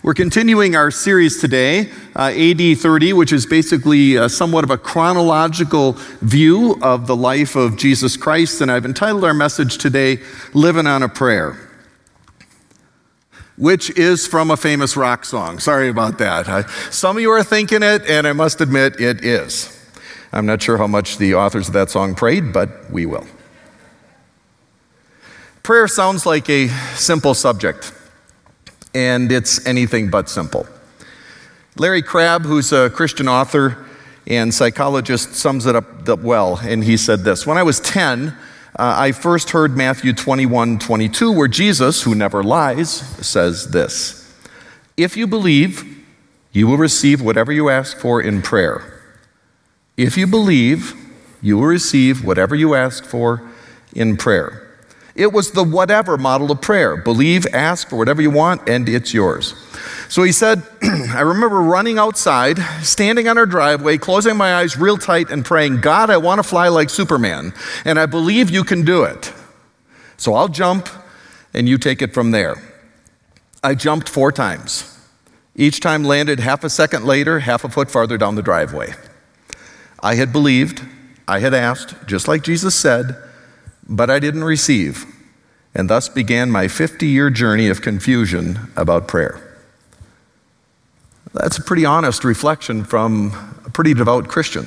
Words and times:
We're 0.00 0.14
continuing 0.14 0.76
our 0.76 0.92
series 0.92 1.40
today, 1.40 1.90
uh, 2.14 2.30
AD 2.32 2.78
30, 2.78 3.14
which 3.14 3.32
is 3.32 3.46
basically 3.46 4.16
uh, 4.16 4.28
somewhat 4.28 4.62
of 4.62 4.70
a 4.70 4.78
chronological 4.78 5.96
view 6.20 6.78
of 6.82 7.08
the 7.08 7.16
life 7.16 7.56
of 7.56 7.76
Jesus 7.76 8.16
Christ. 8.16 8.60
And 8.60 8.70
I've 8.70 8.84
entitled 8.84 9.24
our 9.24 9.34
message 9.34 9.76
today, 9.76 10.20
Living 10.54 10.86
on 10.86 11.02
a 11.02 11.08
Prayer, 11.08 11.58
which 13.56 13.90
is 13.98 14.24
from 14.24 14.52
a 14.52 14.56
famous 14.56 14.96
rock 14.96 15.24
song. 15.24 15.58
Sorry 15.58 15.88
about 15.88 16.18
that. 16.18 16.48
I, 16.48 16.62
some 16.90 17.16
of 17.16 17.20
you 17.20 17.32
are 17.32 17.42
thinking 17.42 17.82
it, 17.82 18.08
and 18.08 18.24
I 18.24 18.32
must 18.32 18.60
admit 18.60 19.00
it 19.00 19.24
is. 19.24 19.76
I'm 20.32 20.46
not 20.46 20.62
sure 20.62 20.78
how 20.78 20.86
much 20.86 21.18
the 21.18 21.34
authors 21.34 21.66
of 21.66 21.74
that 21.74 21.90
song 21.90 22.14
prayed, 22.14 22.52
but 22.52 22.88
we 22.92 23.04
will. 23.04 23.26
Prayer 25.64 25.88
sounds 25.88 26.24
like 26.24 26.48
a 26.48 26.68
simple 26.94 27.34
subject 27.34 27.92
and 28.98 29.30
it's 29.30 29.64
anything 29.64 30.10
but 30.10 30.28
simple. 30.28 30.66
Larry 31.76 32.02
Crabb, 32.02 32.42
who's 32.42 32.72
a 32.72 32.90
Christian 32.90 33.28
author 33.28 33.86
and 34.26 34.52
psychologist, 34.52 35.34
sums 35.34 35.66
it 35.66 35.76
up 35.76 36.08
well, 36.20 36.58
and 36.64 36.82
he 36.82 36.96
said 36.96 37.20
this 37.20 37.46
When 37.46 37.56
I 37.56 37.62
was 37.62 37.78
10, 37.78 38.28
uh, 38.28 38.34
I 38.76 39.12
first 39.12 39.50
heard 39.50 39.76
Matthew 39.76 40.12
21 40.12 40.80
22, 40.80 41.30
where 41.30 41.46
Jesus, 41.46 42.02
who 42.02 42.16
never 42.16 42.42
lies, 42.42 42.90
says 42.90 43.70
this 43.70 44.36
If 44.96 45.16
you 45.16 45.28
believe, 45.28 45.84
you 46.50 46.66
will 46.66 46.76
receive 46.76 47.22
whatever 47.22 47.52
you 47.52 47.68
ask 47.68 47.98
for 47.98 48.20
in 48.20 48.42
prayer. 48.42 49.00
If 49.96 50.16
you 50.16 50.26
believe, 50.26 50.94
you 51.40 51.58
will 51.58 51.66
receive 51.66 52.24
whatever 52.24 52.56
you 52.56 52.74
ask 52.74 53.04
for 53.04 53.48
in 53.94 54.16
prayer. 54.16 54.67
It 55.18 55.32
was 55.32 55.50
the 55.50 55.64
whatever 55.64 56.16
model 56.16 56.52
of 56.52 56.60
prayer 56.60 56.96
believe, 56.96 57.44
ask 57.52 57.88
for 57.88 57.96
whatever 57.96 58.22
you 58.22 58.30
want, 58.30 58.68
and 58.68 58.88
it's 58.88 59.12
yours. 59.12 59.52
So 60.08 60.22
he 60.22 60.30
said, 60.30 60.62
I 60.82 61.22
remember 61.22 61.60
running 61.60 61.98
outside, 61.98 62.56
standing 62.82 63.26
on 63.26 63.36
our 63.36 63.44
driveway, 63.44 63.98
closing 63.98 64.36
my 64.36 64.54
eyes 64.54 64.76
real 64.76 64.96
tight, 64.96 65.28
and 65.28 65.44
praying, 65.44 65.80
God, 65.80 66.08
I 66.08 66.18
want 66.18 66.38
to 66.38 66.44
fly 66.44 66.68
like 66.68 66.88
Superman, 66.88 67.52
and 67.84 67.98
I 67.98 68.06
believe 68.06 68.48
you 68.48 68.62
can 68.62 68.84
do 68.84 69.02
it. 69.02 69.32
So 70.16 70.34
I'll 70.34 70.46
jump, 70.46 70.88
and 71.52 71.68
you 71.68 71.78
take 71.78 72.00
it 72.00 72.14
from 72.14 72.30
there. 72.30 72.54
I 73.60 73.74
jumped 73.74 74.08
four 74.08 74.30
times. 74.30 74.96
Each 75.56 75.80
time 75.80 76.04
landed 76.04 76.38
half 76.38 76.62
a 76.62 76.70
second 76.70 77.04
later, 77.04 77.40
half 77.40 77.64
a 77.64 77.68
foot 77.68 77.90
farther 77.90 78.18
down 78.18 78.36
the 78.36 78.42
driveway. 78.42 78.94
I 80.00 80.14
had 80.14 80.32
believed, 80.32 80.82
I 81.26 81.40
had 81.40 81.54
asked, 81.54 81.96
just 82.06 82.28
like 82.28 82.44
Jesus 82.44 82.76
said, 82.76 83.16
but 83.88 84.10
I 84.10 84.18
didn't 84.18 84.44
receive, 84.44 85.06
and 85.74 85.88
thus 85.88 86.08
began 86.08 86.50
my 86.50 86.68
50 86.68 87.06
year 87.06 87.30
journey 87.30 87.68
of 87.68 87.82
confusion 87.82 88.70
about 88.76 89.08
prayer. 89.08 89.40
That's 91.34 91.58
a 91.58 91.62
pretty 91.62 91.84
honest 91.84 92.24
reflection 92.24 92.84
from 92.84 93.32
a 93.64 93.70
pretty 93.70 93.94
devout 93.94 94.28
Christian. 94.28 94.66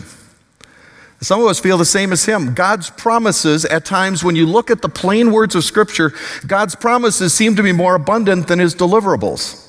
Some 1.22 1.40
of 1.40 1.48
us 1.48 1.60
feel 1.60 1.78
the 1.78 1.86
same 1.86 2.12
as 2.12 2.26
him. 2.26 2.56
God's 2.56 2.90
promises, 2.90 3.64
at 3.66 3.86
times, 3.86 4.24
when 4.24 4.36
you 4.36 4.48
look 4.48 4.72
at 4.72 4.82
the 4.82 4.90
plain 4.90 5.32
words 5.32 5.54
of 5.54 5.64
Scripture, 5.64 6.14
God's 6.48 6.76
promises 6.76 7.31
seem 7.31 7.56
to 7.58 7.64
be 7.64 7.72
more 7.72 7.94
abundant 7.94 8.48
than 8.48 8.58
his 8.58 8.74
deliverables. 8.74 9.61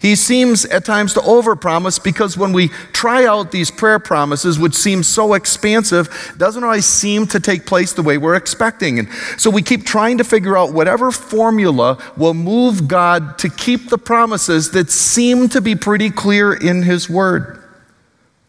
He 0.00 0.14
seems 0.14 0.64
at 0.66 0.84
times 0.84 1.14
to 1.14 1.20
overpromise 1.20 2.02
because 2.02 2.36
when 2.36 2.52
we 2.52 2.68
try 2.92 3.26
out 3.26 3.50
these 3.50 3.70
prayer 3.70 3.98
promises, 3.98 4.56
which 4.56 4.74
seem 4.74 5.02
so 5.02 5.34
expansive, 5.34 6.34
doesn't 6.38 6.62
always 6.62 6.86
seem 6.86 7.26
to 7.28 7.40
take 7.40 7.66
place 7.66 7.92
the 7.92 8.02
way 8.02 8.16
we're 8.16 8.36
expecting. 8.36 9.00
And 9.00 9.08
so 9.36 9.50
we 9.50 9.60
keep 9.60 9.84
trying 9.84 10.18
to 10.18 10.24
figure 10.24 10.56
out 10.56 10.72
whatever 10.72 11.10
formula 11.10 11.98
will 12.16 12.34
move 12.34 12.86
God 12.86 13.38
to 13.38 13.48
keep 13.48 13.88
the 13.88 13.98
promises 13.98 14.70
that 14.70 14.90
seem 14.90 15.48
to 15.48 15.60
be 15.60 15.74
pretty 15.74 16.10
clear 16.10 16.52
in 16.52 16.84
His 16.84 17.10
Word. 17.10 17.60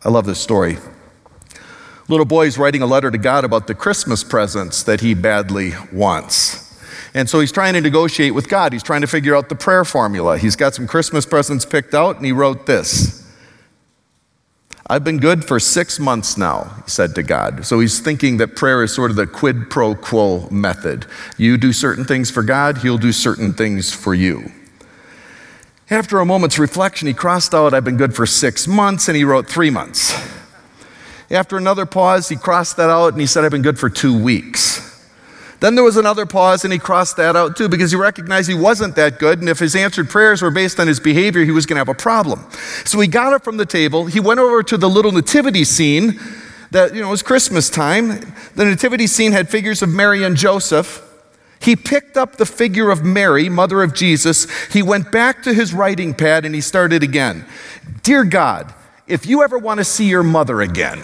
I 0.05 0.09
love 0.09 0.27
this 0.27 0.39
story. 0.39 0.77
Little 2.07 2.25
boy 2.25 2.45
is 2.45 2.57
writing 2.57 2.81
a 2.83 2.87
letter 2.87 3.09
to 3.09 3.17
God 3.17 3.43
about 3.43 3.67
the 3.67 3.75
Christmas 3.75 4.23
presents 4.23 4.83
that 4.83 5.01
he 5.01 5.13
badly 5.13 5.73
wants. 5.91 6.68
And 7.19 7.29
so 7.29 7.41
he's 7.41 7.51
trying 7.51 7.73
to 7.73 7.81
negotiate 7.81 8.33
with 8.33 8.47
God. 8.47 8.71
He's 8.71 8.81
trying 8.81 9.01
to 9.01 9.07
figure 9.07 9.35
out 9.35 9.49
the 9.49 9.55
prayer 9.55 9.83
formula. 9.83 10.37
He's 10.37 10.55
got 10.55 10.73
some 10.73 10.87
Christmas 10.87 11.25
presents 11.25 11.65
picked 11.65 11.93
out, 11.93 12.15
and 12.15 12.25
he 12.25 12.31
wrote 12.31 12.65
this 12.65 13.29
I've 14.87 15.03
been 15.03 15.17
good 15.17 15.43
for 15.43 15.59
six 15.59 15.99
months 15.99 16.37
now, 16.37 16.81
he 16.85 16.89
said 16.89 17.15
to 17.15 17.23
God. 17.23 17.65
So 17.65 17.81
he's 17.81 17.99
thinking 17.99 18.37
that 18.37 18.55
prayer 18.55 18.83
is 18.83 18.95
sort 18.95 19.11
of 19.11 19.17
the 19.17 19.27
quid 19.27 19.69
pro 19.69 19.95
quo 19.95 20.47
method. 20.49 21.07
You 21.37 21.57
do 21.57 21.73
certain 21.73 22.05
things 22.05 22.31
for 22.31 22.41
God, 22.41 22.77
he'll 22.77 22.97
do 22.97 23.11
certain 23.11 23.51
things 23.51 23.93
for 23.93 24.15
you. 24.15 24.53
After 25.89 26.19
a 26.19 26.25
moment's 26.25 26.57
reflection, 26.57 27.09
he 27.09 27.13
crossed 27.13 27.53
out, 27.53 27.73
I've 27.73 27.83
been 27.83 27.97
good 27.97 28.15
for 28.15 28.25
six 28.25 28.65
months, 28.65 29.09
and 29.09 29.17
he 29.17 29.25
wrote 29.25 29.49
three 29.49 29.69
months. 29.69 30.13
After 31.29 31.57
another 31.57 31.85
pause, 31.85 32.29
he 32.29 32.37
crossed 32.37 32.77
that 32.77 32.89
out 32.89 33.11
and 33.11 33.19
he 33.19 33.27
said, 33.27 33.43
I've 33.43 33.51
been 33.51 33.61
good 33.61 33.77
for 33.77 33.89
two 33.89 34.17
weeks. 34.17 34.88
Then 35.59 35.75
there 35.75 35.83
was 35.83 35.97
another 35.97 36.25
pause, 36.25 36.63
and 36.63 36.71
he 36.71 36.79
crossed 36.79 37.17
that 37.17 37.35
out 37.35 37.57
too 37.57 37.67
because 37.67 37.91
he 37.91 37.97
recognized 37.97 38.47
he 38.47 38.55
wasn't 38.55 38.95
that 38.95 39.19
good. 39.19 39.39
And 39.39 39.49
if 39.49 39.59
his 39.59 39.75
answered 39.75 40.09
prayers 40.09 40.41
were 40.41 40.51
based 40.51 40.79
on 40.79 40.87
his 40.87 40.99
behavior, 40.99 41.43
he 41.43 41.51
was 41.51 41.65
going 41.65 41.75
to 41.75 41.81
have 41.81 41.89
a 41.89 41.93
problem. 41.93 42.45
So 42.85 42.99
he 42.99 43.07
got 43.07 43.33
up 43.33 43.43
from 43.43 43.57
the 43.57 43.65
table. 43.65 44.05
He 44.05 44.19
went 44.19 44.39
over 44.39 44.63
to 44.63 44.77
the 44.77 44.89
little 44.89 45.11
nativity 45.11 45.65
scene 45.65 46.19
that, 46.71 46.93
you 46.93 47.01
know, 47.01 47.07
it 47.07 47.11
was 47.11 47.23
Christmas 47.23 47.69
time. 47.69 48.33
The 48.55 48.65
nativity 48.65 49.07
scene 49.07 49.31
had 49.31 49.49
figures 49.49 49.81
of 49.81 49.89
Mary 49.89 50.23
and 50.23 50.37
Joseph. 50.37 51.05
He 51.61 51.75
picked 51.75 52.15
up 52.15 52.37
the 52.37 52.45
figure 52.45 52.89
of 52.89 53.03
Mary, 53.03 53.49
mother 53.49 53.83
of 53.83 53.93
Jesus. 53.93 54.47
He 54.67 54.81
went 54.81 55.11
back 55.11 55.43
to 55.43 55.53
his 55.53 55.73
writing 55.73 56.13
pad 56.13 56.45
and 56.45 56.55
he 56.55 56.61
started 56.61 57.03
again. 57.03 57.45
Dear 58.03 58.23
God, 58.23 58.73
if 59.07 59.25
you 59.25 59.43
ever 59.43 59.57
want 59.57 59.79
to 59.79 59.83
see 59.83 60.07
your 60.07 60.23
mother 60.23 60.61
again, 60.61 60.99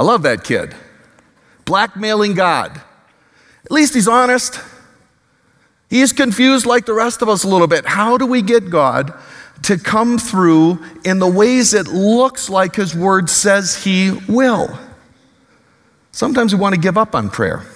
I 0.00 0.02
love 0.02 0.22
that 0.22 0.44
kid. 0.44 0.74
Blackmailing 1.66 2.32
God. 2.32 2.80
At 3.66 3.70
least 3.70 3.92
he's 3.92 4.08
honest. 4.08 4.58
He's 5.90 6.14
confused 6.14 6.64
like 6.64 6.86
the 6.86 6.94
rest 6.94 7.20
of 7.20 7.28
us 7.28 7.44
a 7.44 7.48
little 7.48 7.66
bit. 7.66 7.84
How 7.84 8.16
do 8.16 8.24
we 8.24 8.40
get 8.40 8.70
God 8.70 9.12
to 9.64 9.76
come 9.76 10.16
through 10.16 10.82
in 11.04 11.18
the 11.18 11.30
ways 11.30 11.74
it 11.74 11.86
looks 11.86 12.48
like 12.48 12.76
his 12.76 12.94
word 12.94 13.28
says 13.28 13.84
he 13.84 14.12
will? 14.26 14.78
Sometimes 16.12 16.54
we 16.54 16.60
want 16.62 16.74
to 16.74 16.80
give 16.80 16.96
up 16.96 17.14
on 17.14 17.28
prayer. 17.28 17.66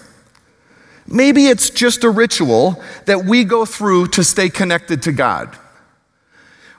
Maybe 1.06 1.48
it's 1.48 1.68
just 1.68 2.04
a 2.04 2.08
ritual 2.10 2.82
that 3.04 3.26
we 3.26 3.44
go 3.44 3.66
through 3.66 4.06
to 4.08 4.24
stay 4.24 4.48
connected 4.48 5.02
to 5.02 5.12
God. 5.12 5.58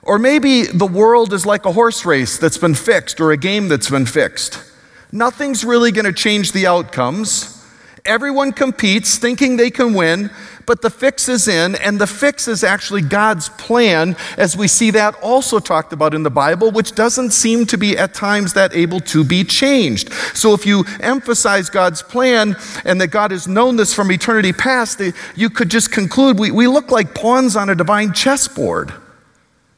Or 0.02 0.18
maybe 0.18 0.64
the 0.64 0.86
world 0.86 1.32
is 1.32 1.46
like 1.46 1.66
a 1.66 1.72
horse 1.72 2.04
race 2.04 2.36
that's 2.36 2.58
been 2.58 2.74
fixed 2.74 3.20
or 3.20 3.30
a 3.30 3.36
game 3.36 3.68
that's 3.68 3.88
been 3.88 4.06
fixed. 4.06 4.72
Nothing's 5.16 5.64
really 5.64 5.92
going 5.92 6.04
to 6.04 6.12
change 6.12 6.52
the 6.52 6.66
outcomes. 6.66 7.64
Everyone 8.04 8.52
competes 8.52 9.16
thinking 9.16 9.56
they 9.56 9.70
can 9.70 9.94
win, 9.94 10.30
but 10.66 10.82
the 10.82 10.90
fix 10.90 11.26
is 11.26 11.48
in, 11.48 11.74
and 11.76 11.98
the 11.98 12.06
fix 12.06 12.46
is 12.46 12.62
actually 12.62 13.00
God's 13.00 13.48
plan, 13.48 14.14
as 14.36 14.58
we 14.58 14.68
see 14.68 14.90
that 14.90 15.14
also 15.22 15.58
talked 15.58 15.94
about 15.94 16.12
in 16.12 16.22
the 16.22 16.30
Bible, 16.30 16.70
which 16.70 16.94
doesn't 16.94 17.30
seem 17.30 17.64
to 17.64 17.78
be 17.78 17.96
at 17.96 18.12
times 18.12 18.52
that 18.52 18.76
able 18.76 19.00
to 19.00 19.24
be 19.24 19.42
changed. 19.42 20.12
So 20.34 20.52
if 20.52 20.66
you 20.66 20.84
emphasize 21.00 21.70
God's 21.70 22.02
plan 22.02 22.54
and 22.84 23.00
that 23.00 23.08
God 23.08 23.30
has 23.30 23.48
known 23.48 23.76
this 23.76 23.94
from 23.94 24.12
eternity 24.12 24.52
past, 24.52 25.00
you 25.34 25.48
could 25.48 25.70
just 25.70 25.90
conclude 25.90 26.38
we, 26.38 26.50
we 26.50 26.68
look 26.68 26.90
like 26.90 27.14
pawns 27.14 27.56
on 27.56 27.70
a 27.70 27.74
divine 27.74 28.12
chessboard. 28.12 28.92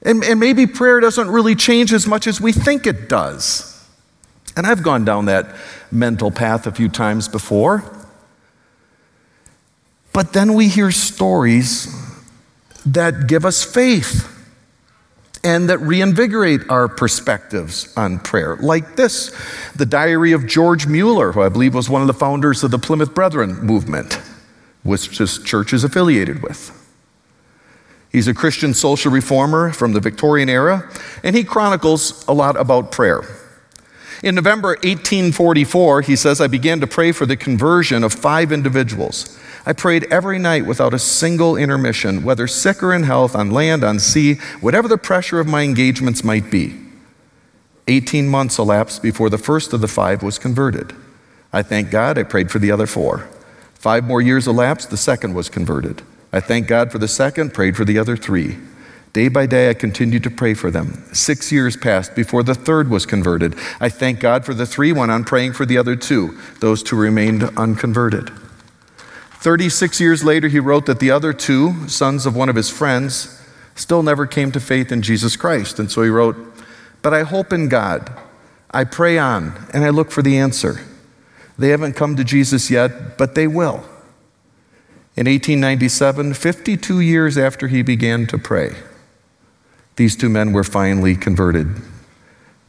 And, 0.02 0.24
and 0.24 0.40
maybe 0.40 0.66
prayer 0.66 0.98
doesn't 0.98 1.30
really 1.30 1.54
change 1.54 1.92
as 1.92 2.08
much 2.08 2.26
as 2.26 2.40
we 2.40 2.50
think 2.50 2.88
it 2.88 3.08
does. 3.08 3.77
And 4.58 4.66
I've 4.66 4.82
gone 4.82 5.04
down 5.04 5.26
that 5.26 5.54
mental 5.92 6.32
path 6.32 6.66
a 6.66 6.72
few 6.72 6.88
times 6.88 7.28
before. 7.28 7.84
But 10.12 10.32
then 10.32 10.54
we 10.54 10.66
hear 10.66 10.90
stories 10.90 11.86
that 12.84 13.28
give 13.28 13.44
us 13.44 13.62
faith 13.62 14.34
and 15.44 15.70
that 15.70 15.78
reinvigorate 15.78 16.68
our 16.68 16.88
perspectives 16.88 17.96
on 17.96 18.18
prayer, 18.18 18.56
like 18.56 18.96
this 18.96 19.32
the 19.76 19.86
diary 19.86 20.32
of 20.32 20.44
George 20.48 20.88
Mueller, 20.88 21.30
who 21.30 21.42
I 21.42 21.48
believe 21.48 21.72
was 21.72 21.88
one 21.88 22.00
of 22.00 22.08
the 22.08 22.14
founders 22.14 22.64
of 22.64 22.72
the 22.72 22.80
Plymouth 22.80 23.14
Brethren 23.14 23.64
movement, 23.64 24.14
which 24.82 25.18
this 25.18 25.40
church 25.40 25.72
is 25.72 25.84
affiliated 25.84 26.42
with. 26.42 26.74
He's 28.10 28.26
a 28.26 28.34
Christian 28.34 28.74
social 28.74 29.12
reformer 29.12 29.72
from 29.72 29.92
the 29.92 30.00
Victorian 30.00 30.48
era, 30.48 30.90
and 31.22 31.36
he 31.36 31.44
chronicles 31.44 32.26
a 32.26 32.34
lot 32.34 32.56
about 32.56 32.90
prayer. 32.90 33.22
In 34.22 34.34
November 34.34 34.70
1844, 34.70 36.02
he 36.02 36.16
says, 36.16 36.40
I 36.40 36.48
began 36.48 36.80
to 36.80 36.86
pray 36.86 37.12
for 37.12 37.24
the 37.24 37.36
conversion 37.36 38.02
of 38.02 38.12
five 38.12 38.50
individuals. 38.50 39.38
I 39.64 39.72
prayed 39.72 40.04
every 40.10 40.38
night 40.38 40.66
without 40.66 40.94
a 40.94 40.98
single 40.98 41.56
intermission, 41.56 42.24
whether 42.24 42.48
sick 42.48 42.82
or 42.82 42.92
in 42.92 43.04
health, 43.04 43.36
on 43.36 43.50
land, 43.50 43.84
on 43.84 43.98
sea, 43.98 44.34
whatever 44.60 44.88
the 44.88 44.98
pressure 44.98 45.38
of 45.38 45.46
my 45.46 45.62
engagements 45.62 46.24
might 46.24 46.50
be. 46.50 46.74
18 47.86 48.28
months 48.28 48.58
elapsed 48.58 49.02
before 49.02 49.30
the 49.30 49.38
first 49.38 49.72
of 49.72 49.80
the 49.80 49.88
five 49.88 50.22
was 50.22 50.38
converted. 50.38 50.94
I 51.52 51.62
thank 51.62 51.90
God 51.90 52.18
I 52.18 52.24
prayed 52.24 52.50
for 52.50 52.58
the 52.58 52.70
other 52.70 52.86
four. 52.86 53.28
Five 53.74 54.04
more 54.04 54.20
years 54.20 54.48
elapsed, 54.48 54.90
the 54.90 54.96
second 54.96 55.34
was 55.34 55.48
converted. 55.48 56.02
I 56.32 56.40
thank 56.40 56.66
God 56.66 56.90
for 56.90 56.98
the 56.98 57.08
second, 57.08 57.54
prayed 57.54 57.76
for 57.76 57.84
the 57.84 57.98
other 57.98 58.16
three. 58.16 58.58
Day 59.12 59.28
by 59.28 59.46
day, 59.46 59.70
I 59.70 59.74
continued 59.74 60.22
to 60.24 60.30
pray 60.30 60.54
for 60.54 60.70
them. 60.70 61.02
Six 61.12 61.50
years 61.50 61.76
passed 61.76 62.14
before 62.14 62.42
the 62.42 62.54
third 62.54 62.90
was 62.90 63.06
converted. 63.06 63.54
I 63.80 63.88
thank 63.88 64.20
God 64.20 64.44
for 64.44 64.54
the 64.54 64.66
three, 64.66 64.92
went 64.92 65.10
on 65.10 65.24
praying 65.24 65.54
for 65.54 65.64
the 65.64 65.78
other 65.78 65.96
two. 65.96 66.38
Those 66.60 66.82
two 66.82 66.96
remained 66.96 67.42
unconverted. 67.56 68.30
36 69.32 70.00
years 70.00 70.24
later, 70.24 70.48
he 70.48 70.60
wrote 70.60 70.86
that 70.86 71.00
the 71.00 71.10
other 71.10 71.32
two, 71.32 71.88
sons 71.88 72.26
of 72.26 72.36
one 72.36 72.48
of 72.48 72.56
his 72.56 72.70
friends, 72.70 73.40
still 73.74 74.02
never 74.02 74.26
came 74.26 74.52
to 74.52 74.60
faith 74.60 74.92
in 74.92 75.00
Jesus 75.00 75.36
Christ. 75.36 75.78
And 75.78 75.90
so 75.90 76.02
he 76.02 76.10
wrote, 76.10 76.36
But 77.02 77.14
I 77.14 77.22
hope 77.22 77.52
in 77.52 77.68
God. 77.68 78.10
I 78.70 78.84
pray 78.84 79.16
on, 79.16 79.54
and 79.72 79.84
I 79.84 79.88
look 79.88 80.10
for 80.10 80.22
the 80.22 80.36
answer. 80.36 80.80
They 81.56 81.70
haven't 81.70 81.94
come 81.94 82.16
to 82.16 82.24
Jesus 82.24 82.70
yet, 82.70 83.16
but 83.16 83.34
they 83.34 83.46
will. 83.46 83.84
In 85.16 85.26
1897, 85.26 86.34
52 86.34 87.00
years 87.00 87.38
after 87.38 87.68
he 87.68 87.82
began 87.82 88.26
to 88.26 88.38
pray, 88.38 88.76
these 89.98 90.16
two 90.16 90.28
men 90.28 90.52
were 90.52 90.64
finally 90.64 91.14
converted 91.14 91.68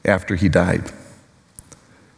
after 0.04 0.36
he 0.36 0.50
died. 0.50 0.92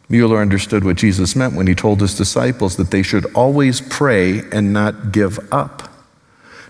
Mueller 0.08 0.38
understood 0.38 0.84
what 0.84 0.96
Jesus 0.96 1.36
meant 1.36 1.54
when 1.54 1.66
he 1.66 1.74
told 1.74 2.00
his 2.00 2.16
disciples 2.16 2.76
that 2.76 2.90
they 2.90 3.02
should 3.02 3.24
always 3.34 3.80
pray 3.80 4.40
and 4.50 4.72
not 4.72 5.12
give 5.12 5.38
up. 5.52 5.90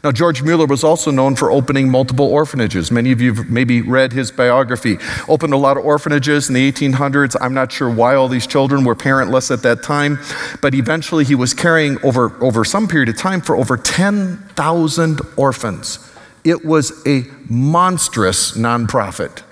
Now, 0.05 0.11
George 0.11 0.43
Mueller 0.43 0.67
was 0.67 0.83
also 0.83 1.13
known 1.13 1.37
for 1.37 1.53
opening 1.53 1.89
multiple 1.89 2.27
orphanages. 2.27 2.91
Many 2.91 3.13
of 3.13 3.21
you 3.21 3.35
have 3.35 3.49
maybe 3.49 3.81
read 3.81 4.13
his 4.13 4.33
biography. 4.33 4.99
Opened 5.29 5.55
a 5.55 5.57
lot 5.57 5.77
of 5.77 5.85
orphanages 5.85 6.49
in 6.49 6.55
the 6.55 6.73
1800s. 6.73 7.37
I'm 7.41 7.55
not 7.55 7.71
sure 7.71 7.89
why 7.89 8.17
all 8.17 8.27
these 8.27 8.49
children 8.49 8.83
were 8.83 8.97
parentless 8.97 9.53
at 9.53 9.63
that 9.63 9.85
time, 9.85 10.19
but 10.61 10.75
eventually 10.75 11.25
he 11.25 11.37
was 11.37 11.55
caring 11.55 12.05
over, 12.05 12.33
over 12.43 12.65
some 12.65 12.89
period 12.89 13.09
of 13.11 13.17
time 13.17 13.41
for 13.41 13.57
over 13.57 13.77
10,000 13.77 15.21
orphans. 15.37 16.12
It 16.45 16.65
was 16.65 17.07
a 17.07 17.25
monstrous 17.49 18.53
nonprofit 18.53 19.43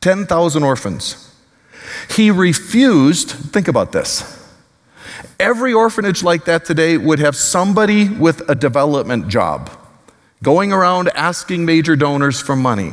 10,000 0.00 0.62
orphans. 0.62 1.34
He 2.10 2.30
refused, 2.30 3.30
think 3.30 3.68
about 3.68 3.92
this. 3.92 4.34
Every 5.40 5.72
orphanage 5.72 6.22
like 6.22 6.44
that 6.44 6.64
today 6.64 6.96
would 6.96 7.18
have 7.18 7.36
somebody 7.36 8.08
with 8.08 8.48
a 8.48 8.54
development 8.54 9.28
job 9.28 9.70
going 10.42 10.72
around 10.72 11.08
asking 11.14 11.64
major 11.64 11.96
donors 11.96 12.40
for 12.40 12.54
money. 12.54 12.92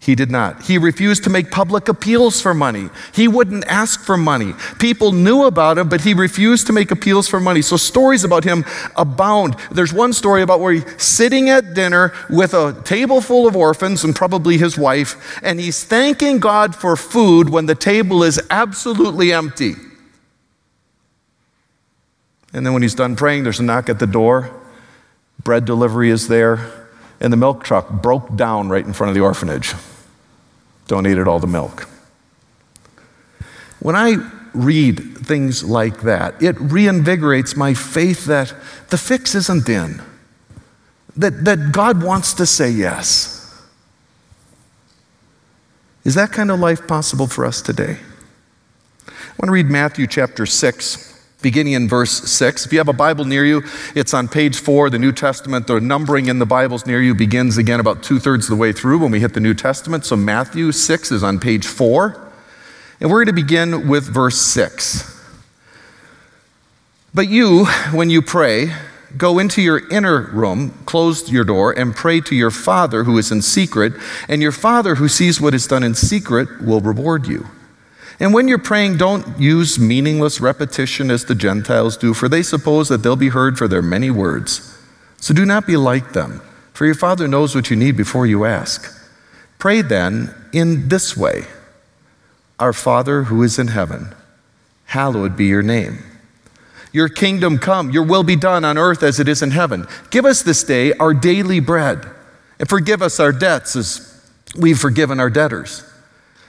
He 0.00 0.14
did 0.14 0.30
not. 0.30 0.62
He 0.62 0.78
refused 0.78 1.24
to 1.24 1.30
make 1.30 1.50
public 1.50 1.88
appeals 1.88 2.40
for 2.40 2.54
money. 2.54 2.88
He 3.12 3.26
wouldn't 3.26 3.66
ask 3.66 4.00
for 4.00 4.16
money. 4.16 4.54
People 4.78 5.12
knew 5.12 5.44
about 5.44 5.76
him, 5.76 5.88
but 5.88 6.02
he 6.02 6.14
refused 6.14 6.68
to 6.68 6.72
make 6.72 6.90
appeals 6.90 7.26
for 7.28 7.40
money. 7.40 7.62
So 7.62 7.76
stories 7.76 8.22
about 8.22 8.44
him 8.44 8.64
abound. 8.96 9.56
There's 9.72 9.92
one 9.92 10.12
story 10.12 10.42
about 10.42 10.60
where 10.60 10.72
he's 10.72 11.02
sitting 11.02 11.50
at 11.50 11.74
dinner 11.74 12.12
with 12.30 12.54
a 12.54 12.80
table 12.84 13.20
full 13.20 13.46
of 13.46 13.56
orphans 13.56 14.04
and 14.04 14.14
probably 14.14 14.56
his 14.56 14.78
wife, 14.78 15.40
and 15.42 15.58
he's 15.58 15.82
thanking 15.84 16.38
God 16.38 16.76
for 16.76 16.96
food 16.96 17.50
when 17.50 17.66
the 17.66 17.74
table 17.74 18.22
is 18.22 18.40
absolutely 18.50 19.32
empty. 19.32 19.74
And 22.52 22.64
then 22.64 22.72
when 22.72 22.82
he's 22.82 22.94
done 22.94 23.16
praying, 23.16 23.42
there's 23.42 23.60
a 23.60 23.64
knock 23.64 23.88
at 23.88 23.98
the 23.98 24.06
door. 24.06 24.50
Bread 25.42 25.64
delivery 25.64 26.08
is 26.08 26.28
there 26.28 26.88
and 27.20 27.32
the 27.32 27.36
milk 27.36 27.64
truck 27.64 27.90
broke 27.90 28.34
down 28.36 28.68
right 28.68 28.84
in 28.84 28.92
front 28.92 29.08
of 29.08 29.14
the 29.14 29.20
orphanage. 29.20 29.74
Donated 30.88 31.28
all 31.28 31.38
the 31.38 31.46
milk. 31.46 31.88
When 33.78 33.94
I 33.94 34.16
read 34.52 35.18
things 35.18 35.62
like 35.62 36.00
that, 36.00 36.42
it 36.42 36.56
reinvigorates 36.56 37.56
my 37.56 37.74
faith 37.74 38.24
that 38.24 38.52
the 38.88 38.98
fix 38.98 39.36
isn't 39.36 39.68
in, 39.68 40.02
that, 41.16 41.44
that 41.44 41.70
God 41.70 42.02
wants 42.02 42.32
to 42.34 42.46
say 42.46 42.70
yes. 42.70 43.36
Is 46.04 46.14
that 46.16 46.32
kind 46.32 46.50
of 46.50 46.58
life 46.58 46.88
possible 46.88 47.26
for 47.26 47.44
us 47.44 47.62
today? 47.62 47.98
I 49.06 49.12
want 49.38 49.48
to 49.48 49.52
read 49.52 49.66
Matthew 49.66 50.06
chapter 50.06 50.46
6 50.46 51.17
beginning 51.40 51.74
in 51.74 51.88
verse 51.88 52.10
6. 52.30 52.66
If 52.66 52.72
you 52.72 52.78
have 52.78 52.88
a 52.88 52.92
Bible 52.92 53.24
near 53.24 53.44
you, 53.44 53.62
it's 53.94 54.12
on 54.12 54.28
page 54.28 54.58
4, 54.58 54.90
the 54.90 54.98
New 54.98 55.12
Testament. 55.12 55.66
The 55.66 55.80
numbering 55.80 56.26
in 56.26 56.38
the 56.38 56.46
Bibles 56.46 56.86
near 56.86 57.00
you 57.00 57.14
begins 57.14 57.58
again 57.58 57.80
about 57.80 58.02
two 58.02 58.18
thirds 58.18 58.46
of 58.46 58.50
the 58.50 58.60
way 58.60 58.72
through 58.72 58.98
when 58.98 59.10
we 59.10 59.20
hit 59.20 59.34
the 59.34 59.40
New 59.40 59.54
Testament. 59.54 60.04
So 60.04 60.16
Matthew 60.16 60.72
6 60.72 61.12
is 61.12 61.22
on 61.22 61.38
page 61.38 61.66
4. 61.66 62.24
And 63.00 63.10
we're 63.10 63.24
going 63.24 63.36
to 63.36 63.42
begin 63.42 63.88
with 63.88 64.12
verse 64.12 64.38
6. 64.38 65.14
But 67.14 67.28
you, 67.28 67.66
when 67.92 68.10
you 68.10 68.20
pray, 68.20 68.72
go 69.16 69.38
into 69.38 69.62
your 69.62 69.88
inner 69.88 70.22
room, 70.32 70.70
close 70.84 71.30
your 71.30 71.44
door, 71.44 71.72
and 71.72 71.94
pray 71.94 72.20
to 72.22 72.34
your 72.34 72.50
Father 72.50 73.04
who 73.04 73.16
is 73.16 73.30
in 73.30 73.42
secret, 73.42 73.92
and 74.28 74.42
your 74.42 74.52
Father 74.52 74.96
who 74.96 75.08
sees 75.08 75.40
what 75.40 75.54
is 75.54 75.66
done 75.66 75.84
in 75.84 75.94
secret 75.94 76.60
will 76.60 76.80
reward 76.80 77.26
you. 77.26 77.46
And 78.20 78.34
when 78.34 78.48
you're 78.48 78.58
praying, 78.58 78.96
don't 78.96 79.38
use 79.38 79.78
meaningless 79.78 80.40
repetition 80.40 81.10
as 81.10 81.24
the 81.24 81.36
Gentiles 81.36 81.96
do, 81.96 82.14
for 82.14 82.28
they 82.28 82.42
suppose 82.42 82.88
that 82.88 82.98
they'll 82.98 83.16
be 83.16 83.28
heard 83.28 83.56
for 83.56 83.68
their 83.68 83.82
many 83.82 84.10
words. 84.10 84.76
So 85.18 85.32
do 85.32 85.44
not 85.46 85.66
be 85.66 85.76
like 85.76 86.12
them, 86.12 86.42
for 86.72 86.84
your 86.84 86.96
Father 86.96 87.28
knows 87.28 87.54
what 87.54 87.70
you 87.70 87.76
need 87.76 87.96
before 87.96 88.26
you 88.26 88.44
ask. 88.44 88.92
Pray 89.58 89.82
then 89.82 90.34
in 90.52 90.88
this 90.88 91.16
way 91.16 91.44
Our 92.58 92.72
Father 92.72 93.24
who 93.24 93.42
is 93.42 93.58
in 93.58 93.68
heaven, 93.68 94.14
hallowed 94.86 95.36
be 95.36 95.46
your 95.46 95.62
name. 95.62 95.98
Your 96.92 97.08
kingdom 97.08 97.58
come, 97.58 97.90
your 97.90 98.02
will 98.02 98.24
be 98.24 98.36
done 98.36 98.64
on 98.64 98.78
earth 98.78 99.02
as 99.02 99.20
it 99.20 99.28
is 99.28 99.42
in 99.42 99.52
heaven. 99.52 99.86
Give 100.10 100.24
us 100.24 100.42
this 100.42 100.64
day 100.64 100.92
our 100.94 101.14
daily 101.14 101.60
bread, 101.60 102.04
and 102.58 102.68
forgive 102.68 103.00
us 103.00 103.20
our 103.20 103.30
debts 103.30 103.76
as 103.76 104.28
we've 104.56 104.78
forgiven 104.78 105.20
our 105.20 105.30
debtors 105.30 105.87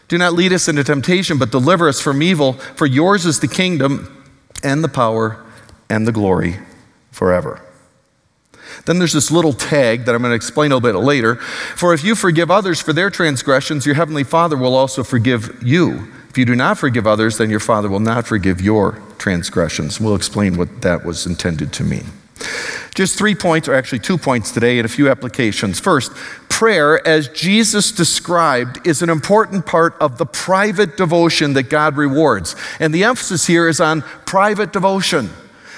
do 0.10 0.18
not 0.18 0.34
lead 0.34 0.52
us 0.52 0.68
into 0.68 0.84
temptation, 0.84 1.38
but 1.38 1.52
deliver 1.52 1.88
us 1.88 2.02
from 2.02 2.22
evil. 2.22 2.54
For 2.54 2.86
yours 2.86 3.26
is 3.26 3.40
the 3.40 3.48
kingdom 3.48 4.26
and 4.64 4.84
the 4.84 4.90
power 4.90 5.44
and 5.90 6.06
the 6.06 6.12
glory 6.12 6.58
forever. 7.12 7.62
Then 8.86 9.00
there's 9.00 9.14
this 9.14 9.32
little 9.32 9.54
tag 9.54 10.06
that 10.06 10.16
I'm 10.16 10.22
going 10.22 10.32
to 10.32 10.36
explain 10.36 10.72
a 10.72 10.76
little 10.76 11.00
bit 11.00 11.06
later. 11.06 11.36
For 11.36 11.94
if 11.94 12.04
you 12.04 12.16
forgive 12.16 12.50
others 12.50 12.82
for 12.82 12.92
their 12.92 13.10
transgressions, 13.10 13.86
your 13.86 13.96
heavenly 13.96 14.24
Father 14.24 14.58
will 14.58 14.76
also 14.76 15.04
forgive 15.04 15.62
you. 15.64 16.12
If 16.30 16.38
you 16.38 16.46
do 16.46 16.56
not 16.56 16.78
forgive 16.78 17.08
others, 17.08 17.38
then 17.38 17.50
your 17.50 17.60
Father 17.60 17.90
will 17.90 18.00
not 18.00 18.28
forgive 18.28 18.62
your 18.62 19.02
transgressions. 19.18 20.00
We'll 20.00 20.16
explain 20.16 20.58
what 20.58 20.82
that 20.82 21.06
was 21.06 21.26
intended 21.26 21.74
to 21.74 21.84
mean. 21.84 22.06
Just 22.96 23.18
three 23.18 23.36
points, 23.36 23.68
or 23.68 23.74
actually 23.74 24.00
two 24.00 24.18
points 24.18 24.52
today, 24.52 24.80
and 24.80 24.86
a 24.86 24.90
few 24.90 25.10
applications. 25.10 25.80
First, 25.80 26.12
prayer, 26.50 27.06
as 27.08 27.30
Jesus 27.30 27.92
described, 27.92 28.86
is 28.86 29.02
an 29.02 29.10
important 29.10 29.66
part 29.66 29.96
of 30.02 30.18
the 30.18 30.26
private 30.26 30.98
devotion 30.98 31.54
that 31.54 31.70
God 31.70 31.96
rewards. 31.96 32.56
And 32.80 32.94
the 32.94 33.06
emphasis 33.06 33.48
here 33.48 33.68
is 33.68 33.80
on 33.80 34.02
private 34.26 34.74
devotion. 34.74 35.30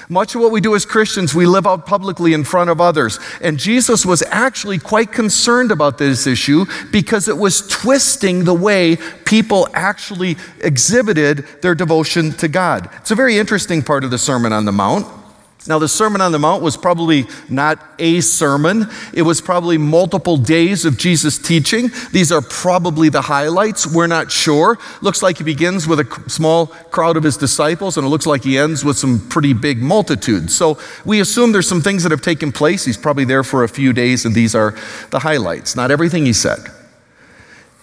Much 0.08 0.34
of 0.34 0.40
what 0.40 0.50
we 0.50 0.60
do 0.60 0.74
as 0.74 0.84
Christians, 0.84 1.34
we 1.34 1.46
live 1.46 1.66
out 1.66 1.86
publicly 1.86 2.34
in 2.34 2.44
front 2.44 2.68
of 2.68 2.80
others. 2.80 3.18
And 3.40 3.58
Jesus 3.58 4.04
was 4.04 4.22
actually 4.30 4.78
quite 4.78 5.12
concerned 5.12 5.70
about 5.70 5.96
this 5.96 6.26
issue 6.26 6.66
because 6.90 7.28
it 7.28 7.38
was 7.38 7.66
twisting 7.68 8.44
the 8.44 8.52
way 8.52 8.96
people 9.24 9.68
actually 9.72 10.36
exhibited 10.60 11.46
their 11.62 11.74
devotion 11.74 12.32
to 12.32 12.48
God. 12.48 12.90
It's 12.96 13.10
a 13.10 13.14
very 13.14 13.38
interesting 13.38 13.80
part 13.82 14.04
of 14.04 14.10
the 14.10 14.18
Sermon 14.18 14.52
on 14.52 14.64
the 14.64 14.72
Mount. 14.72 15.21
Now, 15.66 15.78
the 15.78 15.88
Sermon 15.88 16.20
on 16.20 16.32
the 16.32 16.40
Mount 16.40 16.60
was 16.60 16.76
probably 16.76 17.26
not 17.48 17.78
a 18.00 18.20
sermon. 18.20 18.88
It 19.14 19.22
was 19.22 19.40
probably 19.40 19.78
multiple 19.78 20.36
days 20.36 20.84
of 20.84 20.98
Jesus 20.98 21.38
teaching. 21.38 21.90
These 22.10 22.32
are 22.32 22.42
probably 22.42 23.08
the 23.08 23.22
highlights. 23.22 23.86
We're 23.86 24.08
not 24.08 24.32
sure. 24.32 24.78
Looks 25.02 25.22
like 25.22 25.38
he 25.38 25.44
begins 25.44 25.86
with 25.86 26.00
a 26.00 26.30
small 26.30 26.66
crowd 26.66 27.16
of 27.16 27.22
his 27.22 27.36
disciples, 27.36 27.96
and 27.96 28.04
it 28.04 28.10
looks 28.10 28.26
like 28.26 28.42
he 28.42 28.58
ends 28.58 28.84
with 28.84 28.98
some 28.98 29.28
pretty 29.28 29.52
big 29.52 29.80
multitudes. 29.80 30.52
So 30.52 30.78
we 31.04 31.20
assume 31.20 31.52
there's 31.52 31.68
some 31.68 31.80
things 31.80 32.02
that 32.02 32.10
have 32.10 32.22
taken 32.22 32.50
place. 32.50 32.84
He's 32.84 32.96
probably 32.96 33.24
there 33.24 33.44
for 33.44 33.62
a 33.62 33.68
few 33.68 33.92
days, 33.92 34.24
and 34.24 34.34
these 34.34 34.56
are 34.56 34.76
the 35.10 35.20
highlights. 35.20 35.76
Not 35.76 35.92
everything 35.92 36.26
he 36.26 36.32
said. 36.32 36.58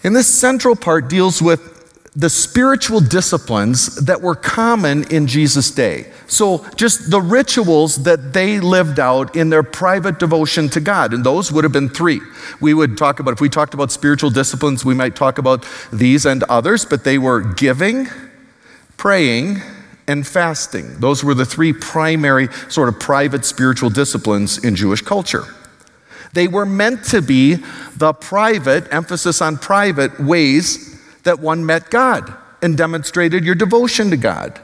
And 0.04 0.14
this 0.14 0.28
central 0.28 0.76
part 0.76 1.10
deals 1.10 1.42
with 1.42 1.79
the 2.20 2.30
spiritual 2.30 3.00
disciplines 3.00 3.96
that 3.96 4.22
were 4.22 4.36
common 4.36 5.10
in 5.10 5.26
Jesus' 5.26 5.72
day. 5.72 6.12
So, 6.28 6.66
just 6.76 7.10
the 7.10 7.22
rituals 7.22 8.04
that 8.04 8.34
they 8.34 8.60
lived 8.60 9.00
out 9.00 9.38
in 9.38 9.50
their 9.50 9.64
private 9.64 10.20
devotion 10.20 10.68
to 10.70 10.82
God. 10.82 11.14
And 11.14 11.24
those 11.24 11.50
would 11.50 11.64
have 11.64 11.72
been 11.72 11.88
three. 11.88 12.20
We 12.60 12.74
would 12.74 12.98
talk 12.98 13.22
about, 13.22 13.32
if 13.32 13.40
we 13.40 13.48
talked 13.48 13.74
about 13.74 13.90
spiritual 13.90 14.32
disciplines, 14.32 14.84
we 14.84 14.94
might 14.94 15.16
talk 15.16 15.38
about 15.38 15.66
these 15.94 16.26
and 16.26 16.44
others, 16.44 16.84
but 16.84 17.06
they 17.06 17.18
were 17.18 17.40
giving, 17.40 18.10
praying, 18.98 19.62
and 20.06 20.28
fasting. 20.28 21.00
Those 21.00 21.24
were 21.24 21.34
the 21.34 21.46
three 21.46 21.72
primary 21.72 22.50
sort 22.68 22.90
of 22.90 23.00
private 23.00 23.46
spiritual 23.46 23.92
disciplines 23.92 24.58
in 24.58 24.76
Jewish 24.76 25.02
culture. 25.02 25.46
They 26.34 26.50
were 26.50 26.66
meant 26.66 27.06
to 27.06 27.22
be 27.22 27.64
the 27.96 28.12
private, 28.12 28.94
emphasis 28.94 29.42
on 29.42 29.58
private, 29.58 30.20
ways 30.20 30.99
that 31.24 31.40
one 31.40 31.66
met 31.66 31.90
God 31.90 32.34
and 32.62 32.78
demonstrated 32.78 33.46
your 33.46 33.56
devotion 33.56 34.10
to 34.10 34.18
God. 34.18 34.60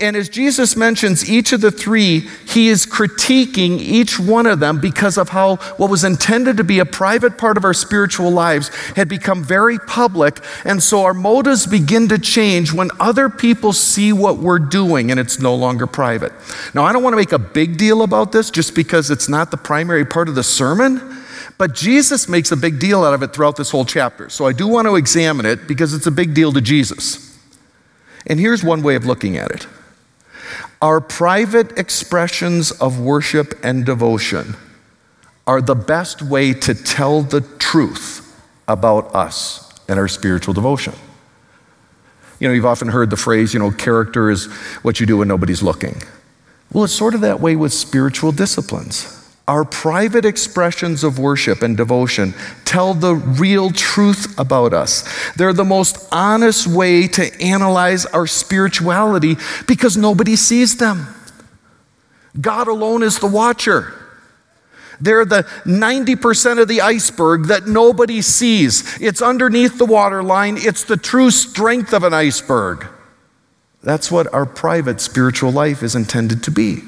And 0.00 0.16
as 0.16 0.28
Jesus 0.28 0.74
mentions 0.74 1.28
each 1.28 1.52
of 1.52 1.60
the 1.60 1.70
three, 1.70 2.20
he 2.48 2.68
is 2.68 2.86
critiquing 2.86 3.78
each 3.78 4.18
one 4.18 4.46
of 4.46 4.58
them 4.58 4.80
because 4.80 5.18
of 5.18 5.30
how 5.30 5.56
what 5.76 5.90
was 5.90 6.02
intended 6.02 6.56
to 6.56 6.64
be 6.64 6.78
a 6.78 6.86
private 6.86 7.36
part 7.36 7.56
of 7.56 7.64
our 7.64 7.74
spiritual 7.74 8.30
lives 8.30 8.68
had 8.96 9.08
become 9.08 9.44
very 9.44 9.78
public. 9.78 10.38
And 10.64 10.82
so 10.82 11.04
our 11.04 11.12
motives 11.12 11.66
begin 11.66 12.08
to 12.08 12.18
change 12.18 12.72
when 12.72 12.90
other 12.98 13.28
people 13.28 13.72
see 13.72 14.12
what 14.12 14.38
we're 14.38 14.58
doing 14.58 15.10
and 15.10 15.20
it's 15.20 15.38
no 15.38 15.54
longer 15.54 15.86
private. 15.86 16.32
Now, 16.74 16.84
I 16.84 16.92
don't 16.92 17.02
want 17.02 17.12
to 17.12 17.18
make 17.18 17.32
a 17.32 17.38
big 17.38 17.76
deal 17.76 18.02
about 18.02 18.32
this 18.32 18.50
just 18.50 18.74
because 18.74 19.10
it's 19.10 19.28
not 19.28 19.50
the 19.50 19.58
primary 19.58 20.06
part 20.06 20.28
of 20.28 20.34
the 20.34 20.44
sermon. 20.44 21.21
But 21.62 21.76
Jesus 21.76 22.28
makes 22.28 22.50
a 22.50 22.56
big 22.56 22.80
deal 22.80 23.04
out 23.04 23.14
of 23.14 23.22
it 23.22 23.32
throughout 23.32 23.54
this 23.54 23.70
whole 23.70 23.84
chapter. 23.84 24.28
So 24.28 24.46
I 24.46 24.52
do 24.52 24.66
want 24.66 24.88
to 24.88 24.96
examine 24.96 25.46
it 25.46 25.68
because 25.68 25.94
it's 25.94 26.08
a 26.08 26.10
big 26.10 26.34
deal 26.34 26.50
to 26.54 26.60
Jesus. 26.60 27.38
And 28.26 28.40
here's 28.40 28.64
one 28.64 28.82
way 28.82 28.96
of 28.96 29.06
looking 29.06 29.36
at 29.36 29.52
it 29.52 29.68
our 30.80 31.00
private 31.00 31.78
expressions 31.78 32.72
of 32.72 32.98
worship 32.98 33.54
and 33.62 33.86
devotion 33.86 34.56
are 35.46 35.62
the 35.62 35.76
best 35.76 36.20
way 36.20 36.52
to 36.52 36.74
tell 36.74 37.22
the 37.22 37.42
truth 37.60 38.42
about 38.66 39.14
us 39.14 39.72
and 39.88 40.00
our 40.00 40.08
spiritual 40.08 40.54
devotion. 40.54 40.94
You 42.40 42.48
know, 42.48 42.54
you've 42.54 42.66
often 42.66 42.88
heard 42.88 43.08
the 43.08 43.16
phrase, 43.16 43.54
you 43.54 43.60
know, 43.60 43.70
character 43.70 44.30
is 44.30 44.46
what 44.82 44.98
you 44.98 45.06
do 45.06 45.18
when 45.18 45.28
nobody's 45.28 45.62
looking. 45.62 46.02
Well, 46.72 46.82
it's 46.82 46.92
sort 46.92 47.14
of 47.14 47.20
that 47.20 47.38
way 47.38 47.54
with 47.54 47.72
spiritual 47.72 48.32
disciplines. 48.32 49.21
Our 49.48 49.64
private 49.64 50.24
expressions 50.24 51.02
of 51.02 51.18
worship 51.18 51.62
and 51.62 51.76
devotion 51.76 52.34
tell 52.64 52.94
the 52.94 53.16
real 53.16 53.70
truth 53.70 54.38
about 54.38 54.72
us. 54.72 55.04
They're 55.34 55.52
the 55.52 55.64
most 55.64 56.08
honest 56.12 56.66
way 56.66 57.08
to 57.08 57.42
analyze 57.42 58.06
our 58.06 58.26
spirituality 58.26 59.36
because 59.66 59.96
nobody 59.96 60.36
sees 60.36 60.76
them. 60.76 61.08
God 62.40 62.68
alone 62.68 63.02
is 63.02 63.18
the 63.18 63.26
watcher. 63.26 63.94
They're 65.00 65.24
the 65.24 65.42
90% 65.64 66.62
of 66.62 66.68
the 66.68 66.80
iceberg 66.80 67.46
that 67.46 67.66
nobody 67.66 68.22
sees. 68.22 69.00
It's 69.00 69.20
underneath 69.20 69.76
the 69.76 69.84
waterline, 69.84 70.56
it's 70.56 70.84
the 70.84 70.96
true 70.96 71.32
strength 71.32 71.92
of 71.92 72.04
an 72.04 72.14
iceberg. 72.14 72.86
That's 73.82 74.12
what 74.12 74.32
our 74.32 74.46
private 74.46 75.00
spiritual 75.00 75.50
life 75.50 75.82
is 75.82 75.96
intended 75.96 76.44
to 76.44 76.52
be. 76.52 76.82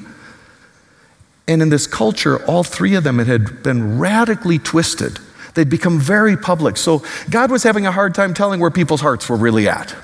And 1.47 1.61
in 1.61 1.69
this 1.69 1.87
culture, 1.87 2.43
all 2.45 2.63
three 2.63 2.95
of 2.95 3.03
them 3.03 3.19
had 3.19 3.61
been 3.61 3.99
radically 3.99 4.57
twisted. 4.57 5.19
They'd 5.53 5.69
become 5.69 5.99
very 5.99 6.35
public. 6.35 6.75
So 6.77 7.03
God 7.29 7.51
was 7.51 7.63
having 7.63 7.85
a 7.85 7.91
hard 7.91 8.15
time 8.15 8.33
telling 8.33 8.59
where 8.59 8.71
people's 8.71 9.01
hearts 9.01 9.29
were 9.29 9.37
really 9.37 9.67
at. 9.67 9.95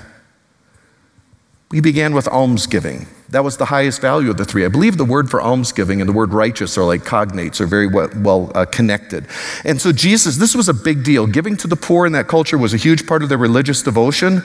We 1.70 1.80
began 1.80 2.14
with 2.14 2.28
almsgiving. 2.28 3.06
That 3.32 3.44
was 3.44 3.56
the 3.56 3.64
highest 3.64 4.02
value 4.02 4.28
of 4.28 4.36
the 4.36 4.44
three. 4.44 4.62
I 4.62 4.68
believe 4.68 4.98
the 4.98 5.06
word 5.06 5.30
for 5.30 5.40
almsgiving 5.40 6.02
and 6.02 6.08
the 6.08 6.12
word 6.12 6.34
righteous 6.34 6.76
are 6.76 6.84
like 6.84 7.00
cognates, 7.04 7.62
are 7.62 7.66
very 7.66 7.86
well, 7.86 8.10
well 8.16 8.52
uh, 8.54 8.66
connected. 8.66 9.26
And 9.64 9.80
so, 9.80 9.90
Jesus, 9.90 10.36
this 10.36 10.54
was 10.54 10.68
a 10.68 10.74
big 10.74 11.02
deal. 11.02 11.26
Giving 11.26 11.56
to 11.56 11.66
the 11.66 11.74
poor 11.74 12.04
in 12.04 12.12
that 12.12 12.28
culture 12.28 12.58
was 12.58 12.74
a 12.74 12.76
huge 12.76 13.06
part 13.06 13.22
of 13.22 13.30
their 13.30 13.38
religious 13.38 13.80
devotion. 13.80 14.42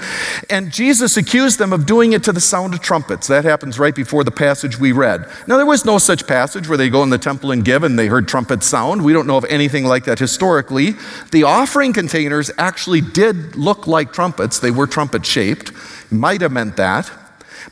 And 0.50 0.72
Jesus 0.72 1.18
accused 1.18 1.60
them 1.60 1.74
of 1.74 1.86
doing 1.86 2.14
it 2.14 2.24
to 2.24 2.32
the 2.32 2.40
sound 2.40 2.74
of 2.76 2.80
trumpets. 2.80 3.28
That 3.28 3.44
happens 3.44 3.78
right 3.78 3.94
before 3.94 4.24
the 4.24 4.32
passage 4.32 4.80
we 4.80 4.94
read. 4.94 5.30
Now, 5.48 5.58
there 5.58 5.66
was 5.66 5.84
no 5.84 5.98
such 5.98 6.26
passage 6.26 6.70
where 6.70 6.78
they 6.78 6.90
go 6.90 7.04
in 7.04 7.10
the 7.10 7.18
temple 7.18 7.52
and 7.52 7.66
give 7.66 7.84
and 7.84 8.00
they 8.00 8.08
heard 8.08 8.30
trumpets 8.30 8.68
sound. 8.68 9.04
We 9.04 9.12
don't 9.12 9.28
know 9.28 9.36
of 9.36 9.44
anything 9.50 9.84
like 9.84 10.06
that 10.06 10.18
historically. 10.18 10.94
The 11.34 11.44
offering 11.44 11.92
containers 11.92 12.52
actually 12.58 13.02
did 13.02 13.58
look 13.58 13.86
like 13.86 14.14
trumpets, 14.14 14.60
they 14.60 14.72
were 14.72 14.88
trumpet 14.88 15.26
shaped. 15.26 15.74
Might 16.10 16.40
have 16.40 16.54
meant 16.54 16.78
that. 16.78 17.12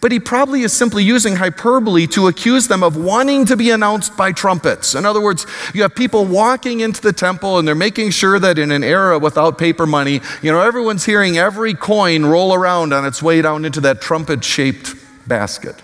But 0.01 0.11
he 0.11 0.19
probably 0.19 0.61
is 0.61 0.73
simply 0.73 1.03
using 1.03 1.35
hyperbole 1.35 2.07
to 2.07 2.27
accuse 2.27 2.67
them 2.67 2.83
of 2.83 2.97
wanting 2.97 3.45
to 3.45 3.55
be 3.55 3.71
announced 3.71 4.15
by 4.17 4.31
trumpets. 4.31 4.95
In 4.95 5.05
other 5.05 5.21
words, 5.21 5.45
you 5.73 5.81
have 5.83 5.95
people 5.95 6.25
walking 6.25 6.81
into 6.81 7.01
the 7.01 7.13
temple 7.13 7.57
and 7.57 7.67
they're 7.67 7.75
making 7.75 8.11
sure 8.11 8.39
that 8.39 8.57
in 8.57 8.71
an 8.71 8.83
era 8.83 9.17
without 9.17 9.57
paper 9.57 9.85
money, 9.85 10.21
you 10.41 10.51
know, 10.51 10.61
everyone's 10.61 11.05
hearing 11.05 11.37
every 11.37 11.73
coin 11.73 12.25
roll 12.25 12.53
around 12.53 12.93
on 12.93 13.05
its 13.05 13.23
way 13.23 13.41
down 13.41 13.65
into 13.65 13.81
that 13.81 14.01
trumpet 14.01 14.43
shaped 14.43 14.95
basket. 15.27 15.81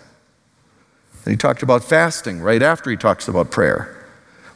And 1.25 1.31
he 1.31 1.37
talked 1.37 1.63
about 1.63 1.83
fasting 1.83 2.41
right 2.41 2.61
after 2.61 2.89
he 2.89 2.97
talks 2.97 3.27
about 3.27 3.51
prayer. 3.51 3.97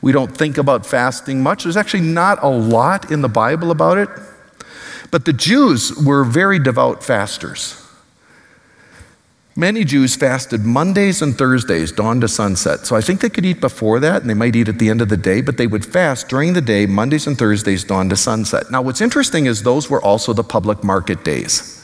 We 0.02 0.12
don't 0.12 0.36
think 0.36 0.58
about 0.58 0.86
fasting 0.86 1.42
much. 1.42 1.64
There's 1.64 1.78
actually 1.78 2.04
not 2.04 2.44
a 2.44 2.50
lot 2.50 3.12
in 3.12 3.22
the 3.22 3.30
Bible 3.30 3.72
about 3.72 3.98
it. 3.98 4.10
But 5.12 5.26
the 5.26 5.34
Jews 5.34 5.96
were 5.96 6.24
very 6.24 6.60
devout 6.60 7.04
fasters. 7.04 7.85
Many 9.58 9.86
Jews 9.86 10.18
fasted 10.18 10.66
Mondays 10.66 11.22
and 11.22 11.38
Thursdays, 11.38 11.94
dawn 11.94 12.20
to 12.20 12.28
sunset. 12.28 12.86
So 12.86 12.98
I 12.98 13.02
think 13.02 13.22
they 13.22 13.30
could 13.30 13.46
eat 13.46 13.62
before 13.62 14.02
that 14.02 14.22
and 14.22 14.30
they 14.30 14.34
might 14.34 14.54
eat 14.54 14.68
at 14.68 14.80
the 14.80 14.90
end 14.90 15.02
of 15.02 15.08
the 15.08 15.16
day, 15.16 15.40
but 15.40 15.56
they 15.56 15.66
would 15.66 15.86
fast 15.86 16.28
during 16.28 16.52
the 16.52 16.62
day, 16.62 16.86
Mondays 16.86 17.26
and 17.26 17.38
Thursdays, 17.38 17.86
dawn 17.86 18.10
to 18.10 18.18
sunset. 18.18 18.70
Now, 18.70 18.82
what's 18.82 19.00
interesting 19.00 19.46
is 19.46 19.64
those 19.64 19.90
were 19.90 20.02
also 20.02 20.34
the 20.34 20.44
public 20.44 20.84
market 20.84 21.24
days. 21.24 21.82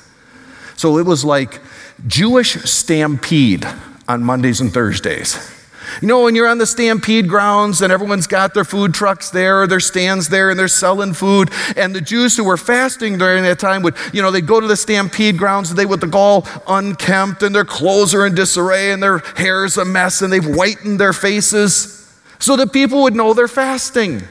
So 0.75 0.97
it 0.97 1.05
was 1.05 1.23
like 1.23 1.61
Jewish 2.07 2.55
stampede 2.63 3.65
on 4.05 4.21
Mondays 4.21 4.59
and 4.59 4.73
Thursdays. 4.73 5.60
You 6.01 6.07
know, 6.07 6.23
when 6.23 6.35
you're 6.35 6.47
on 6.47 6.57
the 6.57 6.65
stampede 6.65 7.27
grounds 7.27 7.81
and 7.81 7.91
everyone's 7.91 8.27
got 8.27 8.53
their 8.53 8.63
food 8.63 8.93
trucks 8.93 9.29
there, 9.29 9.63
or 9.63 9.67
their 9.67 9.79
stands 9.79 10.29
there, 10.29 10.49
and 10.49 10.59
they're 10.59 10.67
selling 10.67 11.13
food, 11.13 11.49
and 11.75 11.95
the 11.95 12.01
Jews 12.01 12.37
who 12.37 12.43
were 12.43 12.57
fasting 12.57 13.17
during 13.17 13.43
that 13.43 13.59
time 13.59 13.81
would, 13.83 13.95
you 14.13 14.21
know, 14.21 14.31
they'd 14.31 14.47
go 14.47 14.59
to 14.59 14.67
the 14.67 14.75
stampede 14.75 15.37
grounds 15.37 15.69
and 15.69 15.77
they 15.77 15.85
would 15.85 16.01
look 16.01 16.15
all 16.15 16.47
unkempt 16.67 17.43
and 17.43 17.53
their 17.53 17.65
clothes 17.65 18.13
are 18.13 18.25
in 18.25 18.35
disarray 18.35 18.91
and 18.91 19.01
their 19.01 19.19
hair's 19.35 19.77
a 19.77 19.85
mess 19.85 20.21
and 20.21 20.31
they've 20.31 20.43
whitened 20.43 20.99
their 20.99 21.13
faces 21.13 21.97
so 22.39 22.55
that 22.55 22.73
people 22.73 23.03
would 23.03 23.15
know 23.15 23.33
they're 23.33 23.47
fasting. 23.47 24.23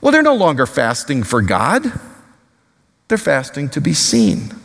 Well, 0.00 0.12
they're 0.12 0.22
no 0.22 0.34
longer 0.34 0.66
fasting 0.66 1.22
for 1.22 1.42
God, 1.42 1.92
they're 3.08 3.18
fasting 3.18 3.68
to 3.70 3.80
be 3.80 3.94
seen. 3.94 4.61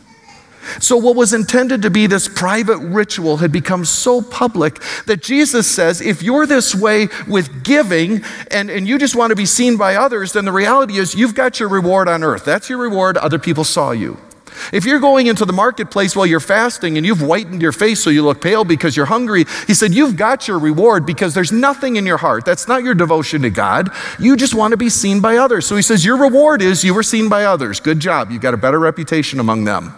So, 0.80 0.96
what 0.96 1.16
was 1.16 1.32
intended 1.32 1.82
to 1.82 1.90
be 1.90 2.06
this 2.06 2.28
private 2.28 2.78
ritual 2.78 3.38
had 3.38 3.52
become 3.52 3.84
so 3.84 4.20
public 4.20 4.80
that 5.06 5.22
Jesus 5.22 5.66
says, 5.66 6.00
if 6.00 6.22
you're 6.22 6.46
this 6.46 6.74
way 6.74 7.08
with 7.26 7.64
giving 7.64 8.22
and, 8.50 8.70
and 8.70 8.86
you 8.86 8.98
just 8.98 9.16
want 9.16 9.30
to 9.30 9.36
be 9.36 9.46
seen 9.46 9.76
by 9.76 9.94
others, 9.96 10.32
then 10.32 10.44
the 10.44 10.52
reality 10.52 10.98
is 10.98 11.14
you've 11.14 11.34
got 11.34 11.58
your 11.58 11.68
reward 11.68 12.08
on 12.08 12.22
earth. 12.22 12.44
That's 12.44 12.68
your 12.68 12.78
reward. 12.78 13.16
Other 13.16 13.38
people 13.38 13.64
saw 13.64 13.92
you. 13.92 14.18
If 14.72 14.84
you're 14.84 15.00
going 15.00 15.26
into 15.26 15.44
the 15.44 15.52
marketplace 15.52 16.14
while 16.14 16.26
you're 16.26 16.40
fasting 16.40 16.96
and 16.96 17.06
you've 17.06 17.20
whitened 17.20 17.62
your 17.62 17.72
face 17.72 18.02
so 18.02 18.10
you 18.10 18.24
look 18.24 18.40
pale 18.40 18.64
because 18.64 18.96
you're 18.96 19.06
hungry, 19.06 19.44
he 19.66 19.74
said, 19.74 19.94
You've 19.94 20.16
got 20.16 20.48
your 20.48 20.58
reward 20.58 21.06
because 21.06 21.34
there's 21.34 21.52
nothing 21.52 21.96
in 21.96 22.06
your 22.06 22.18
heart. 22.18 22.44
That's 22.44 22.68
not 22.68 22.82
your 22.82 22.94
devotion 22.94 23.42
to 23.42 23.50
God. 23.50 23.90
You 24.18 24.36
just 24.36 24.54
want 24.54 24.72
to 24.72 24.76
be 24.76 24.88
seen 24.88 25.20
by 25.20 25.36
others. 25.36 25.66
So 25.66 25.76
he 25.76 25.82
says, 25.82 26.04
Your 26.04 26.16
reward 26.16 26.62
is 26.62 26.84
you 26.84 26.94
were 26.94 27.02
seen 27.02 27.28
by 27.28 27.44
others. 27.44 27.80
Good 27.80 28.00
job. 28.00 28.30
You've 28.30 28.42
got 28.42 28.54
a 28.54 28.58
better 28.58 28.78
reputation 28.78 29.40
among 29.40 29.64
them. 29.64 29.94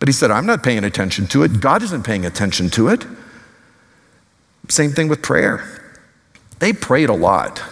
But 0.00 0.08
he 0.08 0.12
said, 0.12 0.30
I'm 0.30 0.46
not 0.46 0.62
paying 0.64 0.82
attention 0.82 1.28
to 1.28 1.44
it. 1.44 1.60
God 1.60 1.82
isn't 1.82 2.04
paying 2.04 2.26
attention 2.26 2.70
to 2.70 2.88
it. 2.88 3.06
Same 4.68 4.90
thing 4.90 5.08
with 5.08 5.22
prayer. 5.22 5.80
They 6.58 6.72
prayed 6.72 7.08
a 7.08 7.14
lot, 7.14 7.62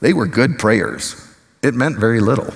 they 0.00 0.12
were 0.12 0.26
good 0.26 0.58
prayers. 0.58 1.16
It 1.62 1.74
meant 1.74 1.96
very 1.96 2.20
little. 2.20 2.52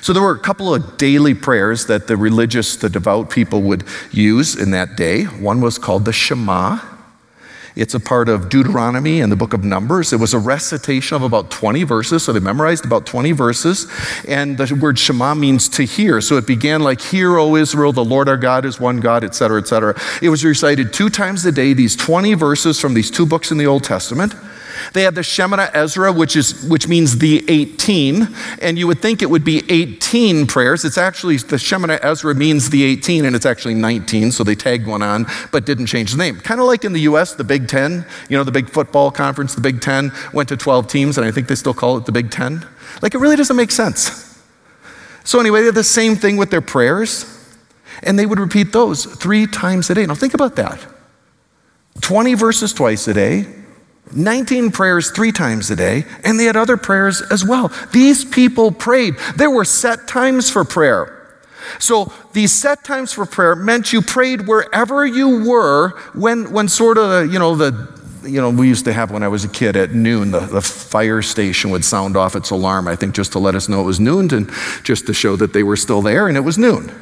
So 0.00 0.12
there 0.12 0.22
were 0.22 0.34
a 0.34 0.38
couple 0.38 0.74
of 0.74 0.96
daily 0.96 1.34
prayers 1.34 1.86
that 1.86 2.06
the 2.06 2.16
religious, 2.16 2.76
the 2.76 2.88
devout 2.88 3.30
people 3.30 3.62
would 3.62 3.84
use 4.10 4.54
in 4.54 4.70
that 4.70 4.96
day. 4.96 5.24
One 5.24 5.60
was 5.60 5.78
called 5.78 6.04
the 6.04 6.12
Shema. 6.12 6.78
It's 7.76 7.94
a 7.94 8.00
part 8.00 8.28
of 8.28 8.48
Deuteronomy 8.48 9.20
and 9.20 9.30
the 9.30 9.36
book 9.36 9.52
of 9.52 9.64
Numbers. 9.64 10.12
It 10.12 10.20
was 10.20 10.34
a 10.34 10.38
recitation 10.38 11.16
of 11.16 11.22
about 11.22 11.50
20 11.50 11.84
verses, 11.84 12.22
so 12.22 12.32
they 12.32 12.40
memorized 12.40 12.84
about 12.84 13.06
20 13.06 13.32
verses. 13.32 13.86
And 14.26 14.58
the 14.58 14.74
word 14.74 14.98
Shema 14.98 15.34
means 15.34 15.68
to 15.70 15.84
hear. 15.84 16.20
So 16.20 16.36
it 16.36 16.46
began 16.46 16.82
like, 16.82 17.00
Hear, 17.00 17.38
O 17.38 17.56
Israel, 17.56 17.92
the 17.92 18.04
Lord 18.04 18.28
our 18.28 18.36
God 18.36 18.64
is 18.64 18.80
one 18.80 18.98
God, 18.98 19.24
etc., 19.24 19.60
etc. 19.60 20.00
It 20.22 20.28
was 20.28 20.44
recited 20.44 20.92
two 20.92 21.10
times 21.10 21.44
a 21.46 21.52
day, 21.52 21.72
these 21.72 21.96
20 21.96 22.34
verses 22.34 22.80
from 22.80 22.94
these 22.94 23.10
two 23.10 23.26
books 23.26 23.50
in 23.50 23.58
the 23.58 23.66
Old 23.66 23.84
Testament. 23.84 24.34
They 24.92 25.02
had 25.02 25.14
the 25.14 25.22
Shemoneh 25.22 25.72
Esrei, 25.72 26.14
which, 26.14 26.36
is, 26.36 26.64
which 26.64 26.88
means 26.88 27.18
the 27.18 27.44
18, 27.48 28.28
and 28.60 28.78
you 28.78 28.86
would 28.86 29.00
think 29.00 29.22
it 29.22 29.30
would 29.30 29.44
be 29.44 29.62
18 29.68 30.46
prayers. 30.46 30.84
It's 30.84 30.98
actually, 30.98 31.36
the 31.36 31.56
Shemoneh 31.56 32.00
Esrei 32.00 32.36
means 32.36 32.70
the 32.70 32.84
18, 32.84 33.24
and 33.24 33.36
it's 33.36 33.46
actually 33.46 33.74
19, 33.74 34.32
so 34.32 34.44
they 34.44 34.54
tagged 34.54 34.86
one 34.86 35.02
on, 35.02 35.26
but 35.52 35.66
didn't 35.66 35.86
change 35.86 36.12
the 36.12 36.18
name. 36.18 36.36
Kind 36.36 36.60
of 36.60 36.66
like 36.66 36.84
in 36.84 36.92
the 36.92 37.00
US, 37.00 37.34
the 37.34 37.44
Big 37.44 37.68
Ten, 37.68 38.06
you 38.28 38.36
know, 38.36 38.44
the 38.44 38.52
big 38.52 38.70
football 38.70 39.10
conference, 39.10 39.54
the 39.54 39.60
Big 39.60 39.80
Ten 39.80 40.12
went 40.32 40.48
to 40.48 40.56
12 40.56 40.88
teams, 40.88 41.18
and 41.18 41.26
I 41.26 41.30
think 41.30 41.48
they 41.48 41.54
still 41.54 41.74
call 41.74 41.96
it 41.96 42.06
the 42.06 42.12
Big 42.12 42.30
Ten. 42.30 42.66
Like, 43.02 43.14
it 43.14 43.18
really 43.18 43.36
doesn't 43.36 43.56
make 43.56 43.70
sense. 43.70 44.24
So, 45.24 45.40
anyway, 45.40 45.60
they 45.60 45.66
had 45.66 45.74
the 45.74 45.84
same 45.84 46.16
thing 46.16 46.36
with 46.36 46.50
their 46.50 46.62
prayers, 46.62 47.26
and 48.02 48.18
they 48.18 48.26
would 48.26 48.38
repeat 48.38 48.72
those 48.72 49.04
three 49.04 49.46
times 49.46 49.90
a 49.90 49.94
day. 49.94 50.06
Now, 50.06 50.14
think 50.14 50.34
about 50.34 50.56
that 50.56 50.86
20 52.00 52.34
verses 52.34 52.72
twice 52.72 53.08
a 53.08 53.14
day, 53.14 53.46
19 54.14 54.70
prayers 54.70 55.10
three 55.10 55.32
times 55.32 55.70
a 55.70 55.76
day, 55.76 56.04
and 56.24 56.38
they 56.38 56.44
had 56.44 56.56
other 56.56 56.76
prayers 56.76 57.22
as 57.30 57.44
well. 57.44 57.72
These 57.92 58.24
people 58.24 58.70
prayed. 58.70 59.14
There 59.36 59.50
were 59.50 59.64
set 59.64 60.08
times 60.08 60.50
for 60.50 60.64
prayer. 60.64 61.14
So 61.78 62.12
these 62.32 62.52
set 62.52 62.84
times 62.84 63.12
for 63.12 63.26
prayer 63.26 63.54
meant 63.54 63.92
you 63.92 64.00
prayed 64.00 64.46
wherever 64.46 65.04
you 65.04 65.44
were 65.46 65.90
when, 66.14 66.50
when 66.50 66.68
sort 66.68 66.98
of, 66.98 67.32
you 67.32 67.38
know, 67.38 67.54
the, 67.54 67.98
you 68.22 68.40
know, 68.40 68.50
we 68.50 68.68
used 68.68 68.84
to 68.86 68.92
have 68.92 69.10
when 69.10 69.22
I 69.22 69.28
was 69.28 69.44
a 69.44 69.48
kid 69.48 69.76
at 69.76 69.92
noon, 69.92 70.30
the, 70.30 70.40
the 70.40 70.62
fire 70.62 71.22
station 71.22 71.70
would 71.70 71.84
sound 71.84 72.16
off 72.16 72.36
its 72.36 72.50
alarm, 72.50 72.88
I 72.88 72.96
think 72.96 73.14
just 73.14 73.32
to 73.32 73.38
let 73.38 73.54
us 73.54 73.68
know 73.68 73.80
it 73.80 73.84
was 73.84 74.00
noon 74.00 74.32
and 74.32 74.50
just 74.82 75.06
to 75.06 75.14
show 75.14 75.36
that 75.36 75.52
they 75.52 75.62
were 75.62 75.76
still 75.76 76.02
there, 76.02 76.28
and 76.28 76.36
it 76.36 76.40
was 76.40 76.58
noon. 76.58 76.92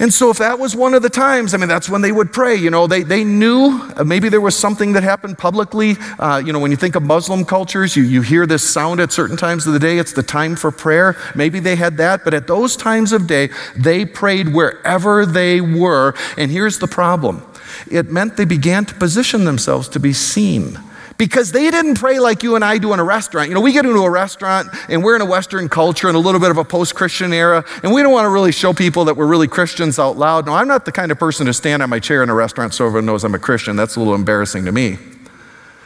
And 0.00 0.12
so, 0.12 0.30
if 0.30 0.38
that 0.38 0.58
was 0.58 0.74
one 0.74 0.94
of 0.94 1.02
the 1.02 1.10
times, 1.10 1.52
I 1.52 1.58
mean, 1.58 1.68
that's 1.68 1.88
when 1.88 2.00
they 2.00 2.10
would 2.10 2.32
pray. 2.32 2.56
You 2.56 2.70
know, 2.70 2.86
they, 2.86 3.02
they 3.02 3.22
knew 3.22 3.78
uh, 3.96 4.02
maybe 4.02 4.30
there 4.30 4.40
was 4.40 4.56
something 4.56 4.94
that 4.94 5.02
happened 5.02 5.36
publicly. 5.36 5.96
Uh, 6.18 6.42
you 6.44 6.54
know, 6.54 6.58
when 6.58 6.70
you 6.70 6.78
think 6.78 6.96
of 6.96 7.02
Muslim 7.02 7.44
cultures, 7.44 7.94
you, 7.94 8.02
you 8.02 8.22
hear 8.22 8.46
this 8.46 8.68
sound 8.68 9.00
at 9.00 9.12
certain 9.12 9.36
times 9.36 9.66
of 9.66 9.74
the 9.74 9.78
day. 9.78 9.98
It's 9.98 10.14
the 10.14 10.22
time 10.22 10.56
for 10.56 10.70
prayer. 10.70 11.18
Maybe 11.34 11.60
they 11.60 11.76
had 11.76 11.98
that, 11.98 12.24
but 12.24 12.32
at 12.32 12.46
those 12.46 12.76
times 12.76 13.12
of 13.12 13.26
day, 13.26 13.50
they 13.76 14.06
prayed 14.06 14.54
wherever 14.54 15.26
they 15.26 15.60
were. 15.60 16.14
And 16.38 16.50
here's 16.50 16.78
the 16.78 16.88
problem 16.88 17.46
it 17.90 18.10
meant 18.10 18.38
they 18.38 18.46
began 18.46 18.86
to 18.86 18.94
position 18.94 19.44
themselves 19.44 19.86
to 19.90 20.00
be 20.00 20.14
seen 20.14 20.78
because 21.20 21.52
they 21.52 21.70
didn't 21.70 21.96
pray 21.96 22.18
like 22.18 22.42
you 22.42 22.56
and 22.56 22.64
I 22.64 22.78
do 22.78 22.94
in 22.94 22.98
a 22.98 23.04
restaurant. 23.04 23.50
You 23.50 23.54
know, 23.54 23.60
we 23.60 23.72
get 23.72 23.84
into 23.84 24.00
a 24.00 24.08
restaurant 24.08 24.70
and 24.88 25.04
we're 25.04 25.16
in 25.16 25.20
a 25.20 25.26
Western 25.26 25.68
culture 25.68 26.08
and 26.08 26.16
a 26.16 26.18
little 26.18 26.40
bit 26.40 26.50
of 26.50 26.56
a 26.56 26.64
post 26.64 26.94
Christian 26.94 27.34
era, 27.34 27.62
and 27.82 27.92
we 27.92 28.00
don't 28.00 28.10
want 28.10 28.24
to 28.24 28.30
really 28.30 28.52
show 28.52 28.72
people 28.72 29.04
that 29.04 29.18
we're 29.18 29.26
really 29.26 29.46
Christians 29.46 29.98
out 29.98 30.16
loud. 30.16 30.46
No, 30.46 30.54
I'm 30.54 30.66
not 30.66 30.86
the 30.86 30.92
kind 30.92 31.12
of 31.12 31.18
person 31.18 31.44
to 31.44 31.52
stand 31.52 31.82
on 31.82 31.90
my 31.90 31.98
chair 31.98 32.22
in 32.22 32.30
a 32.30 32.34
restaurant 32.34 32.72
so 32.72 32.86
everyone 32.86 33.04
knows 33.04 33.22
I'm 33.22 33.34
a 33.34 33.38
Christian. 33.38 33.76
That's 33.76 33.96
a 33.96 33.98
little 33.98 34.14
embarrassing 34.14 34.64
to 34.64 34.72
me. 34.72 34.96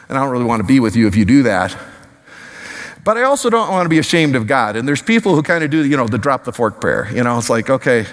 And 0.07 0.17
I 0.17 0.21
don't 0.21 0.29
really 0.29 0.45
want 0.45 0.61
to 0.61 0.65
be 0.65 0.79
with 0.79 0.95
you 0.95 1.05
if 1.05 1.17
you 1.17 1.25
do 1.25 1.43
that. 1.43 1.77
But 3.03 3.17
I 3.17 3.23
also 3.23 3.49
don't 3.49 3.69
want 3.71 3.83
to 3.83 3.89
be 3.89 3.99
ashamed 3.99 4.37
of 4.37 4.47
God. 4.47 4.77
And 4.77 4.87
there's 4.87 5.01
people 5.01 5.35
who 5.35 5.43
kind 5.43 5.65
of 5.65 5.69
do, 5.69 5.85
you 5.85 5.97
know, 5.97 6.07
the 6.07 6.17
drop 6.17 6.45
the 6.45 6.53
fork 6.53 6.79
prayer. 6.79 7.09
You 7.13 7.25
know, 7.25 7.37
it's 7.37 7.49
like, 7.49 7.69
okay, 7.69 8.05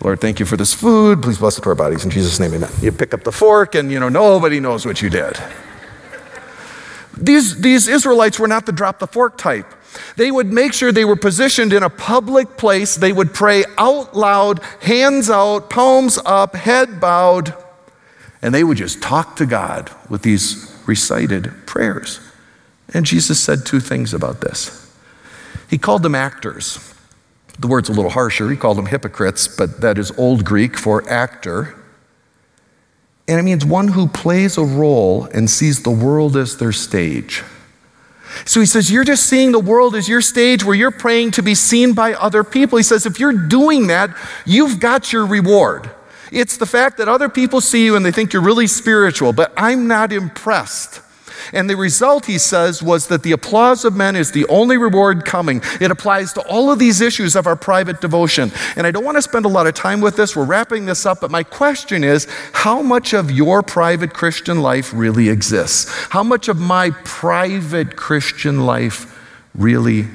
Lord, 0.00 0.20
thank 0.20 0.38
you 0.38 0.46
for 0.46 0.56
this 0.56 0.72
food. 0.72 1.22
Please 1.22 1.38
bless 1.38 1.56
to 1.56 1.68
our 1.68 1.74
bodies. 1.74 2.04
In 2.04 2.10
Jesus' 2.12 2.38
name, 2.38 2.54
amen. 2.54 2.70
You 2.80 2.92
pick 2.92 3.12
up 3.12 3.24
the 3.24 3.32
fork 3.32 3.74
and, 3.74 3.90
you 3.90 3.98
know, 3.98 4.08
nobody 4.08 4.60
knows 4.60 4.86
what 4.86 5.02
you 5.02 5.10
did. 5.10 5.36
These, 7.20 7.60
these 7.60 7.88
Israelites 7.88 8.38
were 8.38 8.48
not 8.48 8.66
the 8.66 8.72
drop 8.72 8.98
the 8.98 9.06
fork 9.06 9.36
type. 9.38 9.66
They 10.16 10.30
would 10.30 10.52
make 10.52 10.72
sure 10.72 10.92
they 10.92 11.04
were 11.04 11.16
positioned 11.16 11.72
in 11.72 11.82
a 11.82 11.90
public 11.90 12.56
place. 12.56 12.94
They 12.94 13.12
would 13.12 13.34
pray 13.34 13.64
out 13.76 14.14
loud, 14.14 14.60
hands 14.80 15.30
out, 15.30 15.70
palms 15.70 16.18
up, 16.24 16.54
head 16.54 17.00
bowed, 17.00 17.54
and 18.42 18.54
they 18.54 18.64
would 18.64 18.76
just 18.76 19.02
talk 19.02 19.36
to 19.36 19.46
God 19.46 19.90
with 20.08 20.22
these 20.22 20.76
recited 20.86 21.52
prayers. 21.66 22.20
And 22.94 23.04
Jesus 23.04 23.40
said 23.40 23.66
two 23.66 23.80
things 23.80 24.14
about 24.14 24.40
this. 24.40 24.90
He 25.68 25.78
called 25.78 26.02
them 26.02 26.14
actors. 26.14 26.94
The 27.58 27.66
word's 27.66 27.88
a 27.88 27.92
little 27.92 28.10
harsher. 28.10 28.48
He 28.48 28.56
called 28.56 28.78
them 28.78 28.86
hypocrites, 28.86 29.48
but 29.48 29.80
that 29.80 29.98
is 29.98 30.16
Old 30.16 30.44
Greek 30.44 30.78
for 30.78 31.08
actor. 31.10 31.74
And 33.28 33.38
it 33.38 33.42
means 33.42 33.64
one 33.64 33.88
who 33.88 34.08
plays 34.08 34.56
a 34.56 34.64
role 34.64 35.24
and 35.34 35.50
sees 35.50 35.82
the 35.82 35.90
world 35.90 36.36
as 36.36 36.56
their 36.56 36.72
stage. 36.72 37.44
So 38.44 38.60
he 38.60 38.66
says, 38.66 38.90
You're 38.90 39.04
just 39.04 39.26
seeing 39.26 39.52
the 39.52 39.58
world 39.58 39.94
as 39.94 40.08
your 40.08 40.20
stage 40.20 40.64
where 40.64 40.74
you're 40.74 40.90
praying 40.90 41.32
to 41.32 41.42
be 41.42 41.54
seen 41.54 41.92
by 41.92 42.14
other 42.14 42.42
people. 42.42 42.78
He 42.78 42.84
says, 42.84 43.06
If 43.06 43.20
you're 43.20 43.32
doing 43.32 43.88
that, 43.88 44.16
you've 44.46 44.80
got 44.80 45.12
your 45.12 45.26
reward. 45.26 45.90
It's 46.32 46.56
the 46.56 46.66
fact 46.66 46.98
that 46.98 47.08
other 47.08 47.28
people 47.28 47.60
see 47.60 47.84
you 47.84 47.96
and 47.96 48.04
they 48.04 48.12
think 48.12 48.32
you're 48.32 48.42
really 48.42 48.66
spiritual, 48.66 49.32
but 49.32 49.52
I'm 49.56 49.86
not 49.86 50.12
impressed. 50.12 51.00
And 51.52 51.68
the 51.68 51.76
result, 51.76 52.26
he 52.26 52.38
says, 52.38 52.82
was 52.82 53.08
that 53.08 53.22
the 53.22 53.32
applause 53.32 53.84
of 53.84 53.94
men 53.94 54.16
is 54.16 54.32
the 54.32 54.46
only 54.46 54.76
reward 54.76 55.24
coming. 55.24 55.62
It 55.80 55.90
applies 55.90 56.32
to 56.34 56.40
all 56.42 56.70
of 56.70 56.78
these 56.78 57.00
issues 57.00 57.36
of 57.36 57.46
our 57.46 57.56
private 57.56 58.00
devotion. 58.00 58.52
And 58.76 58.86
I 58.86 58.90
don't 58.90 59.04
want 59.04 59.16
to 59.16 59.22
spend 59.22 59.44
a 59.44 59.48
lot 59.48 59.66
of 59.66 59.74
time 59.74 60.00
with 60.00 60.16
this. 60.16 60.36
We're 60.36 60.44
wrapping 60.44 60.86
this 60.86 61.06
up. 61.06 61.20
But 61.20 61.30
my 61.30 61.42
question 61.42 62.04
is 62.04 62.26
how 62.52 62.82
much 62.82 63.12
of 63.12 63.30
your 63.30 63.62
private 63.62 64.12
Christian 64.12 64.60
life 64.60 64.92
really 64.92 65.28
exists? 65.28 65.90
How 66.10 66.22
much 66.22 66.48
of 66.48 66.58
my 66.58 66.90
private 67.04 67.96
Christian 67.96 68.66
life 68.66 69.18
really 69.54 70.06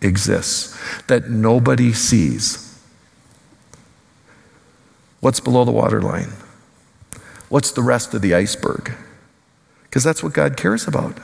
exists 0.00 0.78
that 1.06 1.30
nobody 1.30 1.92
sees? 1.92 2.80
What's 5.20 5.40
below 5.40 5.64
the 5.64 5.70
waterline? 5.70 6.32
What's 7.48 7.70
the 7.70 7.82
rest 7.82 8.12
of 8.12 8.22
the 8.22 8.34
iceberg? 8.34 8.92
Because 9.92 10.02
that's 10.02 10.22
what 10.22 10.32
God 10.32 10.56
cares 10.56 10.88
about. 10.88 11.18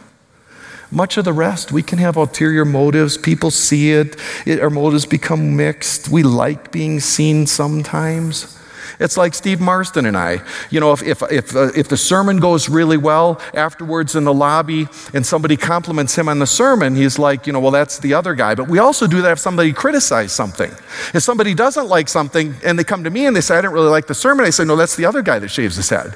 Much 0.90 1.16
of 1.16 1.24
the 1.24 1.33
rest, 1.33 1.72
we 1.72 1.83
can 1.83 1.96
have 1.98 2.18
ulterior 2.18 2.66
motives. 2.66 3.16
People 3.16 3.50
see 3.50 3.92
it. 3.92 4.14
it. 4.44 4.61
Our 4.61 4.68
motives 4.68 5.07
become 5.07 5.57
mixed. 5.57 6.11
We 6.11 6.22
like 6.22 6.70
being 6.70 7.00
seen 7.00 7.46
sometimes. 7.46 8.59
It's 9.00 9.16
like 9.16 9.33
Steve 9.33 9.59
Marston 9.59 10.04
and 10.04 10.18
I. 10.18 10.42
You 10.68 10.81
know, 10.81 10.92
if, 10.92 11.02
if, 11.02 11.22
if, 11.33 11.57
uh, 11.57 11.70
if 11.74 11.88
the 11.88 11.96
sermon 11.96 12.40
goes 12.40 12.68
really 12.68 12.98
well 12.98 13.40
afterwards 13.54 14.14
in 14.14 14.24
the 14.24 14.35
lobby 14.35 14.87
and 15.14 15.24
somebody 15.24 15.57
compliments 15.57 16.14
him 16.14 16.28
on 16.28 16.38
the 16.38 16.46
sermon, 16.46 16.94
he's 16.94 17.18
like, 17.18 17.46
you 17.46 17.54
know, 17.54 17.61
well, 17.61 17.70
that's 17.70 17.98
the 17.98 18.12
other 18.12 18.35
guy. 18.35 18.54
But 18.54 18.68
we 18.68 18.81
also 18.81 19.07
do 19.07 19.22
that 19.22 19.33
if 19.33 19.38
somebody 19.38 19.72
criticizes 19.72 20.33
something. 20.33 20.70
If 21.14 21.22
somebody 21.22 21.54
doesn't 21.54 21.88
like 21.88 22.11
something 22.11 22.54
and 22.62 22.78
they 22.78 22.85
come 22.85 23.04
to 23.04 23.11
me 23.11 23.24
and 23.24 23.35
they 23.35 23.40
say, 23.40 23.57
I 23.57 23.62
didn't 23.62 23.72
really 23.72 23.88
like 23.88 24.09
the 24.09 24.14
sermon, 24.14 24.44
I 24.44 24.50
say, 24.50 24.66
no, 24.66 24.76
that's 24.76 24.96
the 24.96 25.07
other 25.07 25.22
guy 25.22 25.38
that 25.38 25.48
shaves 25.48 25.76
his 25.76 25.88
head. 25.88 26.14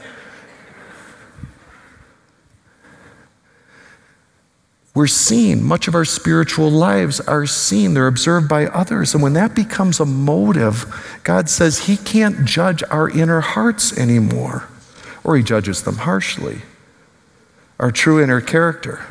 We're 4.95 5.07
seen. 5.07 5.63
Much 5.63 5.89
of 5.89 5.95
our 5.95 6.05
spiritual 6.05 6.71
lives 6.71 7.19
are 7.21 7.47
seen. 7.47 7.95
They're 7.95 8.07
observed 8.07 8.49
by 8.49 8.67
others. 8.67 9.15
And 9.15 9.23
when 9.23 9.33
that 9.33 9.55
becomes 9.55 10.01
a 10.01 10.05
motive, 10.05 10.85
God 11.25 11.49
says 11.49 11.87
He 11.87 11.97
can't 11.97 12.45
judge 12.45 12.83
our 12.91 13.09
inner 13.09 13.41
hearts 13.41 13.97
anymore, 13.97 14.69
or 15.25 15.37
He 15.37 15.43
judges 15.43 15.83
them 15.83 15.97
harshly. 15.97 16.63
Our 17.81 17.91
true 17.91 18.23
inner 18.23 18.43
character 18.43 19.05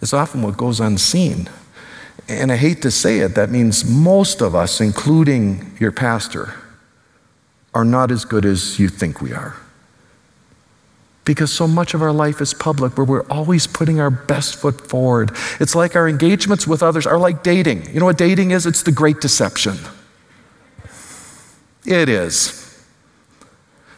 is 0.00 0.12
often 0.12 0.42
what 0.42 0.56
goes 0.56 0.80
unseen. 0.80 1.48
And 2.28 2.50
I 2.50 2.56
hate 2.56 2.82
to 2.82 2.90
say 2.90 3.20
it, 3.20 3.36
that 3.36 3.50
means 3.50 3.84
most 3.88 4.42
of 4.42 4.54
us, 4.54 4.80
including 4.80 5.76
your 5.78 5.92
pastor, 5.92 6.54
are 7.72 7.84
not 7.84 8.10
as 8.10 8.24
good 8.24 8.44
as 8.44 8.78
you 8.78 8.88
think 8.88 9.22
we 9.22 9.32
are 9.32 9.56
because 11.28 11.52
so 11.52 11.68
much 11.68 11.92
of 11.92 12.00
our 12.00 12.10
life 12.10 12.40
is 12.40 12.54
public 12.54 12.96
where 12.96 13.04
we're 13.04 13.26
always 13.28 13.66
putting 13.66 14.00
our 14.00 14.08
best 14.08 14.56
foot 14.56 14.80
forward. 14.80 15.30
It's 15.60 15.74
like 15.74 15.94
our 15.94 16.08
engagements 16.08 16.66
with 16.66 16.82
others 16.82 17.06
are 17.06 17.18
like 17.18 17.42
dating. 17.42 17.84
You 17.92 18.00
know 18.00 18.06
what 18.06 18.16
dating 18.16 18.52
is? 18.52 18.64
It's 18.64 18.82
the 18.82 18.92
great 18.92 19.20
deception. 19.20 19.76
It 21.84 22.08
is. 22.08 22.82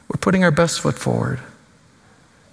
We're 0.09 0.19
putting 0.21 0.43
our 0.43 0.51
best 0.51 0.81
foot 0.81 0.99
forward. 0.99 1.39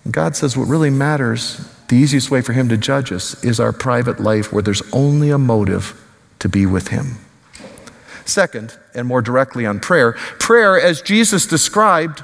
And 0.03 0.13
God 0.13 0.35
says 0.35 0.55
what 0.55 0.67
really 0.67 0.91
matters, 0.91 1.67
the 1.87 1.95
easiest 1.95 2.29
way 2.29 2.43
for 2.43 2.53
Him 2.53 2.69
to 2.69 2.77
judge 2.77 3.11
us, 3.11 3.43
is 3.43 3.59
our 3.59 3.73
private 3.73 4.19
life 4.19 4.53
where 4.53 4.61
there's 4.61 4.83
only 4.93 5.31
a 5.31 5.39
motive 5.39 5.99
to 6.37 6.47
be 6.47 6.67
with 6.67 6.89
Him. 6.89 7.15
Second, 8.25 8.77
and 8.93 9.07
more 9.07 9.23
directly 9.23 9.65
on 9.65 9.79
prayer, 9.79 10.13
prayer, 10.37 10.79
as 10.79 11.01
Jesus 11.01 11.47
described, 11.47 12.21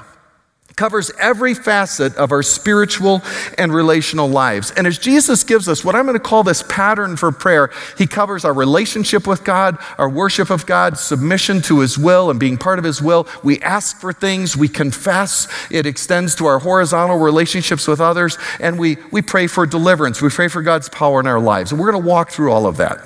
covers 0.76 1.10
every 1.20 1.54
facet 1.54 2.16
of 2.16 2.32
our 2.32 2.42
spiritual 2.42 3.22
and 3.56 3.72
relational 3.72 4.28
lives. 4.28 4.72
And 4.72 4.86
as 4.86 4.98
Jesus 4.98 5.44
gives 5.44 5.68
us 5.68 5.84
what 5.84 5.94
I'm 5.94 6.04
going 6.04 6.18
to 6.18 6.20
call 6.20 6.42
this 6.42 6.64
pattern 6.64 7.16
for 7.16 7.30
prayer, 7.30 7.70
he 7.96 8.06
covers 8.06 8.44
our 8.44 8.52
relationship 8.52 9.26
with 9.26 9.44
God, 9.44 9.78
our 9.98 10.08
worship 10.08 10.50
of 10.50 10.66
God, 10.66 10.98
submission 10.98 11.62
to 11.62 11.80
his 11.80 11.96
will 11.96 12.30
and 12.30 12.40
being 12.40 12.58
part 12.58 12.78
of 12.78 12.84
his 12.84 13.00
will. 13.00 13.28
We 13.44 13.60
ask 13.60 14.00
for 14.00 14.12
things, 14.12 14.56
we 14.56 14.68
confess, 14.68 15.46
it 15.70 15.86
extends 15.86 16.34
to 16.36 16.46
our 16.46 16.58
horizontal 16.58 17.18
relationships 17.18 17.86
with 17.86 18.00
others, 18.00 18.36
and 18.58 18.78
we, 18.78 18.96
we 19.12 19.22
pray 19.22 19.46
for 19.46 19.66
deliverance. 19.66 20.20
We 20.20 20.30
pray 20.30 20.48
for 20.48 20.62
God's 20.62 20.88
power 20.88 21.20
in 21.20 21.26
our 21.26 21.40
lives. 21.40 21.70
And 21.70 21.80
we're 21.80 21.92
going 21.92 22.02
to 22.02 22.08
walk 22.08 22.30
through 22.30 22.50
all 22.50 22.66
of 22.66 22.78
that. 22.78 22.98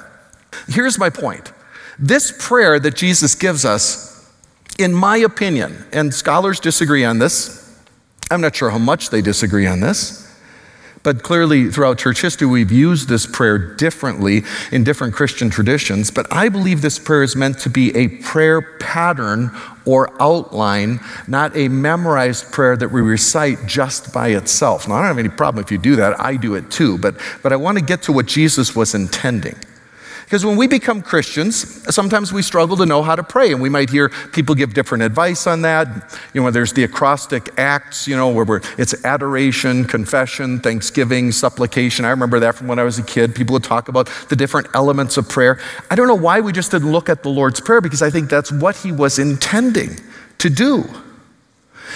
Here's 0.69 0.99
my 0.99 1.11
point. 1.11 1.53
This 1.99 2.33
prayer 2.39 2.79
that 2.79 2.97
Jesus 2.97 3.35
gives 3.35 3.65
us 3.65 4.18
in 4.79 4.95
my 4.95 5.17
opinion, 5.19 5.85
and 5.93 6.15
scholars 6.15 6.61
disagree 6.61 7.05
on 7.05 7.19
this, 7.19 7.57
I'm 8.31 8.41
not 8.41 8.55
sure 8.55 8.71
how 8.71 8.79
much 8.79 9.11
they 9.11 9.21
disagree 9.21 9.67
on 9.67 9.81
this, 9.81 10.25
But 11.03 11.23
clearly, 11.23 11.71
throughout 11.71 11.99
church 11.99 12.21
history, 12.21 12.47
we've 12.47 12.73
used 12.73 13.09
this 13.09 13.25
prayer 13.27 13.57
differently 13.57 14.43
in 14.73 14.85
different 14.85 15.15
Christian 15.15 15.49
traditions. 15.49 16.11
But 16.11 16.27
I 16.33 16.49
believe 16.49 16.83
this 16.83 16.99
prayer 16.99 17.23
is 17.23 17.37
meant 17.37 17.59
to 17.61 17.71
be 17.71 17.97
a 17.97 18.09
prayer 18.09 18.61
pattern 18.61 19.51
or 19.87 20.11
outline, 20.21 21.01
not 21.27 21.57
a 21.57 21.69
memorized 21.69 22.53
prayer 22.53 22.77
that 22.77 22.91
we 22.91 23.01
recite 23.01 23.67
just 23.67 24.13
by 24.13 24.29
itself. 24.29 24.89
Now, 24.89 24.97
I 24.97 24.99
don't 24.99 25.09
have 25.09 25.19
any 25.19 25.29
problem 25.29 25.65
if 25.65 25.71
you 25.71 25.79
do 25.79 25.97
that, 25.97 26.21
I 26.21 26.37
do 26.37 26.55
it 26.57 26.71
too. 26.71 26.99
But, 26.99 27.17
but 27.43 27.53
I 27.53 27.57
want 27.57 27.79
to 27.79 27.85
get 27.85 28.03
to 28.03 28.13
what 28.13 28.27
Jesus 28.27 28.75
was 28.75 28.95
intending. 28.95 29.57
Because 30.29 30.45
when 30.45 30.59
we 30.59 30.67
become 30.67 31.01
Christians, 31.01 31.57
sometimes 31.95 32.35
we 32.35 32.43
struggle 32.43 32.77
to 32.77 32.85
know 32.85 33.03
how 33.03 33.17
to 33.17 33.23
pray, 33.23 33.51
and 33.51 33.63
we 33.63 33.71
might 33.71 33.89
hear 33.89 34.11
people 34.11 34.55
give 34.55 34.75
different 34.75 35.03
advice 35.03 35.47
on 35.47 35.63
that. 35.63 35.89
You 36.35 36.43
know, 36.43 36.51
there's 36.51 36.75
the 36.75 36.85
acrostic 36.85 37.49
acts, 37.57 38.07
you 38.07 38.15
know, 38.15 38.29
where 38.29 38.61
it's 38.77 39.07
adoration, 39.07 39.87
confession, 39.87 40.61
thanksgiving, 40.61 41.33
supplication. 41.33 42.05
I 42.05 42.11
remember 42.11 42.41
that 42.41 42.57
from 42.57 42.69
when 42.69 42.79
I 42.79 42.83
was 42.83 42.99
a 42.99 43.03
kid. 43.03 43.35
People 43.35 43.55
would 43.55 43.65
talk 43.65 43.89
about 43.89 44.11
the 44.29 44.37
different 44.37 44.69
elements 44.75 45.17
of 45.17 45.31
prayer. 45.31 45.59
I 45.91 45.95
don't 45.95 46.09
know 46.09 46.15
why 46.15 46.41
we 46.41 46.53
just 46.53 46.73
didn't 46.73 46.93
look 46.93 47.09
at 47.09 47.23
the 47.23 47.31
Lord's 47.31 47.63
Prayer, 47.63 47.81
because 47.81 48.03
I 48.03 48.11
think 48.11 48.29
that's 48.29 48.53
what 48.53 48.77
He 48.77 48.93
was 48.93 49.19
intending 49.19 49.99
to 50.37 50.51
do. 50.51 50.85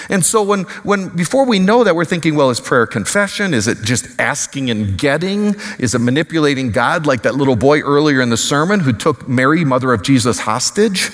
And 0.09 0.25
so 0.25 0.43
when, 0.43 0.63
when 0.83 1.09
before 1.09 1.47
we 1.47 1.59
know 1.59 1.85
that, 1.85 1.95
we're 1.95 2.05
thinking, 2.05 2.35
well, 2.35 2.51
is 2.51 2.61
prayer 2.61 2.87
confession? 2.87 3.55
Is 3.55 3.67
it 3.67 3.79
just 3.83 4.21
asking 4.21 4.71
and 4.71 4.99
getting? 4.99 5.55
Is 5.79 5.95
it 5.95 6.01
manipulating 6.01 6.71
God 6.73 7.07
like 7.07 7.23
that 7.23 7.35
little 7.35 7.57
boy 7.57 7.81
earlier 7.81 8.21
in 8.21 8.31
the 8.31 8.37
sermon 8.37 8.81
who 8.81 8.93
took 8.93 9.29
Mary, 9.29 9.65
mother 9.65 9.93
of 9.93 10.03
Jesus, 10.03 10.41
hostage? 10.41 11.11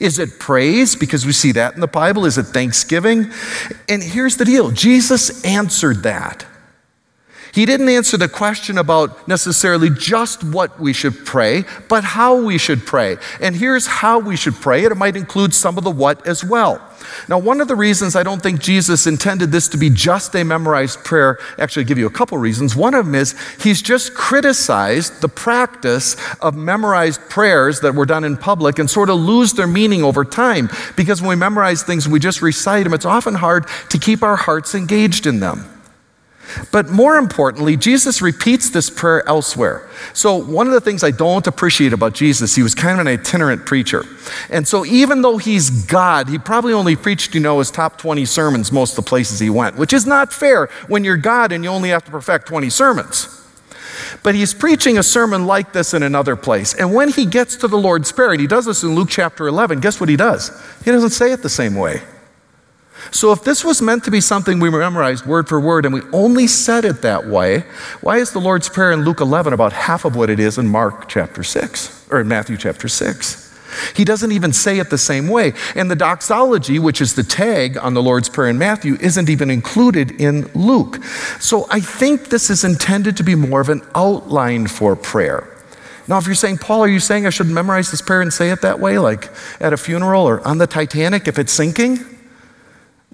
Is 0.00 0.18
it 0.18 0.38
praise? 0.38 0.96
Because 0.96 1.24
we 1.24 1.32
see 1.32 1.52
that 1.52 1.74
in 1.74 1.80
the 1.80 1.86
Bible. 1.86 2.26
Is 2.26 2.38
it 2.38 2.44
thanksgiving? 2.44 3.30
And 3.88 4.02
here's 4.02 4.36
the 4.36 4.44
deal 4.44 4.70
Jesus 4.70 5.44
answered 5.44 6.02
that. 6.02 6.44
He 7.58 7.66
didn't 7.66 7.88
answer 7.88 8.16
the 8.16 8.28
question 8.28 8.78
about 8.78 9.26
necessarily 9.26 9.90
just 9.90 10.44
what 10.44 10.78
we 10.78 10.92
should 10.92 11.26
pray, 11.26 11.64
but 11.88 12.04
how 12.04 12.40
we 12.40 12.56
should 12.56 12.86
pray. 12.86 13.16
And 13.40 13.56
here's 13.56 13.84
how 13.84 14.20
we 14.20 14.36
should 14.36 14.54
pray, 14.54 14.84
and 14.84 14.92
it 14.92 14.94
might 14.94 15.16
include 15.16 15.52
some 15.52 15.76
of 15.76 15.82
the 15.82 15.90
what 15.90 16.24
as 16.24 16.44
well. 16.44 16.80
Now, 17.28 17.40
one 17.40 17.60
of 17.60 17.66
the 17.66 17.74
reasons 17.74 18.14
I 18.14 18.22
don't 18.22 18.40
think 18.40 18.60
Jesus 18.60 19.08
intended 19.08 19.50
this 19.50 19.66
to 19.70 19.76
be 19.76 19.90
just 19.90 20.36
a 20.36 20.44
memorized 20.44 21.02
prayer, 21.02 21.40
actually, 21.58 21.82
I'll 21.82 21.88
give 21.88 21.98
you 21.98 22.06
a 22.06 22.10
couple 22.10 22.38
reasons. 22.38 22.76
One 22.76 22.94
of 22.94 23.06
them 23.06 23.16
is 23.16 23.34
he's 23.60 23.82
just 23.82 24.14
criticized 24.14 25.20
the 25.20 25.28
practice 25.28 26.14
of 26.40 26.54
memorized 26.54 27.28
prayers 27.28 27.80
that 27.80 27.92
were 27.92 28.06
done 28.06 28.22
in 28.22 28.36
public 28.36 28.78
and 28.78 28.88
sort 28.88 29.10
of 29.10 29.18
lose 29.18 29.54
their 29.54 29.66
meaning 29.66 30.04
over 30.04 30.24
time. 30.24 30.70
Because 30.94 31.20
when 31.20 31.30
we 31.30 31.34
memorize 31.34 31.82
things, 31.82 32.08
we 32.08 32.20
just 32.20 32.40
recite 32.40 32.84
them, 32.84 32.94
it's 32.94 33.04
often 33.04 33.34
hard 33.34 33.66
to 33.90 33.98
keep 33.98 34.22
our 34.22 34.36
hearts 34.36 34.76
engaged 34.76 35.26
in 35.26 35.40
them. 35.40 35.68
But 36.70 36.88
more 36.88 37.16
importantly, 37.16 37.76
Jesus 37.76 38.22
repeats 38.22 38.70
this 38.70 38.90
prayer 38.90 39.26
elsewhere. 39.28 39.88
So, 40.12 40.36
one 40.36 40.66
of 40.66 40.72
the 40.72 40.80
things 40.80 41.02
I 41.02 41.10
don't 41.10 41.46
appreciate 41.46 41.92
about 41.92 42.14
Jesus, 42.14 42.54
he 42.54 42.62
was 42.62 42.74
kind 42.74 43.00
of 43.00 43.06
an 43.06 43.12
itinerant 43.12 43.66
preacher. 43.66 44.04
And 44.50 44.66
so, 44.66 44.84
even 44.84 45.22
though 45.22 45.38
he's 45.38 45.70
God, 45.70 46.28
he 46.28 46.38
probably 46.38 46.72
only 46.72 46.96
preached, 46.96 47.34
you 47.34 47.40
know, 47.40 47.58
his 47.58 47.70
top 47.70 47.98
20 47.98 48.24
sermons 48.24 48.72
most 48.72 48.98
of 48.98 49.04
the 49.04 49.08
places 49.08 49.38
he 49.38 49.50
went, 49.50 49.76
which 49.76 49.92
is 49.92 50.06
not 50.06 50.32
fair 50.32 50.68
when 50.88 51.04
you're 51.04 51.16
God 51.16 51.52
and 51.52 51.64
you 51.64 51.70
only 51.70 51.90
have 51.90 52.04
to 52.04 52.10
perfect 52.10 52.46
20 52.46 52.70
sermons. 52.70 53.34
But 54.22 54.34
he's 54.34 54.54
preaching 54.54 54.98
a 54.98 55.02
sermon 55.02 55.46
like 55.46 55.72
this 55.72 55.94
in 55.94 56.02
another 56.02 56.36
place. 56.36 56.74
And 56.74 56.94
when 56.94 57.10
he 57.10 57.26
gets 57.26 57.56
to 57.56 57.68
the 57.68 57.78
Lord's 57.78 58.10
Prayer, 58.12 58.32
and 58.32 58.40
he 58.40 58.46
does 58.46 58.66
this 58.66 58.82
in 58.82 58.94
Luke 58.94 59.08
chapter 59.10 59.46
11, 59.46 59.80
guess 59.80 60.00
what 60.00 60.08
he 60.08 60.16
does? 60.16 60.50
He 60.84 60.90
doesn't 60.90 61.10
say 61.10 61.32
it 61.32 61.42
the 61.42 61.48
same 61.48 61.74
way. 61.74 62.02
So, 63.10 63.32
if 63.32 63.44
this 63.44 63.64
was 63.64 63.80
meant 63.80 64.04
to 64.04 64.10
be 64.10 64.20
something 64.20 64.60
we 64.60 64.70
memorized 64.70 65.26
word 65.26 65.48
for 65.48 65.60
word 65.60 65.84
and 65.84 65.94
we 65.94 66.02
only 66.12 66.46
said 66.46 66.84
it 66.84 67.02
that 67.02 67.26
way, 67.26 67.64
why 68.00 68.18
is 68.18 68.32
the 68.32 68.40
Lord's 68.40 68.68
Prayer 68.68 68.92
in 68.92 69.04
Luke 69.04 69.20
11 69.20 69.52
about 69.52 69.72
half 69.72 70.04
of 70.04 70.16
what 70.16 70.30
it 70.30 70.40
is 70.40 70.58
in 70.58 70.68
Mark 70.68 71.08
chapter 71.08 71.42
6 71.42 72.08
or 72.10 72.20
in 72.20 72.28
Matthew 72.28 72.56
chapter 72.56 72.88
6? 72.88 73.48
He 73.94 74.04
doesn't 74.04 74.32
even 74.32 74.52
say 74.52 74.78
it 74.78 74.90
the 74.90 74.98
same 74.98 75.28
way. 75.28 75.52
And 75.74 75.90
the 75.90 75.96
doxology, 75.96 76.78
which 76.78 77.00
is 77.00 77.14
the 77.14 77.22
tag 77.22 77.76
on 77.76 77.94
the 77.94 78.02
Lord's 78.02 78.28
Prayer 78.28 78.48
in 78.48 78.58
Matthew, 78.58 78.96
isn't 79.00 79.28
even 79.28 79.50
included 79.50 80.20
in 80.20 80.50
Luke. 80.54 81.02
So 81.40 81.66
I 81.70 81.80
think 81.80 82.28
this 82.28 82.50
is 82.50 82.64
intended 82.64 83.16
to 83.18 83.22
be 83.22 83.34
more 83.34 83.60
of 83.60 83.68
an 83.68 83.82
outline 83.94 84.66
for 84.66 84.96
prayer. 84.96 85.54
Now, 86.06 86.16
if 86.16 86.24
you're 86.24 86.34
saying, 86.34 86.58
Paul, 86.58 86.80
are 86.80 86.88
you 86.88 87.00
saying 87.00 87.26
I 87.26 87.30
should 87.30 87.48
memorize 87.48 87.90
this 87.90 88.00
prayer 88.00 88.22
and 88.22 88.32
say 88.32 88.50
it 88.50 88.62
that 88.62 88.80
way, 88.80 88.98
like 88.98 89.28
at 89.60 89.74
a 89.74 89.76
funeral 89.76 90.26
or 90.26 90.46
on 90.46 90.56
the 90.56 90.66
Titanic 90.66 91.28
if 91.28 91.38
it's 91.38 91.52
sinking? 91.52 92.17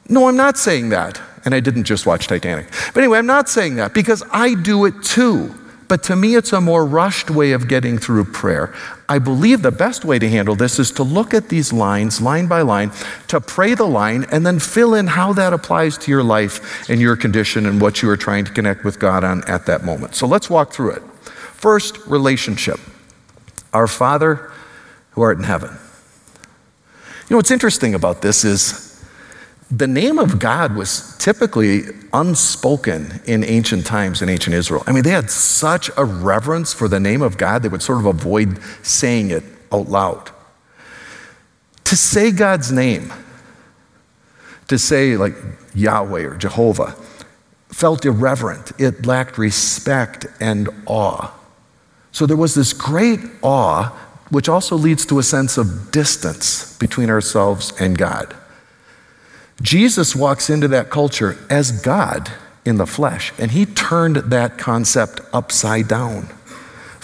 No, 0.08 0.28
I'm 0.28 0.36
not 0.36 0.58
saying 0.58 0.90
that. 0.90 1.20
And 1.44 1.54
I 1.54 1.60
didn't 1.60 1.84
just 1.84 2.06
watch 2.06 2.26
Titanic. 2.26 2.66
But 2.94 2.98
anyway, 3.02 3.18
I'm 3.18 3.26
not 3.26 3.48
saying 3.48 3.76
that 3.76 3.92
because 3.92 4.22
I 4.30 4.54
do 4.54 4.86
it 4.86 5.02
too. 5.02 5.54
But 5.88 6.02
to 6.04 6.16
me, 6.16 6.34
it's 6.34 6.52
a 6.52 6.60
more 6.60 6.86
rushed 6.86 7.30
way 7.30 7.52
of 7.52 7.68
getting 7.68 7.98
through 7.98 8.24
prayer. 8.24 8.74
I 9.08 9.18
believe 9.18 9.60
the 9.60 9.70
best 9.70 10.04
way 10.04 10.18
to 10.18 10.28
handle 10.28 10.54
this 10.54 10.78
is 10.78 10.90
to 10.92 11.02
look 11.02 11.34
at 11.34 11.50
these 11.50 11.72
lines, 11.72 12.22
line 12.22 12.46
by 12.46 12.62
line, 12.62 12.90
to 13.28 13.40
pray 13.40 13.74
the 13.74 13.84
line, 13.84 14.24
and 14.32 14.46
then 14.46 14.58
fill 14.58 14.94
in 14.94 15.06
how 15.06 15.34
that 15.34 15.52
applies 15.52 15.98
to 15.98 16.10
your 16.10 16.22
life 16.22 16.88
and 16.88 17.00
your 17.00 17.16
condition 17.16 17.66
and 17.66 17.80
what 17.82 18.00
you 18.00 18.08
are 18.08 18.16
trying 18.16 18.46
to 18.46 18.52
connect 18.52 18.82
with 18.82 18.98
God 18.98 19.24
on 19.24 19.44
at 19.44 19.66
that 19.66 19.84
moment. 19.84 20.14
So 20.14 20.26
let's 20.26 20.48
walk 20.48 20.72
through 20.72 20.92
it. 20.92 21.02
First, 21.02 21.98
relationship. 22.06 22.80
Our 23.74 23.86
Father 23.86 24.50
who 25.10 25.22
art 25.22 25.38
in 25.38 25.44
heaven. 25.44 25.70
You 27.28 27.30
know 27.30 27.36
what's 27.36 27.50
interesting 27.50 27.94
about 27.94 28.20
this 28.20 28.44
is 28.44 28.83
the 29.78 29.88
name 29.88 30.18
of 30.18 30.38
God 30.38 30.76
was 30.76 31.16
typically 31.18 31.82
unspoken 32.12 33.20
in 33.26 33.42
ancient 33.42 33.84
times 33.84 34.22
in 34.22 34.28
ancient 34.28 34.54
Israel. 34.54 34.84
I 34.86 34.92
mean, 34.92 35.02
they 35.02 35.10
had 35.10 35.30
such 35.30 35.90
a 35.96 36.04
reverence 36.04 36.72
for 36.72 36.86
the 36.86 37.00
name 37.00 37.22
of 37.22 37.36
God, 37.36 37.62
they 37.62 37.68
would 37.68 37.82
sort 37.82 37.98
of 37.98 38.06
avoid 38.06 38.62
saying 38.84 39.30
it 39.30 39.42
out 39.72 39.88
loud. 39.88 40.30
To 41.84 41.96
say 41.96 42.30
God's 42.30 42.70
name, 42.70 43.12
to 44.68 44.78
say 44.78 45.16
like 45.16 45.34
Yahweh 45.74 46.22
or 46.22 46.36
Jehovah, 46.36 46.94
felt 47.68 48.04
irreverent. 48.04 48.72
It 48.78 49.04
lacked 49.04 49.38
respect 49.38 50.26
and 50.38 50.68
awe. 50.86 51.32
So 52.12 52.26
there 52.26 52.36
was 52.36 52.54
this 52.54 52.72
great 52.72 53.20
awe, 53.42 53.86
which 54.30 54.48
also 54.48 54.76
leads 54.76 55.04
to 55.06 55.18
a 55.18 55.22
sense 55.24 55.58
of 55.58 55.90
distance 55.90 56.78
between 56.78 57.10
ourselves 57.10 57.72
and 57.80 57.98
God. 57.98 58.36
Jesus 59.62 60.16
walks 60.16 60.50
into 60.50 60.68
that 60.68 60.90
culture 60.90 61.38
as 61.48 61.82
God 61.82 62.30
in 62.64 62.76
the 62.76 62.86
flesh, 62.86 63.32
and 63.38 63.50
he 63.50 63.66
turned 63.66 64.16
that 64.16 64.58
concept 64.58 65.20
upside 65.32 65.88
down. 65.88 66.28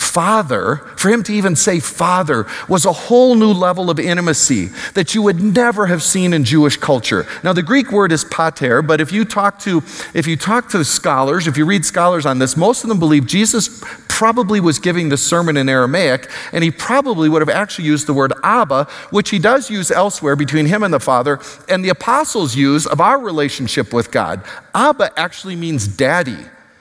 Father, 0.01 0.77
for 0.97 1.11
him 1.11 1.23
to 1.25 1.33
even 1.33 1.55
say 1.55 1.79
father, 1.79 2.47
was 2.69 2.85
a 2.85 2.93
whole 2.93 3.35
new 3.35 3.53
level 3.53 3.91
of 3.91 4.01
intimacy 4.01 4.71
that 4.95 5.15
you 5.15 5.21
would 5.23 5.41
never 5.41 5.87
have 5.87 6.03
seen 6.03 6.33
in 6.33 6.43
Jewish 6.43 6.77
culture. 6.79 7.27
Now, 7.45 7.53
the 7.53 7.63
Greek 7.63 7.93
word 7.93 8.11
is 8.11 8.25
pater, 8.25 8.81
but 8.81 9.01
if 9.01 9.13
you 9.13 9.25
talk 9.27 9.59
to 9.61 9.83
if 10.15 10.27
you 10.27 10.37
talk 10.37 10.71
to 10.71 10.85
scholars, 10.85 11.47
if 11.47 11.57
you 11.57 11.67
read 11.67 11.85
scholars 11.85 12.25
on 12.25 12.39
this, 12.39 12.57
most 12.57 12.83
of 12.83 12.89
them 12.89 12.99
believe 12.99 13.27
Jesus 13.27 13.85
probably 14.09 14.59
was 14.59 14.79
giving 14.79 15.11
the 15.11 15.19
sermon 15.19 15.57
in 15.57 15.69
Aramaic, 15.69 16.31
and 16.53 16.65
he 16.65 16.71
probably 16.71 17.29
would 17.29 17.43
have 17.43 17.51
actually 17.51 17.85
used 17.85 18.07
the 18.07 18.15
word 18.15 18.33
Abba, 18.43 18.85
which 19.11 19.31
he 19.31 19.39
does 19.39 19.71
use 19.71 19.91
elsewhere 19.91 20.35
between 20.35 20.67
him 20.67 20.83
and 20.83 20.93
the 20.93 21.01
Father, 21.01 21.39
and 21.69 21.85
the 21.85 21.91
apostles 21.91 22.57
use 22.57 22.87
of 22.87 23.01
our 23.01 23.19
relationship 23.19 23.93
with 23.93 24.11
God. 24.11 24.43
Abba 24.75 25.19
actually 25.19 25.57
means 25.57 25.87
daddy. 25.87 26.39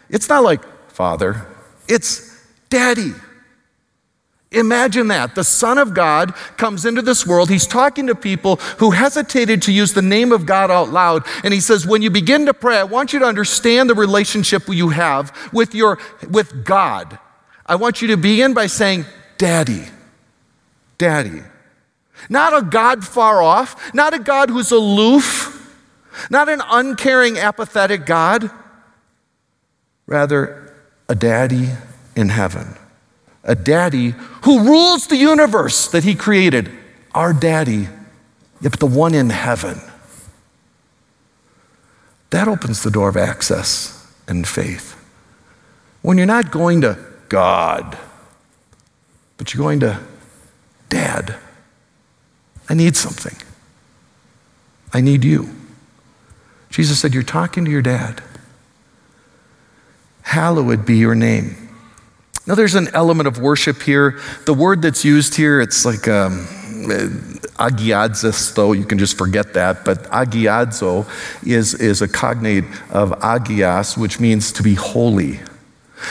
It's 0.10 0.30
not 0.30 0.44
like 0.44 0.64
father, 0.88 1.46
it's 1.88 2.29
Daddy. 2.70 3.14
Imagine 4.52 5.10
that. 5.10 5.36
The 5.36 5.44
Son 5.44 5.78
of 5.78 5.94
God 5.94 6.34
comes 6.58 6.84
into 6.86 7.04
this 7.04 7.26
world. 7.26 7.50
He's 7.50 7.68
talking 7.68 8.08
to 8.08 8.16
people 8.16 8.56
who 8.78 8.92
hesitated 8.92 9.62
to 9.64 9.72
use 9.72 9.94
the 9.94 10.02
name 10.02 10.32
of 10.32 10.48
God 10.48 10.72
out 10.72 10.90
loud. 10.90 11.24
And 11.44 11.54
he 11.54 11.60
says, 11.60 11.86
When 11.86 12.02
you 12.02 12.10
begin 12.10 12.48
to 12.48 12.54
pray, 12.54 12.78
I 12.78 12.84
want 12.84 13.14
you 13.14 13.20
to 13.20 13.26
understand 13.26 13.90
the 13.90 13.96
relationship 13.96 14.68
you 14.68 14.90
have 14.90 15.36
with, 15.54 15.76
your, 15.76 16.00
with 16.32 16.66
God. 16.66 17.20
I 17.66 17.76
want 17.76 18.02
you 18.02 18.08
to 18.08 18.18
begin 18.18 18.56
by 18.56 18.66
saying, 18.66 19.06
Daddy. 19.38 19.86
Daddy. 20.98 21.44
Not 22.28 22.58
a 22.58 22.64
God 22.64 23.06
far 23.06 23.42
off, 23.42 23.94
not 23.94 24.14
a 24.14 24.20
God 24.20 24.50
who's 24.50 24.72
aloof, 24.72 25.56
not 26.30 26.50
an 26.50 26.62
uncaring, 26.68 27.38
apathetic 27.38 28.06
God. 28.06 28.50
Rather, 30.08 30.76
a 31.08 31.16
daddy 31.16 31.70
in 32.20 32.30
heaven. 32.30 32.76
A 33.44 33.56
daddy 33.56 34.14
who 34.44 34.64
rules 34.64 35.08
the 35.08 35.16
universe 35.16 35.88
that 35.88 36.04
he 36.04 36.14
created. 36.14 36.70
Our 37.16 37.34
daddy, 37.34 37.88
yet 38.62 38.74
the 38.80 38.86
one 38.86 39.16
in 39.16 39.30
heaven. 39.30 39.82
That 42.30 42.48
opens 42.48 42.84
the 42.84 42.92
door 42.92 43.10
of 43.10 43.18
access 43.18 44.06
and 44.28 44.48
faith. 44.48 44.96
When 46.02 46.18
you're 46.18 46.28
not 46.28 46.52
going 46.52 46.82
to 46.82 46.98
God, 47.30 47.98
but 49.38 49.54
you're 49.54 49.64
going 49.64 49.80
to 49.80 50.00
Dad, 50.90 51.36
I 52.68 52.74
need 52.74 52.96
something. 52.96 53.36
I 54.92 55.02
need 55.02 55.24
you. 55.24 55.56
Jesus 56.72 57.00
said, 57.00 57.14
You're 57.14 57.24
talking 57.24 57.64
to 57.66 57.72
your 57.72 57.84
dad. 57.84 58.22
hallowed 60.24 60.86
be 60.86 60.98
your 60.98 61.16
name. 61.16 61.69
Now, 62.50 62.56
there's 62.56 62.74
an 62.74 62.88
element 62.96 63.28
of 63.28 63.38
worship 63.38 63.84
here. 63.84 64.20
The 64.46 64.56
word 64.56 64.82
that's 64.82 65.06
used 65.06 65.36
here, 65.36 65.62
it's 65.62 65.86
like 65.86 66.08
um, 66.08 66.48
agiadzis, 67.60 68.56
though 68.56 68.72
you 68.72 68.86
can 68.86 68.98
just 68.98 69.20
forget 69.20 69.54
that, 69.54 69.86
but 69.86 70.06
agiadzo 70.06 71.06
is, 71.46 71.76
is 71.76 72.02
a 72.02 72.08
cognate 72.08 72.64
of 72.90 73.12
agias, 73.20 73.96
which 73.96 74.20
means 74.20 74.52
to 74.54 74.64
be 74.64 74.74
holy. 74.74 75.42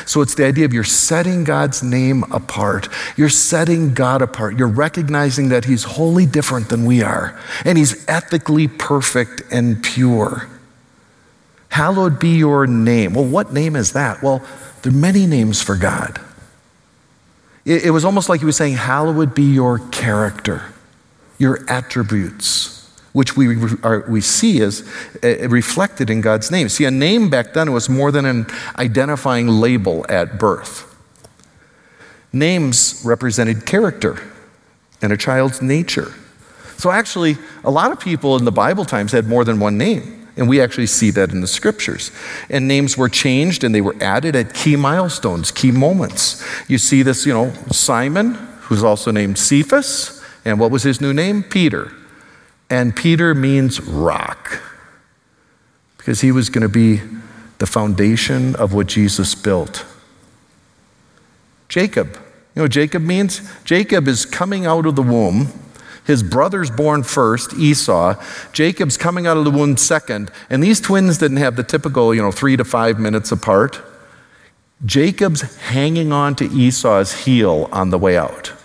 So 0.07 0.21
it's 0.21 0.37
the 0.37 0.45
idea 0.45 0.65
of 0.65 0.73
you're 0.73 0.85
setting 0.85 1.43
God's 1.43 1.83
name 1.83 2.23
apart. 2.31 2.89
You're 3.17 3.31
setting 3.31 3.93
God 3.93 4.23
apart. 4.23 4.57
You're 4.57 4.69
recognizing 4.69 5.49
that 5.49 5.65
He's 5.65 5.83
wholly 5.83 6.25
different 6.25 6.69
than 6.69 6.85
we 6.85 7.03
are, 7.03 7.37
and 7.65 7.77
He's 7.77 8.09
ethically 8.09 8.69
perfect 8.69 9.43
and 9.51 9.83
pure. 9.83 10.49
Hallowed 11.71 12.21
be 12.21 12.37
your 12.37 12.69
name. 12.69 13.15
Well, 13.15 13.25
what 13.25 13.53
name 13.53 13.75
is 13.75 13.95
that? 13.95 14.23
Well, 14.23 14.47
there 14.83 14.93
are 14.93 14.97
many 14.97 15.27
names 15.27 15.61
for 15.61 15.75
God. 15.75 16.21
It, 17.69 17.85
it 17.85 17.91
was 17.91 18.05
almost 18.05 18.29
like 18.29 18.41
He 18.41 18.47
was 18.47 18.57
saying, 18.57 18.75
Hallowed 18.75 19.35
be 19.35 19.45
your 19.45 19.79
character, 19.91 20.63
your 21.39 21.65
attributes 21.69 22.79
which 23.13 23.37
we, 23.37 23.57
are, 23.83 24.05
we 24.09 24.21
see 24.21 24.61
as 24.61 24.89
uh, 25.25 25.49
reflected 25.49 26.09
in 26.09 26.21
God's 26.21 26.53
name. 26.53 26.69
See, 26.69 26.85
a 26.85 26.91
name 26.91 27.31
back 27.31 27.53
then 27.53 27.73
was 27.73 27.89
more 27.89 28.13
than 28.13 28.25
an 28.25 28.47
identifying 28.77 29.49
label 29.49 30.07
at 30.09 30.39
birth. 30.39 30.85
Names 32.33 33.03
represented 33.05 33.67
character 33.67 34.23
and 35.03 35.13
a 35.13 35.17
child's 35.17 35.63
nature. 35.63 36.15
So, 36.77 36.93
actually, 36.93 37.39
a 37.65 37.73
lot 37.73 37.91
of 37.91 37.99
people 37.99 38.37
in 38.37 38.45
the 38.45 38.53
Bible 38.53 38.85
times 38.85 39.11
had 39.11 39.27
more 39.27 39.45
than 39.45 39.59
one 39.59 39.79
name. 39.79 40.18
And 40.39 40.49
we 40.49 40.61
actually 40.61 40.87
see 40.87 41.11
that 41.11 41.33
in 41.33 41.41
the 41.41 41.49
scriptures. 41.49 42.13
And 42.49 42.69
names 42.69 42.97
were 42.97 43.09
changed 43.09 43.65
and 43.65 43.75
they 43.75 43.81
were 43.81 43.97
added 44.01 44.37
at 44.37 44.55
key 44.55 44.77
milestones, 44.77 45.51
key 45.51 45.73
moments. 45.73 46.45
You 46.69 46.79
see 46.79 47.03
this, 47.03 47.27
you 47.27 47.35
know, 47.35 47.53
Simon, 47.73 48.35
who's 48.63 48.85
also 48.85 49.11
named 49.11 49.37
Cephas. 49.37 50.25
And 50.45 50.61
what 50.61 50.71
was 50.71 50.85
his 50.85 51.01
new 51.01 51.13
name? 51.13 51.43
Peter. 51.43 51.93
And 52.71 52.95
Peter 52.95 53.35
means 53.35 53.81
rock 53.81 54.63
because 55.97 56.21
he 56.21 56.31
was 56.31 56.49
going 56.49 56.63
to 56.63 56.69
be 56.69 57.01
the 57.59 57.67
foundation 57.67 58.55
of 58.57 58.73
what 58.73 58.87
Jesus 58.87 59.35
built. 59.35 59.85
Jacob. 61.69 62.15
You 62.55 62.63
know 62.63 62.69
Jacob 62.69 63.03
means? 63.03 63.43
Jacob 63.65 64.07
is 64.07 64.25
coming 64.25 64.67
out 64.67 64.87
of 64.87 64.95
the 64.95 65.03
womb. 65.03 65.49
His 66.09 66.23
brother's 66.23 66.71
born 66.71 67.03
first, 67.03 67.53
Esau. 67.53 68.15
Jacob's 68.55 68.97
coming 68.97 69.27
out 69.27 69.37
of 69.37 69.45
the 69.45 69.51
womb 69.51 69.77
second. 69.77 70.33
And 70.49 70.63
these 70.63 70.81
twins 70.81 71.19
didn't 71.19 71.37
have 71.37 71.55
the 71.55 71.63
typical, 71.63 72.15
you 72.15 72.23
know, 72.23 72.33
three 72.33 72.57
to 72.57 72.65
five 72.65 72.99
minutes 72.99 73.31
apart. 73.31 73.81
Jacob's 74.87 75.43
hanging 75.59 76.11
on 76.11 76.35
to 76.37 76.47
Esau's 76.47 77.13
heel 77.25 77.69
on 77.73 77.91
the 77.91 77.99
way 77.99 78.17
out 78.17 78.58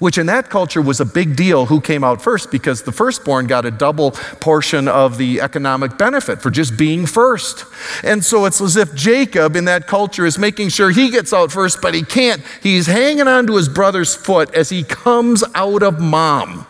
which 0.00 0.18
in 0.18 0.26
that 0.26 0.50
culture 0.50 0.82
was 0.82 0.98
a 0.98 1.04
big 1.04 1.36
deal 1.36 1.66
who 1.66 1.80
came 1.80 2.02
out 2.02 2.20
first 2.20 2.50
because 2.50 2.82
the 2.82 2.90
firstborn 2.90 3.46
got 3.46 3.64
a 3.64 3.70
double 3.70 4.10
portion 4.40 4.88
of 4.88 5.16
the 5.16 5.40
economic 5.40 5.96
benefit 5.96 6.42
for 6.42 6.50
just 6.50 6.76
being 6.76 7.06
first. 7.06 7.64
And 8.02 8.24
so 8.24 8.46
it's 8.46 8.60
as 8.60 8.76
if 8.76 8.94
Jacob 8.94 9.54
in 9.54 9.66
that 9.66 9.86
culture 9.86 10.26
is 10.26 10.38
making 10.38 10.70
sure 10.70 10.90
he 10.90 11.10
gets 11.10 11.32
out 11.32 11.52
first, 11.52 11.80
but 11.80 11.94
he 11.94 12.02
can't. 12.02 12.42
He's 12.62 12.86
hanging 12.86 13.28
on 13.28 13.46
to 13.46 13.56
his 13.56 13.68
brother's 13.68 14.16
foot 14.16 14.52
as 14.54 14.70
he 14.70 14.82
comes 14.82 15.44
out 15.54 15.82
of 15.82 16.00
mom. 16.00 16.66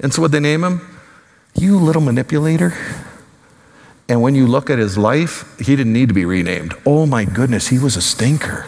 And 0.00 0.12
so 0.12 0.20
what 0.20 0.32
they 0.32 0.40
name 0.40 0.64
him? 0.64 0.80
You 1.54 1.78
little 1.78 2.02
manipulator. 2.02 2.74
And 4.08 4.20
when 4.20 4.34
you 4.34 4.46
look 4.46 4.68
at 4.68 4.78
his 4.78 4.98
life, 4.98 5.58
he 5.58 5.76
didn't 5.76 5.92
need 5.92 6.08
to 6.08 6.14
be 6.14 6.24
renamed. 6.24 6.74
Oh 6.84 7.06
my 7.06 7.24
goodness, 7.24 7.68
he 7.68 7.78
was 7.78 7.96
a 7.96 8.02
stinker. 8.02 8.66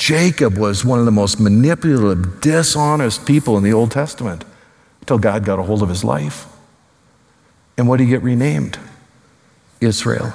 Jacob 0.00 0.56
was 0.56 0.82
one 0.82 0.98
of 0.98 1.04
the 1.04 1.12
most 1.12 1.38
manipulative, 1.38 2.40
dishonest 2.40 3.26
people 3.26 3.58
in 3.58 3.62
the 3.62 3.74
Old 3.74 3.90
Testament 3.90 4.46
until 5.02 5.18
God 5.18 5.44
got 5.44 5.58
a 5.58 5.62
hold 5.62 5.82
of 5.82 5.90
his 5.90 6.02
life. 6.02 6.46
And 7.76 7.86
what 7.86 7.98
did 7.98 8.04
he 8.04 8.10
get 8.10 8.22
renamed? 8.22 8.78
Israel, 9.78 10.32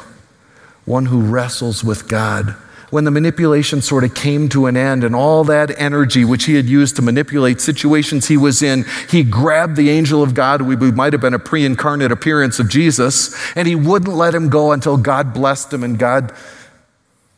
one 0.85 1.07
who 1.07 1.19
wrestles 1.19 1.83
with 1.83 2.07
God. 2.07 2.55
When 2.91 3.05
the 3.05 3.11
manipulation 3.11 3.81
sort 3.81 4.03
of 4.03 4.13
came 4.13 4.49
to 4.49 4.67
an 4.67 4.77
end 4.77 5.03
and 5.03 5.15
all 5.15 5.43
that 5.45 5.77
energy 5.81 6.23
which 6.23 6.45
he 6.45 6.53
had 6.53 6.65
used 6.65 6.95
to 6.97 7.01
manipulate 7.01 7.59
situations 7.59 8.27
he 8.27 8.37
was 8.37 8.61
in, 8.61 8.85
he 9.09 9.23
grabbed 9.23 9.77
the 9.77 9.89
angel 9.89 10.21
of 10.21 10.35
God, 10.35 10.61
who 10.61 10.91
might 10.91 11.13
have 11.13 11.23
been 11.23 11.33
a 11.33 11.39
pre 11.39 11.65
incarnate 11.65 12.11
appearance 12.11 12.59
of 12.59 12.69
Jesus, 12.69 13.35
and 13.55 13.67
he 13.67 13.73
wouldn't 13.73 14.15
let 14.15 14.35
him 14.35 14.47
go 14.47 14.71
until 14.71 14.95
God 14.95 15.33
blessed 15.33 15.73
him 15.73 15.83
and 15.83 15.97
God 15.97 16.31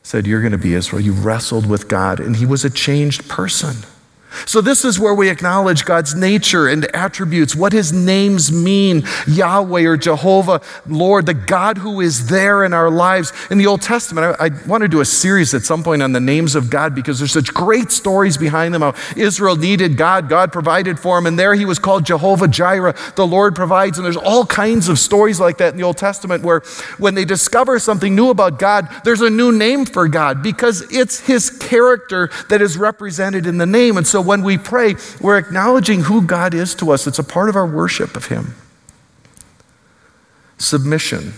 said, 0.07 0.25
You're 0.25 0.39
going 0.39 0.53
to 0.53 0.57
be 0.57 0.73
Israel. 0.73 1.01
You 1.01 1.11
wrestled 1.11 1.65
with 1.65 1.89
God, 1.89 2.21
and 2.21 2.37
he 2.37 2.45
was 2.45 2.63
a 2.63 2.69
changed 2.69 3.27
person. 3.27 3.75
So, 4.45 4.61
this 4.61 4.85
is 4.85 4.99
where 4.99 5.13
we 5.13 5.29
acknowledge 5.29 5.85
God's 5.85 6.15
nature 6.15 6.67
and 6.67 6.85
attributes, 6.95 7.55
what 7.55 7.73
his 7.73 7.91
names 7.91 8.51
mean 8.51 9.03
Yahweh 9.27 9.83
or 9.83 9.97
Jehovah, 9.97 10.61
Lord, 10.87 11.25
the 11.25 11.33
God 11.33 11.77
who 11.77 12.01
is 12.01 12.27
there 12.27 12.63
in 12.63 12.73
our 12.73 12.89
lives. 12.89 13.33
In 13.49 13.57
the 13.57 13.67
Old 13.67 13.81
Testament, 13.81 14.35
I, 14.39 14.47
I 14.47 14.49
want 14.67 14.81
to 14.81 14.87
do 14.87 15.01
a 15.01 15.05
series 15.05 15.53
at 15.53 15.63
some 15.63 15.83
point 15.83 16.01
on 16.01 16.11
the 16.11 16.19
names 16.19 16.55
of 16.55 16.69
God 16.69 16.93
because 16.95 17.19
there's 17.19 17.31
such 17.31 17.53
great 17.53 17.91
stories 17.91 18.37
behind 18.37 18.73
them 18.73 18.81
how 18.81 18.95
Israel 19.15 19.55
needed 19.55 19.97
God, 19.97 20.29
God 20.29 20.51
provided 20.51 20.99
for 20.99 21.17
him, 21.17 21.25
and 21.25 21.37
there 21.37 21.55
he 21.55 21.65
was 21.65 21.79
called 21.79 22.05
Jehovah 22.05 22.47
Jireh, 22.47 22.95
the 23.15 23.27
Lord 23.27 23.55
provides. 23.55 23.97
And 23.97 24.05
there's 24.05 24.17
all 24.17 24.45
kinds 24.45 24.89
of 24.89 24.99
stories 24.99 25.39
like 25.39 25.57
that 25.57 25.73
in 25.73 25.77
the 25.77 25.83
Old 25.83 25.97
Testament 25.97 26.43
where 26.43 26.61
when 26.97 27.15
they 27.15 27.25
discover 27.25 27.79
something 27.79 28.15
new 28.15 28.29
about 28.29 28.59
God, 28.59 28.87
there's 29.03 29.21
a 29.21 29.29
new 29.29 29.51
name 29.51 29.85
for 29.85 30.07
God 30.07 30.43
because 30.43 30.81
it's 30.91 31.19
his 31.19 31.49
character 31.49 32.29
that 32.49 32.61
is 32.61 32.77
represented 32.77 33.45
in 33.45 33.57
the 33.57 33.65
name. 33.65 33.97
And 33.97 34.05
so 34.05 34.21
when 34.27 34.43
we 34.43 34.57
pray, 34.57 34.95
we're 35.19 35.37
acknowledging 35.37 36.01
who 36.01 36.21
God 36.21 36.53
is 36.53 36.75
to 36.75 36.91
us. 36.91 37.07
It's 37.07 37.17
a 37.17 37.23
part 37.23 37.49
of 37.49 37.55
our 37.55 37.65
worship 37.65 38.15
of 38.15 38.27
Him. 38.27 38.55
Submission. 40.57 41.33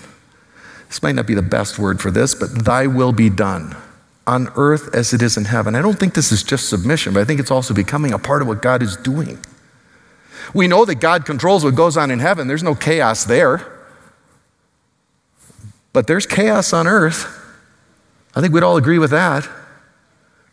This 0.87 1.03
might 1.03 1.15
not 1.15 1.27
be 1.27 1.35
the 1.35 1.41
best 1.41 1.77
word 1.77 2.01
for 2.01 2.11
this, 2.11 2.33
but 2.33 2.65
thy 2.65 2.87
will 2.87 3.13
be 3.13 3.29
done 3.29 3.77
on 4.25 4.49
earth 4.55 4.93
as 4.93 5.13
it 5.13 5.21
is 5.21 5.37
in 5.37 5.45
heaven. 5.45 5.75
I 5.75 5.81
don't 5.81 5.97
think 5.99 6.13
this 6.13 6.31
is 6.31 6.43
just 6.43 6.69
submission, 6.69 7.13
but 7.13 7.21
I 7.21 7.25
think 7.25 7.39
it's 7.39 7.51
also 7.51 7.73
becoming 7.73 8.11
a 8.11 8.19
part 8.19 8.41
of 8.41 8.47
what 8.47 8.61
God 8.61 8.81
is 8.81 8.97
doing. 8.97 9.39
We 10.53 10.67
know 10.67 10.85
that 10.85 10.95
God 10.95 11.25
controls 11.25 11.63
what 11.63 11.75
goes 11.75 11.95
on 11.95 12.11
in 12.11 12.19
heaven, 12.19 12.47
there's 12.47 12.63
no 12.63 12.75
chaos 12.75 13.23
there. 13.23 13.75
But 15.93 16.07
there's 16.07 16.25
chaos 16.25 16.71
on 16.73 16.87
earth. 16.87 17.35
I 18.35 18.41
think 18.41 18.53
we'd 18.53 18.63
all 18.63 18.77
agree 18.77 18.99
with 18.99 19.11
that. 19.11 19.49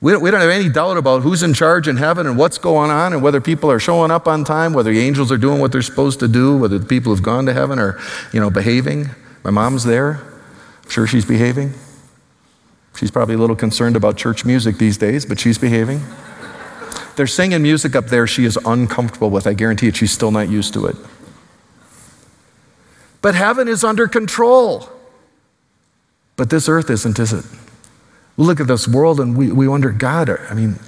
We 0.01 0.13
don't, 0.13 0.23
we 0.23 0.31
don't 0.31 0.41
have 0.41 0.51
any 0.51 0.69
doubt 0.69 0.99
about 0.99 1.23
who's 1.23 1.43
in 1.43 1.55
charge 1.55 1.89
in 1.89 1.97
heaven 1.97 2.27
and 2.27 2.37
what's 2.37 2.59
going 2.59 2.91
on 2.91 3.15
and 3.15 3.23
whether 3.23 3.41
people 3.41 3.71
are 3.71 3.81
showing 3.81 4.11
up 4.11 4.29
on 4.29 4.45
time, 4.45 4.75
whether 4.75 4.93
the 4.93 5.01
angels 5.01 5.33
are 5.33 5.39
doing 5.39 5.59
what 5.59 5.73
they're 5.73 5.83
supposed 5.83 6.21
to 6.21 6.29
do, 6.29 6.57
whether 6.59 6.79
the 6.79 6.87
people 6.87 7.13
who've 7.13 7.23
gone 7.23 7.47
to 7.47 7.55
heaven 7.55 7.79
are, 7.79 7.99
you 8.33 8.41
know, 8.41 8.51
behaving. 8.51 9.09
My 9.43 9.51
mom's 9.51 9.85
there. 9.85 10.23
I'm 10.85 10.91
sure 10.91 11.07
she's 11.07 11.25
behaving. 11.25 11.73
She's 12.97 13.11
probably 13.11 13.37
a 13.37 13.39
little 13.39 13.57
concerned 13.57 13.97
about 13.97 14.17
church 14.17 14.45
music 14.45 14.79
these 14.79 14.99
days, 14.99 15.25
but 15.25 15.41
she's 15.41 15.59
behaving. 15.59 16.03
They're 17.17 17.27
singing 17.27 17.63
music 17.63 17.97
up 17.97 18.07
there 18.07 18.27
she 18.27 18.45
is 18.45 18.59
uncomfortable 18.67 19.31
with. 19.31 19.47
I 19.47 19.55
guarantee 19.55 19.89
it, 19.89 19.97
she's 19.97 20.13
still 20.13 20.31
not 20.31 20.51
used 20.51 20.75
to 20.75 20.87
it. 20.87 20.97
But 23.23 23.35
heaven 23.35 23.67
is 23.67 23.83
under 23.83 24.07
control. 24.07 24.89
But 26.37 26.51
this 26.51 26.69
earth 26.69 26.91
isn't, 26.91 27.19
is 27.19 27.33
it? 27.33 27.45
We 28.37 28.45
look 28.45 28.61
at 28.61 28.67
this 28.67 28.87
world 28.87 29.21
and 29.21 29.37
we, 29.37 29.51
we 29.51 29.67
wonder, 29.67 29.91
God, 29.91 30.29
I 30.29 30.55
mean, 30.55 30.79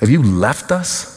have 0.00 0.10
you 0.10 0.22
left 0.22 0.70
us? 0.70 1.16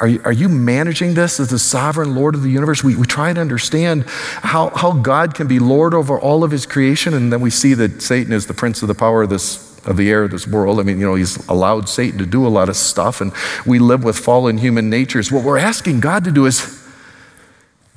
Are 0.00 0.08
you, 0.08 0.20
are 0.24 0.32
you 0.32 0.48
managing 0.48 1.14
this 1.14 1.38
as 1.38 1.50
the 1.50 1.58
sovereign 1.58 2.14
Lord 2.14 2.34
of 2.34 2.42
the 2.42 2.50
universe? 2.50 2.82
We, 2.82 2.96
we 2.96 3.06
try 3.06 3.32
to 3.32 3.40
understand 3.40 4.04
how, 4.06 4.70
how 4.70 4.92
God 4.92 5.34
can 5.34 5.46
be 5.46 5.58
Lord 5.58 5.92
over 5.92 6.18
all 6.18 6.42
of 6.42 6.50
his 6.50 6.66
creation, 6.66 7.14
and 7.14 7.32
then 7.32 7.40
we 7.40 7.50
see 7.50 7.74
that 7.74 8.00
Satan 8.00 8.32
is 8.32 8.46
the 8.46 8.54
prince 8.54 8.82
of 8.82 8.88
the 8.88 8.94
power 8.94 9.22
of 9.22 9.30
this 9.30 9.72
of 9.84 9.98
the 9.98 10.10
air 10.10 10.22
of 10.22 10.30
this 10.30 10.46
world. 10.46 10.80
I 10.80 10.82
mean, 10.82 10.98
you 10.98 11.04
know, 11.04 11.14
he's 11.14 11.46
allowed 11.46 11.90
Satan 11.90 12.18
to 12.18 12.24
do 12.24 12.46
a 12.46 12.48
lot 12.48 12.70
of 12.70 12.76
stuff, 12.76 13.20
and 13.20 13.32
we 13.66 13.78
live 13.78 14.02
with 14.02 14.18
fallen 14.18 14.56
human 14.56 14.88
natures. 14.88 15.30
What 15.30 15.44
we're 15.44 15.58
asking 15.58 16.00
God 16.00 16.24
to 16.24 16.30
do 16.30 16.46
is, 16.46 16.82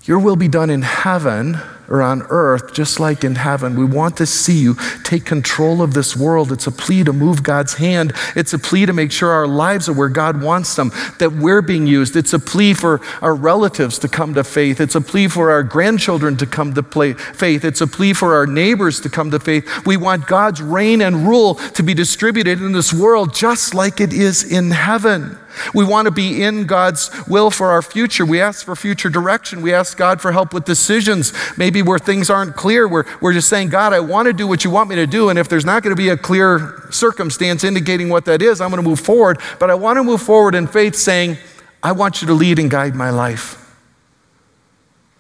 Your 0.03 0.19
will 0.19 0.35
be 0.35 0.49
done 0.49 0.69
in 0.69 0.81
heaven 0.81 1.61
or 1.89 2.01
on 2.01 2.23
earth, 2.29 2.73
just 2.73 2.99
like 2.99 3.23
in 3.23 3.35
heaven. 3.35 3.75
We 3.75 3.85
want 3.85 4.17
to 4.17 4.25
see 4.25 4.59
you 4.59 4.75
take 5.03 5.25
control 5.25 5.81
of 5.81 5.93
this 5.93 6.15
world. 6.15 6.51
It's 6.51 6.67
a 6.67 6.71
plea 6.71 7.03
to 7.03 7.13
move 7.13 7.43
God's 7.43 7.75
hand. 7.75 8.13
It's 8.35 8.53
a 8.53 8.59
plea 8.59 8.85
to 8.85 8.93
make 8.93 9.11
sure 9.11 9.31
our 9.31 9.47
lives 9.47 9.87
are 9.87 9.93
where 9.93 10.09
God 10.09 10.41
wants 10.41 10.75
them, 10.75 10.91
that 11.19 11.33
we're 11.33 11.61
being 11.61 11.87
used. 11.87 12.15
It's 12.15 12.33
a 12.33 12.39
plea 12.39 12.73
for 12.73 13.01
our 13.21 13.35
relatives 13.35 13.99
to 13.99 14.07
come 14.07 14.33
to 14.33 14.43
faith. 14.43 14.79
It's 14.81 14.95
a 14.95 15.01
plea 15.01 15.27
for 15.27 15.51
our 15.51 15.63
grandchildren 15.63 16.37
to 16.37 16.45
come 16.45 16.73
to 16.73 16.83
play 16.83 17.13
faith. 17.13 17.63
It's 17.63 17.81
a 17.81 17.87
plea 17.87 18.13
for 18.13 18.35
our 18.35 18.45
neighbors 18.45 18.99
to 19.01 19.09
come 19.09 19.31
to 19.31 19.39
faith. 19.39 19.85
We 19.85 19.97
want 19.97 20.27
God's 20.27 20.61
reign 20.61 21.01
and 21.01 21.27
rule 21.27 21.55
to 21.55 21.83
be 21.83 21.93
distributed 21.93 22.61
in 22.61 22.71
this 22.73 22.93
world 22.93 23.33
just 23.33 23.73
like 23.73 24.01
it 24.01 24.13
is 24.13 24.43
in 24.43 24.71
heaven. 24.71 25.37
We 25.73 25.83
want 25.83 26.05
to 26.05 26.11
be 26.11 26.43
in 26.43 26.65
God's 26.65 27.09
will 27.27 27.51
for 27.51 27.71
our 27.71 27.81
future. 27.81 28.25
We 28.25 28.41
ask 28.41 28.65
for 28.65 28.75
future 28.75 29.09
direction. 29.09 29.61
We 29.61 29.73
ask 29.73 29.97
God 29.97 30.21
for 30.21 30.31
help 30.31 30.53
with 30.53 30.65
decisions, 30.65 31.33
maybe 31.57 31.81
where 31.81 31.99
things 31.99 32.29
aren't 32.29 32.55
clear. 32.55 32.87
We're, 32.87 33.05
we're 33.21 33.33
just 33.33 33.49
saying, 33.49 33.69
God, 33.69 33.93
I 33.93 33.99
want 33.99 34.27
to 34.27 34.33
do 34.33 34.47
what 34.47 34.63
you 34.63 34.71
want 34.71 34.89
me 34.89 34.95
to 34.95 35.07
do. 35.07 35.29
And 35.29 35.39
if 35.39 35.49
there's 35.49 35.65
not 35.65 35.83
going 35.83 35.95
to 35.95 36.01
be 36.01 36.09
a 36.09 36.17
clear 36.17 36.87
circumstance 36.91 37.63
indicating 37.63 38.09
what 38.09 38.25
that 38.25 38.41
is, 38.41 38.61
I'm 38.61 38.69
going 38.69 38.83
to 38.83 38.87
move 38.87 38.99
forward. 38.99 39.39
But 39.59 39.69
I 39.69 39.75
want 39.75 39.97
to 39.97 40.03
move 40.03 40.21
forward 40.21 40.55
in 40.55 40.67
faith 40.67 40.95
saying, 40.95 41.37
I 41.83 41.91
want 41.91 42.21
you 42.21 42.27
to 42.27 42.33
lead 42.33 42.59
and 42.59 42.69
guide 42.69 42.95
my 42.95 43.09
life. 43.09 43.63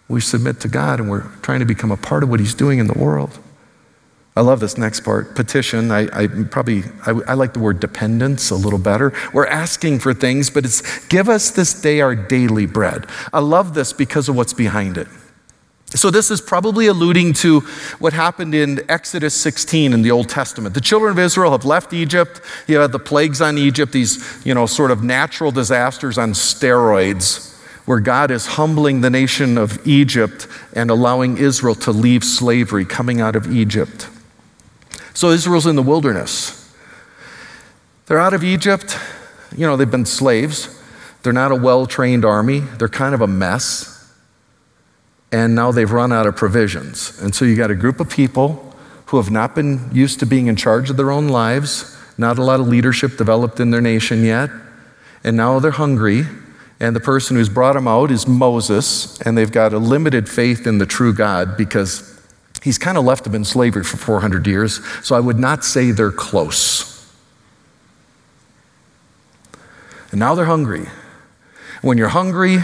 We 0.09 0.21
submit 0.21 0.59
to 0.61 0.67
God 0.67 0.99
and 0.99 1.09
we're 1.09 1.27
trying 1.41 1.59
to 1.59 1.65
become 1.65 1.91
a 1.91 1.97
part 1.97 2.23
of 2.23 2.29
what 2.29 2.39
He's 2.39 2.53
doing 2.53 2.79
in 2.79 2.87
the 2.87 2.97
world. 2.97 3.39
I 4.37 4.41
love 4.41 4.59
this 4.59 4.77
next 4.77 4.99
part. 4.99 5.33
Petition. 5.33 5.89
I, 5.89 6.07
I 6.13 6.27
probably 6.27 6.83
I, 7.07 7.11
I, 7.27 7.33
like 7.33 7.53
the 7.53 7.59
word 7.59 7.79
dependence 7.79 8.51
a 8.51 8.55
little 8.55 8.77
better. 8.77 9.11
We're 9.33 9.47
asking 9.47 9.97
for 9.97 10.13
things, 10.13 10.51
but 10.51 10.63
it's 10.63 11.07
give 11.07 11.27
us 11.27 11.49
this 11.49 11.81
day 11.81 12.01
our 12.01 12.15
daily 12.15 12.67
bread. 12.67 13.07
I 13.33 13.39
love 13.39 13.73
this 13.73 13.93
because 13.93 14.29
of 14.29 14.35
what's 14.35 14.53
behind 14.53 14.95
it. 14.95 15.07
So 15.95 16.11
this 16.11 16.29
is 16.29 16.39
probably 16.39 16.85
alluding 16.85 17.33
to 17.33 17.61
what 17.97 18.13
happened 18.13 18.53
in 18.53 18.87
Exodus 18.91 19.33
16 19.33 19.91
in 19.91 20.03
the 20.03 20.11
Old 20.11 20.29
Testament. 20.29 20.75
The 20.75 20.81
children 20.81 21.13
of 21.13 21.17
Israel 21.17 21.53
have 21.53 21.65
left 21.65 21.91
Egypt. 21.91 22.39
You 22.67 22.77
had 22.77 22.91
the 22.91 22.99
plagues 22.99 23.41
on 23.41 23.57
Egypt, 23.57 23.91
these 23.91 24.39
you 24.45 24.53
know 24.53 24.67
sort 24.67 24.91
of 24.91 25.03
natural 25.03 25.49
disasters 25.49 26.19
on 26.19 26.33
steroids 26.33 27.55
where 27.85 28.01
God 28.01 28.29
is 28.29 28.45
humbling 28.45 29.01
the 29.01 29.09
nation 29.09 29.57
of 29.57 29.87
Egypt 29.87 30.45
and 30.73 30.91
allowing 30.91 31.39
Israel 31.39 31.73
to 31.73 31.91
leave 31.91 32.23
slavery 32.23 32.85
coming 32.85 33.19
out 33.19 33.35
of 33.35 33.51
Egypt. 33.51 34.09
So 35.17 35.31
Israel's 35.31 35.65
in 35.65 35.75
the 35.75 35.81
wilderness. 35.81 36.71
They're 38.05 38.19
out 38.19 38.35
of 38.35 38.43
Egypt. 38.43 38.99
You 39.51 39.65
know, 39.65 39.75
they've 39.75 39.89
been 39.89 40.05
slaves. 40.05 40.79
They're 41.23 41.33
not 41.33 41.51
a 41.51 41.55
well 41.55 41.87
trained 41.87 42.23
army. 42.23 42.59
They're 42.59 42.87
kind 42.87 43.15
of 43.15 43.21
a 43.21 43.25
mess. 43.25 44.13
And 45.31 45.55
now 45.55 45.71
they've 45.71 45.91
run 45.91 46.13
out 46.13 46.27
of 46.27 46.35
provisions. 46.35 47.19
And 47.19 47.33
so 47.33 47.45
you 47.45 47.55
got 47.55 47.71
a 47.71 47.75
group 47.75 47.99
of 47.99 48.11
people 48.11 48.75
who 49.07 49.17
have 49.17 49.31
not 49.31 49.55
been 49.55 49.89
used 49.91 50.19
to 50.19 50.27
being 50.27 50.45
in 50.45 50.55
charge 50.55 50.91
of 50.91 50.97
their 50.97 51.09
own 51.09 51.29
lives, 51.29 51.97
not 52.19 52.37
a 52.37 52.43
lot 52.43 52.59
of 52.59 52.67
leadership 52.67 53.17
developed 53.17 53.59
in 53.59 53.71
their 53.71 53.81
nation 53.81 54.23
yet. 54.23 54.51
And 55.23 55.35
now 55.35 55.57
they're 55.57 55.71
hungry. 55.71 56.25
And 56.79 56.95
the 56.95 56.99
person 56.99 57.37
who's 57.37 57.49
brought 57.49 57.73
them 57.73 57.87
out 57.87 58.11
is 58.11 58.27
Moses. 58.27 59.19
And 59.21 59.35
they've 59.35 59.51
got 59.51 59.73
a 59.73 59.79
limited 59.79 60.29
faith 60.29 60.67
in 60.67 60.77
the 60.77 60.85
true 60.85 61.11
God 61.11 61.57
because 61.57 62.16
He's 62.63 62.77
kind 62.77 62.97
of 62.97 63.05
left 63.05 63.23
them 63.23 63.35
in 63.35 63.45
slavery 63.45 63.83
for 63.83 63.97
400 63.97 64.47
years, 64.47 64.85
so 65.03 65.15
I 65.15 65.19
would 65.19 65.39
not 65.39 65.63
say 65.63 65.91
they're 65.91 66.11
close. 66.11 66.93
And 70.11 70.19
now 70.19 70.35
they're 70.35 70.45
hungry. 70.45 70.87
When 71.81 71.97
you're 71.97 72.07
hungry 72.09 72.59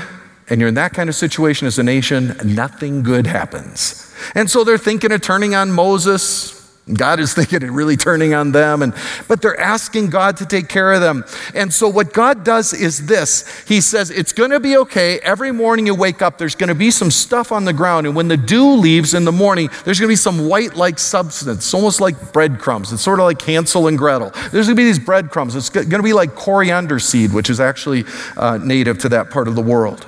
and 0.50 0.60
you're 0.60 0.70
in 0.70 0.76
that 0.76 0.94
kind 0.94 1.10
of 1.10 1.16
situation 1.16 1.68
as 1.68 1.78
a 1.78 1.84
nation, 1.84 2.36
nothing 2.44 3.04
good 3.04 3.28
happens. 3.28 4.14
And 4.36 4.50
so 4.50 4.64
they're 4.64 4.78
thinking 4.78 5.12
of 5.12 5.22
turning 5.22 5.56
on 5.56 5.72
Moses, 5.72 6.63
God 6.92 7.22
is 7.22 7.34
thinking 7.34 7.64
and 7.64 7.74
really 7.74 7.96
turning 7.96 8.34
on 8.34 8.52
them, 8.52 8.82
and, 8.82 8.94
but 9.30 9.42
they're 9.42 9.60
asking 9.60 10.10
God 10.10 10.36
to 10.38 10.46
take 10.46 10.68
care 10.68 10.92
of 10.92 11.00
them. 11.00 11.24
And 11.56 11.74
so, 11.74 11.88
what 11.88 12.12
God 12.12 12.44
does 12.44 12.74
is 12.74 13.06
this 13.06 13.64
He 13.66 13.80
says, 13.80 14.12
It's 14.12 14.34
going 14.34 14.52
to 14.52 14.60
be 14.60 14.76
okay. 14.78 15.20
Every 15.20 15.54
morning 15.54 15.86
you 15.86 15.96
wake 15.96 16.22
up, 16.22 16.38
there's 16.38 16.56
going 16.56 16.68
to 16.68 16.76
be 16.76 16.92
some 16.92 17.10
stuff 17.10 17.54
on 17.54 17.64
the 17.64 17.72
ground. 17.72 18.06
And 18.06 18.18
when 18.18 18.28
the 18.28 18.36
dew 18.36 18.74
leaves 18.74 19.14
in 19.14 19.24
the 19.24 19.32
morning, 19.32 19.70
there's 19.86 19.98
going 19.98 20.10
to 20.10 20.12
be 20.12 20.18
some 20.18 20.50
white 20.50 20.76
like 20.76 21.00
substance, 21.00 21.74
almost 21.74 22.02
like 22.02 22.34
breadcrumbs. 22.34 22.92
It's 22.92 23.02
sort 23.02 23.20
of 23.20 23.26
like 23.26 23.42
Hansel 23.42 23.88
and 23.88 23.98
Gretel. 23.98 24.32
There's 24.52 24.68
going 24.68 24.76
to 24.76 24.76
be 24.76 24.84
these 24.84 25.00
breadcrumbs. 25.00 25.56
It's 25.56 25.70
going 25.70 25.90
to 25.90 26.04
be 26.04 26.14
like 26.14 26.36
coriander 26.36 27.00
seed, 27.00 27.32
which 27.32 27.50
is 27.50 27.62
actually 27.62 28.04
uh, 28.36 28.58
native 28.58 28.98
to 29.00 29.10
that 29.10 29.30
part 29.30 29.48
of 29.48 29.56
the 29.56 29.62
world. 29.62 30.06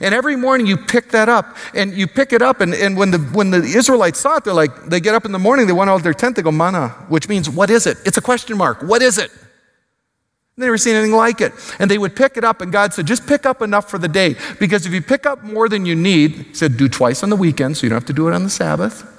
And 0.00 0.14
every 0.14 0.36
morning 0.36 0.66
you 0.66 0.76
pick 0.76 1.10
that 1.10 1.28
up 1.28 1.56
and 1.74 1.92
you 1.92 2.06
pick 2.06 2.32
it 2.32 2.42
up. 2.42 2.60
And, 2.60 2.74
and 2.74 2.96
when, 2.96 3.10
the, 3.10 3.18
when 3.18 3.50
the 3.50 3.58
Israelites 3.58 4.20
saw 4.20 4.36
it, 4.36 4.44
they're 4.44 4.54
like, 4.54 4.86
they 4.86 5.00
get 5.00 5.14
up 5.14 5.24
in 5.24 5.32
the 5.32 5.38
morning, 5.38 5.66
they 5.66 5.72
went 5.72 5.90
out 5.90 5.96
of 5.96 6.02
their 6.02 6.14
tent, 6.14 6.36
they 6.36 6.42
go, 6.42 6.52
manna, 6.52 6.88
which 7.08 7.28
means, 7.28 7.48
what 7.48 7.70
is 7.70 7.86
it? 7.86 7.98
It's 8.04 8.16
a 8.16 8.22
question 8.22 8.56
mark. 8.56 8.82
What 8.82 9.02
is 9.02 9.18
it? 9.18 9.30
They 10.56 10.66
never 10.66 10.78
seen 10.78 10.94
anything 10.94 11.16
like 11.16 11.40
it. 11.40 11.52
And 11.80 11.90
they 11.90 11.98
would 11.98 12.14
pick 12.14 12.36
it 12.36 12.44
up, 12.44 12.60
and 12.60 12.70
God 12.70 12.94
said, 12.94 13.06
just 13.06 13.26
pick 13.26 13.44
up 13.44 13.60
enough 13.60 13.90
for 13.90 13.98
the 13.98 14.06
day. 14.06 14.36
Because 14.60 14.86
if 14.86 14.92
you 14.92 15.02
pick 15.02 15.26
up 15.26 15.42
more 15.42 15.68
than 15.68 15.84
you 15.84 15.96
need, 15.96 16.32
He 16.32 16.54
said, 16.54 16.76
do 16.76 16.88
twice 16.88 17.22
on 17.24 17.30
the 17.30 17.36
weekend, 17.36 17.76
so 17.76 17.84
you 17.84 17.90
don't 17.90 17.96
have 17.96 18.06
to 18.06 18.12
do 18.12 18.28
it 18.28 18.34
on 18.34 18.44
the 18.44 18.50
Sabbath. 18.50 19.13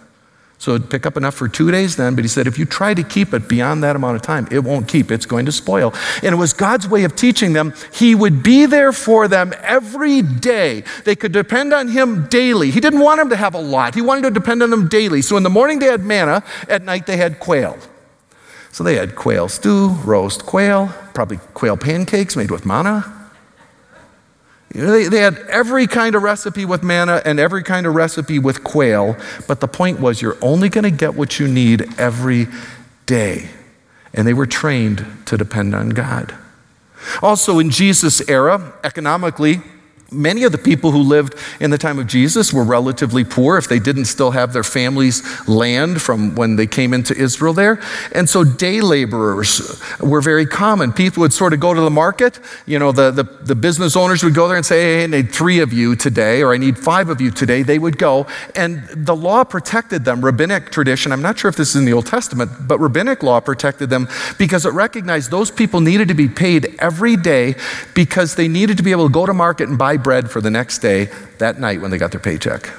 So 0.57 0.73
it'd 0.73 0.89
pick 0.89 1.05
up 1.05 1.17
enough 1.17 1.35
for 1.35 1.47
two 1.47 1.69
days 1.69 1.95
then, 1.95 2.15
but 2.15 2.23
he 2.23 2.27
said, 2.27 2.47
if 2.47 2.57
you 2.57 2.65
try 2.65 2.93
to 2.93 3.03
keep 3.03 3.33
it 3.33 3.47
beyond 3.47 3.83
that 3.83 3.95
amount 3.95 4.15
of 4.15 4.21
time, 4.21 4.47
it 4.51 4.63
won't 4.63 4.87
keep. 4.87 5.11
It's 5.11 5.25
going 5.25 5.45
to 5.45 5.51
spoil. 5.51 5.93
And 6.23 6.33
it 6.33 6.37
was 6.37 6.53
God's 6.53 6.87
way 6.87 7.03
of 7.03 7.15
teaching 7.15 7.53
them. 7.53 7.73
He 7.93 8.15
would 8.15 8.41
be 8.41 8.65
there 8.65 8.91
for 8.91 9.27
them 9.27 9.53
every 9.61 10.21
day. 10.21 10.83
They 11.03 11.15
could 11.15 11.33
depend 11.33 11.73
on 11.73 11.89
him 11.89 12.27
daily. 12.27 12.71
He 12.71 12.79
didn't 12.79 13.01
want 13.01 13.19
them 13.19 13.29
to 13.29 13.35
have 13.35 13.53
a 13.53 13.61
lot, 13.61 13.95
he 13.95 14.01
wanted 14.01 14.23
to 14.23 14.31
depend 14.31 14.63
on 14.63 14.69
them 14.69 14.87
daily. 14.87 15.21
So 15.21 15.37
in 15.37 15.43
the 15.43 15.49
morning 15.49 15.79
they 15.79 15.87
had 15.87 16.03
manna, 16.03 16.43
at 16.69 16.81
night 16.81 17.05
they 17.05 17.17
had 17.17 17.39
quail. 17.39 17.77
So 18.71 18.83
they 18.83 18.95
had 18.95 19.15
quail 19.15 19.47
stew, 19.47 19.89
roast 20.03 20.45
quail, 20.45 20.93
probably 21.13 21.37
quail 21.53 21.77
pancakes 21.77 22.35
made 22.35 22.51
with 22.51 22.65
manna. 22.65 23.14
They, 24.69 25.07
they 25.07 25.19
had 25.19 25.37
every 25.49 25.87
kind 25.87 26.15
of 26.15 26.23
recipe 26.23 26.65
with 26.65 26.83
manna 26.83 27.21
and 27.23 27.39
every 27.39 27.63
kind 27.63 27.85
of 27.85 27.95
recipe 27.95 28.39
with 28.39 28.63
quail, 28.63 29.15
but 29.47 29.61
the 29.61 29.67
point 29.67 29.99
was 29.99 30.21
you're 30.21 30.37
only 30.41 30.69
going 30.69 30.83
to 30.83 30.91
get 30.91 31.15
what 31.15 31.39
you 31.39 31.47
need 31.47 31.87
every 31.97 32.47
day. 33.05 33.49
And 34.13 34.27
they 34.27 34.33
were 34.33 34.47
trained 34.47 35.05
to 35.25 35.37
depend 35.37 35.75
on 35.75 35.89
God. 35.89 36.35
Also, 37.21 37.59
in 37.59 37.69
Jesus' 37.69 38.27
era, 38.27 38.73
economically, 38.83 39.61
Many 40.11 40.43
of 40.43 40.51
the 40.51 40.59
people 40.59 40.91
who 40.91 40.99
lived 40.99 41.33
in 41.59 41.71
the 41.71 41.79
time 41.79 41.97
of 41.97 42.05
Jesus 42.05 42.53
were 42.53 42.63
relatively 42.63 43.23
poor 43.23 43.57
if 43.57 43.67
they 43.67 43.79
didn't 43.79 44.05
still 44.05 44.31
have 44.31 44.53
their 44.53 44.63
family's 44.63 45.23
land 45.47 45.99
from 45.99 46.35
when 46.35 46.57
they 46.57 46.67
came 46.67 46.93
into 46.93 47.15
Israel 47.17 47.53
there. 47.53 47.81
And 48.11 48.29
so 48.29 48.43
day 48.43 48.81
laborers 48.81 49.81
were 49.99 50.21
very 50.21 50.45
common. 50.45 50.93
People 50.93 51.21
would 51.21 51.33
sort 51.33 51.53
of 51.53 51.59
go 51.59 51.73
to 51.73 51.81
the 51.81 51.89
market. 51.89 52.39
You 52.67 52.77
know, 52.77 52.91
the, 52.91 53.09
the, 53.09 53.23
the 53.23 53.55
business 53.55 53.95
owners 53.95 54.23
would 54.23 54.35
go 54.35 54.47
there 54.47 54.57
and 54.57 54.65
say, 54.65 54.83
hey, 54.83 55.03
I 55.05 55.07
need 55.07 55.31
three 55.31 55.59
of 55.59 55.73
you 55.73 55.95
today, 55.95 56.43
or 56.43 56.53
I 56.53 56.57
need 56.57 56.77
five 56.77 57.09
of 57.09 57.19
you 57.19 57.31
today. 57.31 57.63
They 57.63 57.79
would 57.79 57.97
go. 57.97 58.27
And 58.53 58.87
the 58.93 59.15
law 59.15 59.43
protected 59.43 60.05
them. 60.05 60.23
Rabbinic 60.23 60.69
tradition, 60.69 61.13
I'm 61.13 61.23
not 61.23 61.39
sure 61.39 61.49
if 61.49 61.55
this 61.55 61.69
is 61.69 61.77
in 61.77 61.85
the 61.85 61.93
Old 61.93 62.05
Testament, 62.05 62.51
but 62.67 62.77
rabbinic 62.77 63.23
law 63.23 63.39
protected 63.39 63.89
them 63.89 64.07
because 64.37 64.67
it 64.67 64.73
recognized 64.73 65.31
those 65.31 65.49
people 65.49 65.81
needed 65.81 66.09
to 66.09 66.13
be 66.13 66.27
paid 66.27 66.75
every 66.77 67.15
day 67.15 67.55
because 67.95 68.35
they 68.35 68.47
needed 68.47 68.77
to 68.77 68.83
be 68.83 68.91
able 68.91 69.07
to 69.07 69.13
go 69.13 69.25
to 69.25 69.33
market 69.33 69.67
and 69.67 69.79
buy 69.79 69.95
buy 69.97 70.03
bread 70.05 70.29
for 70.29 70.39
the 70.39 70.51
next 70.51 70.83
day 70.83 71.09
that 71.39 71.59
night 71.59 71.81
when 71.81 71.89
they 71.89 71.97
got 71.97 72.11
their 72.11 72.21
paycheck. 72.21 72.69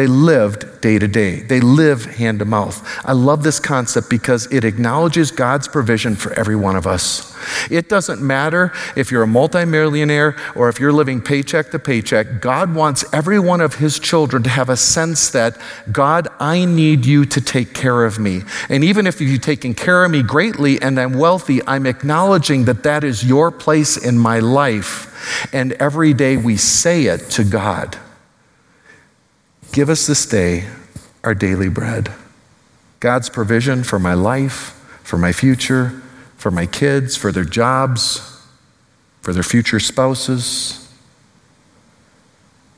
They 0.00 0.06
lived 0.06 0.80
day 0.80 0.98
to 0.98 1.06
day. 1.06 1.40
They 1.40 1.60
live 1.60 2.06
hand 2.06 2.38
to 2.38 2.46
mouth. 2.46 2.82
I 3.04 3.12
love 3.12 3.42
this 3.42 3.60
concept 3.60 4.08
because 4.08 4.50
it 4.50 4.64
acknowledges 4.64 5.30
God's 5.30 5.68
provision 5.68 6.16
for 6.16 6.32
every 6.32 6.56
one 6.56 6.74
of 6.74 6.86
us. 6.86 7.36
It 7.70 7.90
doesn't 7.90 8.22
matter 8.22 8.72
if 8.96 9.10
you're 9.10 9.24
a 9.24 9.26
multimillionaire 9.26 10.36
or 10.54 10.70
if 10.70 10.80
you're 10.80 10.90
living 10.90 11.20
paycheck 11.20 11.70
to 11.72 11.78
paycheck. 11.78 12.40
God 12.40 12.74
wants 12.74 13.04
every 13.12 13.38
one 13.38 13.60
of 13.60 13.74
his 13.74 13.98
children 13.98 14.42
to 14.44 14.48
have 14.48 14.70
a 14.70 14.76
sense 14.78 15.28
that, 15.32 15.58
God, 15.92 16.28
I 16.40 16.64
need 16.64 17.04
you 17.04 17.26
to 17.26 17.40
take 17.42 17.74
care 17.74 18.06
of 18.06 18.18
me. 18.18 18.40
And 18.70 18.82
even 18.82 19.06
if 19.06 19.20
you've 19.20 19.42
taken 19.42 19.74
care 19.74 20.02
of 20.02 20.10
me 20.10 20.22
greatly 20.22 20.80
and 20.80 20.98
I'm 20.98 21.12
wealthy, 21.12 21.60
I'm 21.66 21.84
acknowledging 21.84 22.64
that 22.64 22.84
that 22.84 23.04
is 23.04 23.22
your 23.22 23.50
place 23.50 23.98
in 23.98 24.18
my 24.18 24.38
life. 24.38 25.52
And 25.52 25.74
every 25.74 26.14
day 26.14 26.38
we 26.38 26.56
say 26.56 27.04
it 27.04 27.28
to 27.32 27.44
God. 27.44 27.98
Give 29.72 29.88
us 29.88 30.06
this 30.06 30.26
day 30.26 30.66
our 31.22 31.34
daily 31.34 31.68
bread. 31.68 32.12
God's 32.98 33.28
provision 33.28 33.84
for 33.84 33.98
my 33.98 34.14
life, 34.14 34.76
for 35.02 35.16
my 35.16 35.32
future, 35.32 36.02
for 36.36 36.50
my 36.50 36.66
kids, 36.66 37.16
for 37.16 37.30
their 37.30 37.44
jobs, 37.44 38.44
for 39.20 39.32
their 39.32 39.42
future 39.42 39.78
spouses. 39.78 40.92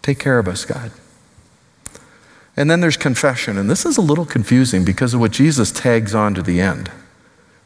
Take 0.02 0.18
care 0.18 0.38
of 0.38 0.48
us, 0.48 0.64
God. 0.64 0.90
And 2.56 2.70
then 2.70 2.80
there's 2.80 2.96
confession, 2.96 3.56
and 3.56 3.70
this 3.70 3.86
is 3.86 3.96
a 3.96 4.02
little 4.02 4.26
confusing 4.26 4.84
because 4.84 5.14
of 5.14 5.20
what 5.20 5.30
Jesus 5.30 5.72
tags 5.72 6.14
on 6.14 6.34
to 6.34 6.42
the 6.42 6.60
end. 6.60 6.90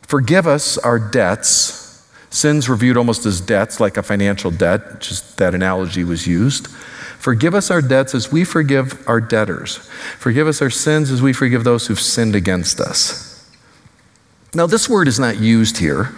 Forgive 0.02 0.46
us 0.46 0.78
our 0.78 0.98
debts. 0.98 2.06
Sins 2.30 2.68
were 2.68 2.76
viewed 2.76 2.96
almost 2.96 3.26
as 3.26 3.40
debts, 3.40 3.80
like 3.80 3.96
a 3.96 4.02
financial 4.02 4.52
debt, 4.52 5.00
just 5.00 5.38
that 5.38 5.54
analogy 5.54 6.04
was 6.04 6.26
used. 6.26 6.68
Forgive 7.26 7.56
us 7.56 7.72
our 7.72 7.82
debts 7.82 8.14
as 8.14 8.30
we 8.30 8.44
forgive 8.44 9.02
our 9.08 9.20
debtors. 9.20 9.78
Forgive 10.16 10.46
us 10.46 10.62
our 10.62 10.70
sins 10.70 11.10
as 11.10 11.20
we 11.20 11.32
forgive 11.32 11.64
those 11.64 11.88
who've 11.88 11.98
sinned 11.98 12.36
against 12.36 12.78
us. 12.78 13.50
Now, 14.54 14.68
this 14.68 14.88
word 14.88 15.08
is 15.08 15.18
not 15.18 15.40
used 15.40 15.78
here, 15.78 16.14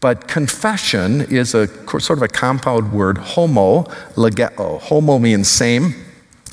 but 0.00 0.28
confession 0.28 1.22
is 1.22 1.54
a 1.54 1.66
sort 1.98 2.10
of 2.10 2.22
a 2.22 2.28
compound 2.28 2.92
word, 2.92 3.16
homo, 3.16 3.84
legeo. 4.16 4.78
Homo 4.82 5.18
means 5.18 5.48
same, 5.48 5.94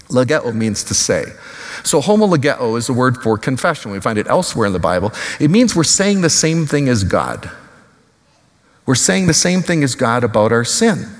legeo 0.07 0.55
means 0.55 0.85
to 0.85 0.93
say. 0.93 1.25
So, 1.83 1.99
homologeo 1.99 2.77
is 2.77 2.87
the 2.87 2.93
word 2.93 3.17
for 3.17 3.37
confession. 3.37 3.91
We 3.91 3.99
find 3.99 4.17
it 4.17 4.27
elsewhere 4.27 4.67
in 4.67 4.71
the 4.71 4.79
Bible. 4.79 5.11
It 5.37 5.51
means 5.51 5.75
we're 5.75 5.83
saying 5.83 6.21
the 6.21 6.29
same 6.29 6.65
thing 6.65 6.87
as 6.87 7.03
God. 7.03 7.51
We're 8.85 8.95
saying 8.95 9.27
the 9.27 9.33
same 9.33 9.61
thing 9.61 9.83
as 9.83 9.95
God 9.95 10.23
about 10.23 10.53
our 10.53 10.63
sin. 10.63 11.16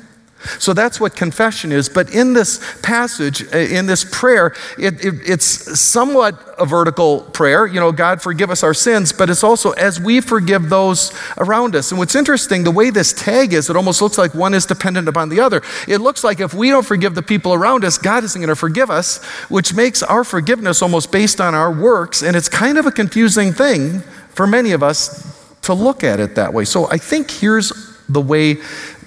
So 0.60 0.74
that's 0.74 1.00
what 1.00 1.16
confession 1.16 1.72
is. 1.72 1.90
But 1.90 2.14
in 2.14 2.34
this 2.34 2.80
passage, 2.82 3.44
uh, 3.54 3.58
in 3.58 3.88
this 3.88 4.06
prayer, 4.06 4.54
it, 4.78 5.04
it, 5.04 5.16
it's 5.28 5.80
somewhat 5.80 6.56
a 6.60 6.66
vertical 6.66 7.22
prayer. 7.22 7.66
You 7.66 7.80
know, 7.80 7.92
God, 7.92 8.22
forgive 8.22 8.50
us 8.50 8.64
our 8.64 8.74
sins, 8.74 9.12
but 9.12 9.30
it's 9.30 9.44
also 9.44 9.72
as 9.72 10.00
we 10.00 10.22
forgive 10.22 10.70
those 10.70 11.12
around 11.38 11.76
us. 11.76 11.92
And 11.92 11.98
what's 12.00 12.16
interesting, 12.16 12.64
the 12.64 12.72
way 12.72 12.92
this 12.92 13.14
tag 13.14 13.54
is, 13.54 13.70
it 13.70 13.76
almost 13.76 14.02
looks 14.02 14.18
like 14.18 14.36
one 14.36 14.54
is 14.54 14.66
dependent 14.66 15.08
upon 15.08 15.30
the 15.30 15.40
other. 15.40 15.62
It 15.88 16.00
looks 16.00 16.24
like 16.24 16.40
if 16.40 16.54
we 16.54 16.70
don't 16.70 16.86
forgive 16.86 17.16
the 17.16 17.24
people 17.24 17.54
around 17.54 17.84
us, 17.84 17.98
God 17.98 18.24
isn't 18.24 18.40
going 18.40 18.50
to 18.50 18.56
forgive 18.56 18.92
us, 18.92 19.24
which 19.50 19.74
makes 19.74 20.04
our 20.04 20.24
forgiveness 20.24 20.82
almost 20.82 21.12
based 21.12 21.42
on 21.42 21.56
our 21.56 21.72
works. 21.72 22.22
And 22.22 22.36
it's 22.36 22.50
kind 22.50 22.78
of 22.78 22.86
a 22.86 22.92
confusing 22.92 23.54
thing 23.54 24.02
for 24.30 24.46
many 24.46 24.72
of 24.72 24.84
us 24.84 25.36
to 25.64 25.74
look 25.74 26.04
at 26.04 26.20
it 26.20 26.36
that 26.36 26.54
way. 26.54 26.64
So 26.64 26.90
I 26.90 26.98
think 26.98 27.30
here's 27.32 27.72
the 28.08 28.22
way 28.22 28.58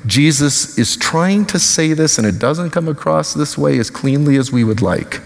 Jesus 0.07 0.79
is 0.79 0.97
trying 0.97 1.45
to 1.47 1.59
say 1.59 1.93
this, 1.93 2.19
and 2.19 2.27
it 2.27 2.39
doesn't 2.39 2.71
come 2.71 2.89
across 2.89 3.35
this 3.35 3.59
way 3.59 3.79
as 3.79 3.91
cleanly 3.91 4.37
as 4.37 4.51
we 4.51 4.65
would 4.65 4.81
like. 4.81 5.21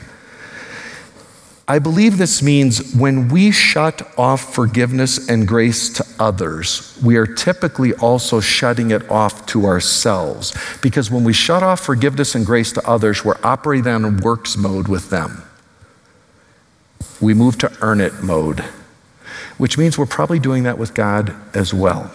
I 1.66 1.78
believe 1.78 2.18
this 2.18 2.42
means 2.42 2.94
when 2.94 3.28
we 3.28 3.50
shut 3.50 4.06
off 4.18 4.54
forgiveness 4.54 5.30
and 5.30 5.48
grace 5.48 5.88
to 5.94 6.04
others, 6.18 6.98
we 7.02 7.16
are 7.16 7.26
typically 7.26 7.94
also 7.94 8.40
shutting 8.40 8.90
it 8.90 9.08
off 9.10 9.46
to 9.46 9.64
ourselves. 9.64 10.54
Because 10.82 11.10
when 11.10 11.24
we 11.24 11.32
shut 11.32 11.62
off 11.62 11.80
forgiveness 11.80 12.34
and 12.34 12.44
grace 12.44 12.70
to 12.72 12.86
others, 12.86 13.24
we're 13.24 13.38
operating 13.42 13.88
on 13.88 14.18
works 14.18 14.58
mode 14.58 14.88
with 14.88 15.08
them. 15.08 15.42
We 17.18 17.32
move 17.32 17.56
to 17.58 17.74
earn 17.80 18.02
it 18.02 18.22
mode, 18.22 18.60
which 19.56 19.78
means 19.78 19.96
we're 19.96 20.04
probably 20.04 20.38
doing 20.38 20.64
that 20.64 20.76
with 20.76 20.92
God 20.92 21.34
as 21.54 21.72
well. 21.72 22.12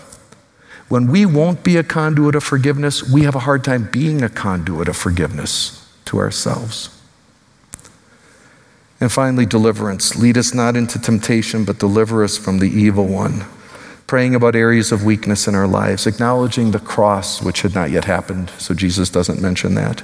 When 0.89 1.07
we 1.07 1.25
won't 1.25 1.63
be 1.63 1.77
a 1.77 1.83
conduit 1.83 2.33
of 2.33 2.43
forgiveness, 2.43 3.07
we 3.07 3.21
have 3.21 3.35
a 3.35 3.39
hard 3.39 3.63
time 3.63 3.89
being 3.91 4.23
a 4.23 4.29
conduit 4.29 4.87
of 4.87 4.97
forgiveness 4.97 5.87
to 6.05 6.17
ourselves. 6.17 6.89
And 8.99 9.11
finally, 9.11 9.45
deliverance. 9.45 10.17
Lead 10.17 10.37
us 10.37 10.53
not 10.53 10.75
into 10.75 10.99
temptation, 10.99 11.63
but 11.63 11.79
deliver 11.79 12.23
us 12.23 12.37
from 12.37 12.57
the 12.57 12.69
evil 12.69 13.05
one. 13.05 13.45
Praying 14.07 14.33
about 14.33 14.55
areas 14.55 14.91
of 14.91 15.05
weakness 15.05 15.47
in 15.47 15.53
our 15.53 15.67
lives, 15.67 16.07
acknowledging 16.07 16.71
the 16.71 16.79
cross, 16.79 17.41
which 17.41 17.61
had 17.61 17.75
not 17.75 17.91
yet 17.91 18.05
happened, 18.05 18.49
so 18.57 18.73
Jesus 18.73 19.09
doesn't 19.09 19.41
mention 19.41 19.75
that, 19.75 20.01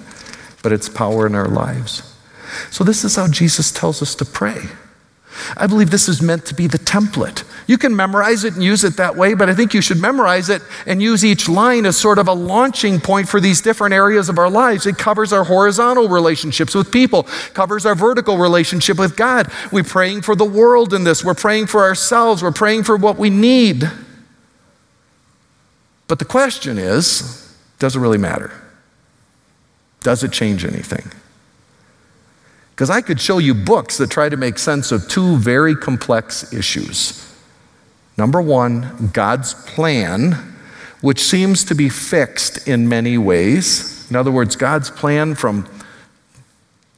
but 0.62 0.72
its 0.72 0.88
power 0.88 1.26
in 1.26 1.34
our 1.34 1.48
lives. 1.48 2.14
So, 2.70 2.84
this 2.84 3.04
is 3.04 3.16
how 3.16 3.28
Jesus 3.28 3.72
tells 3.72 4.04
us 4.04 4.14
to 4.16 4.26
pray. 4.26 4.62
I 5.58 5.68
believe 5.68 5.90
this 5.90 6.08
is 6.08 6.22
meant 6.22 6.46
to 6.48 6.54
be 6.54 6.68
the 6.68 6.78
template. 6.80 7.44
You 7.68 7.78
can 7.78 7.96
memorize 7.96 8.44
it 8.44 8.54
and 8.54 8.64
use 8.64 8.84
it 8.84 8.98
that 8.98 9.16
way, 9.16 9.34
but 9.34 9.50
I 9.50 9.56
think 9.56 9.74
you 9.74 9.82
should 9.82 10.00
memorize 10.00 10.50
it 10.50 10.62
and 10.86 11.02
use 11.02 11.26
each 11.26 11.50
line 11.50 11.86
as 11.86 11.98
sort 11.98 12.20
of 12.20 12.28
a 12.28 12.34
launching 12.34 13.00
point 13.00 13.28
for 13.28 13.40
these 13.40 13.62
different 13.62 13.94
areas 13.94 14.30
of 14.30 14.38
our 14.38 14.50
lives. 14.50 14.86
It 14.86 14.98
covers 14.98 15.34
our 15.34 15.44
horizontal 15.44 16.10
relationships 16.10 16.76
with 16.76 16.92
people, 16.92 17.24
covers 17.54 17.86
our 17.86 17.96
vertical 17.96 18.38
relationship 18.38 18.98
with 18.98 19.16
God. 19.16 19.52
We're 19.72 19.84
praying 19.84 20.22
for 20.22 20.36
the 20.36 20.46
world 20.46 20.94
in 20.94 21.04
this, 21.04 21.24
we're 21.24 21.34
praying 21.34 21.68
for 21.68 21.84
ourselves, 21.84 22.44
we're 22.44 22.52
praying 22.52 22.84
for 22.84 22.96
what 22.96 23.18
we 23.18 23.30
need. 23.30 23.90
But 26.08 26.20
the 26.20 26.26
question 26.26 26.78
is 26.78 27.42
does 27.80 27.96
it 27.96 28.00
really 28.00 28.18
matter? 28.18 28.52
Does 30.02 30.24
it 30.24 30.32
change 30.32 30.64
anything? 30.64 31.12
Because 32.76 32.90
I 32.90 33.00
could 33.00 33.22
show 33.22 33.38
you 33.38 33.54
books 33.54 33.98
that 34.00 34.12
try 34.12 34.28
to 34.28 34.36
make 34.36 34.60
sense 34.60 34.92
of 34.92 35.08
two 35.08 35.38
very 35.38 35.76
complex 35.76 36.52
issues. 36.52 37.34
Number 38.18 38.42
one, 38.42 39.12
God's 39.14 39.54
plan, 39.54 40.34
which 41.00 41.22
seems 41.22 41.64
to 41.66 41.74
be 41.74 41.88
fixed 41.88 42.68
in 42.68 42.90
many 42.90 43.18
ways. 43.18 44.10
In 44.10 44.18
other 44.18 44.32
words, 44.32 44.58
God's 44.58 44.90
plan 44.90 45.36
from 45.36 45.70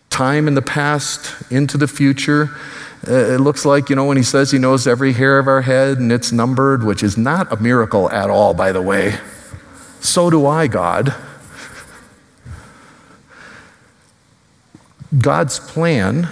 time 0.09 0.47
in 0.47 0.55
the 0.55 0.63
past 0.63 1.51
into 1.51 1.77
the 1.77 1.87
future. 1.87 2.49
Uh, 3.07 3.13
it 3.13 3.39
looks 3.39 3.63
like, 3.63 3.91
you 3.91 3.95
know, 3.95 4.05
when 4.05 4.17
he 4.17 4.23
says 4.23 4.49
he 4.49 4.57
knows 4.57 4.87
every 4.87 5.13
hair 5.13 5.37
of 5.37 5.47
our 5.47 5.61
head 5.61 5.99
and 5.99 6.11
it's 6.11 6.31
numbered, 6.31 6.83
which 6.83 7.03
is 7.03 7.17
not 7.17 7.51
a 7.53 7.57
miracle 7.57 8.09
at 8.09 8.31
all, 8.31 8.55
by 8.55 8.71
the 8.71 8.81
way. 8.81 9.15
So 9.99 10.31
do 10.31 10.47
I, 10.47 10.65
God. 10.65 11.13
God's 15.19 15.59
plan 15.59 16.29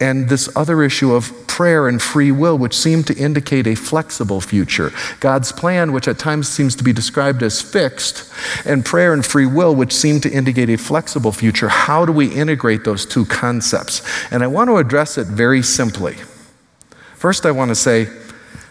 and 0.00 0.28
this 0.30 0.54
other 0.56 0.82
issue 0.82 1.12
of 1.12 1.46
prayer 1.46 1.86
and 1.86 2.00
free 2.00 2.32
will, 2.32 2.56
which 2.56 2.74
seem 2.74 3.04
to 3.04 3.14
indicate 3.18 3.66
a 3.66 3.74
flexible 3.74 4.40
future. 4.40 4.90
God's 5.20 5.52
plan, 5.52 5.92
which 5.92 6.08
at 6.08 6.18
times 6.18 6.48
seems 6.48 6.74
to 6.76 6.84
be 6.84 6.92
described 6.92 7.42
as 7.42 7.60
fixed, 7.60 8.32
and 8.64 8.82
prayer 8.82 9.12
and 9.12 9.24
free 9.24 9.44
will, 9.44 9.74
which 9.74 9.92
seem 9.92 10.20
to 10.22 10.30
indicate 10.30 10.70
a 10.70 10.78
flexible 10.78 11.32
future. 11.32 11.68
How 11.68 12.06
do 12.06 12.12
we 12.12 12.32
integrate 12.32 12.84
those 12.84 13.04
two 13.04 13.26
concepts? 13.26 14.00
And 14.32 14.42
I 14.42 14.46
want 14.46 14.70
to 14.70 14.78
address 14.78 15.18
it 15.18 15.26
very 15.26 15.62
simply. 15.62 16.14
First, 17.16 17.44
I 17.44 17.50
want 17.50 17.68
to 17.68 17.74
say 17.74 18.08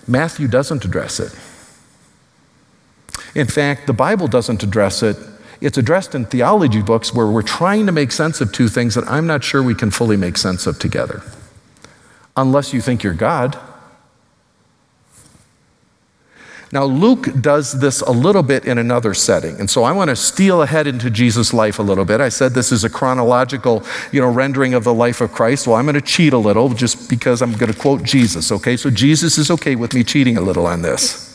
Matthew 0.08 0.48
doesn't 0.48 0.84
address 0.84 1.20
it. 1.20 1.32
In 3.36 3.46
fact, 3.46 3.86
the 3.86 3.94
Bible 3.94 4.28
doesn't 4.28 4.64
address 4.64 5.04
it 5.04 5.16
it's 5.62 5.78
addressed 5.78 6.16
in 6.16 6.26
theology 6.26 6.82
books 6.82 7.14
where 7.14 7.28
we're 7.28 7.42
trying 7.42 7.86
to 7.86 7.92
make 7.92 8.12
sense 8.12 8.40
of 8.42 8.52
two 8.52 8.70
things 8.70 8.96
that 8.96 9.08
I'm 9.08 9.28
not 9.28 9.44
sure 9.44 9.62
we 9.62 9.76
can 9.76 9.92
fully 9.92 10.18
make 10.18 10.38
sense 10.38 10.66
of 10.66 10.80
together. 10.80 11.22
Unless 12.38 12.74
you 12.74 12.82
think 12.82 13.04
you're 13.04 13.14
God. 13.14 13.60
Now, 16.72 16.84
Luke 16.84 17.28
does 17.42 17.80
this 17.80 18.02
a 18.02 18.12
little 18.12 18.44
bit 18.44 18.66
in 18.66 18.78
another 18.78 19.16
setting. 19.16 19.60
And 19.60 19.70
so 19.70 19.84
I 19.84 19.92
want 19.92 20.10
to 20.12 20.16
steal 20.16 20.62
ahead 20.62 20.86
into 20.86 21.10
Jesus' 21.10 21.52
life 21.52 21.80
a 21.80 21.82
little 21.82 22.06
bit. 22.06 22.22
I 22.22 22.30
said 22.30 22.54
this 22.54 22.72
is 22.72 22.84
a 22.84 22.90
chronological, 22.90 23.84
you 24.12 24.22
know, 24.22 24.30
rendering 24.32 24.76
of 24.76 24.84
the 24.84 24.94
life 24.94 25.20
of 25.20 25.32
Christ. 25.32 25.66
Well, 25.66 25.78
I'm 25.78 25.86
going 25.86 25.96
to 25.96 26.02
cheat 26.02 26.32
a 26.32 26.38
little 26.38 26.70
just 26.70 27.10
because 27.10 27.42
I'm 27.42 27.54
going 27.54 27.74
to 27.74 27.78
quote 27.78 28.04
Jesus, 28.04 28.52
okay? 28.52 28.78
So 28.78 28.92
Jesus 28.92 29.40
is 29.40 29.50
okay 29.50 29.76
with 29.76 29.96
me 29.96 30.04
cheating 30.04 30.38
a 30.38 30.42
little 30.42 30.68
on 30.68 30.84
this. 30.84 31.29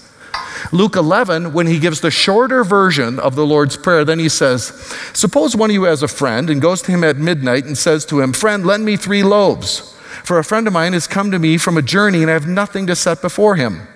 Luke 0.72 0.96
11, 0.96 1.52
when 1.52 1.66
he 1.66 1.78
gives 1.78 2.00
the 2.00 2.10
shorter 2.10 2.64
version 2.64 3.18
of 3.18 3.34
the 3.34 3.46
Lord's 3.46 3.76
Prayer, 3.76 4.04
then 4.04 4.18
he 4.18 4.28
says, 4.28 4.66
Suppose 5.12 5.56
one 5.56 5.70
of 5.70 5.74
you 5.74 5.84
has 5.84 6.02
a 6.02 6.08
friend 6.08 6.48
and 6.48 6.60
goes 6.60 6.82
to 6.82 6.92
him 6.92 7.04
at 7.04 7.16
midnight 7.16 7.64
and 7.64 7.76
says 7.76 8.04
to 8.06 8.20
him, 8.20 8.32
Friend, 8.32 8.64
lend 8.64 8.84
me 8.84 8.96
three 8.96 9.22
loaves. 9.22 9.94
For 10.24 10.38
a 10.38 10.44
friend 10.44 10.66
of 10.66 10.72
mine 10.72 10.94
has 10.94 11.06
come 11.06 11.30
to 11.30 11.38
me 11.38 11.58
from 11.58 11.76
a 11.76 11.82
journey 11.82 12.22
and 12.22 12.30
I 12.30 12.34
have 12.34 12.46
nothing 12.46 12.86
to 12.86 12.96
set 12.96 13.20
before 13.20 13.56
him. 13.56 13.86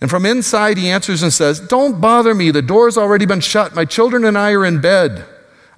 And 0.00 0.10
from 0.10 0.26
inside 0.26 0.78
he 0.78 0.90
answers 0.90 1.22
and 1.22 1.32
says, 1.32 1.60
Don't 1.60 2.00
bother 2.00 2.34
me. 2.34 2.50
The 2.50 2.62
door's 2.62 2.98
already 2.98 3.26
been 3.26 3.40
shut. 3.40 3.74
My 3.74 3.84
children 3.84 4.24
and 4.24 4.36
I 4.36 4.52
are 4.52 4.64
in 4.64 4.80
bed. 4.80 5.24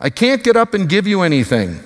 I 0.00 0.10
can't 0.10 0.42
get 0.44 0.56
up 0.56 0.74
and 0.74 0.88
give 0.88 1.06
you 1.06 1.22
anything. 1.22 1.80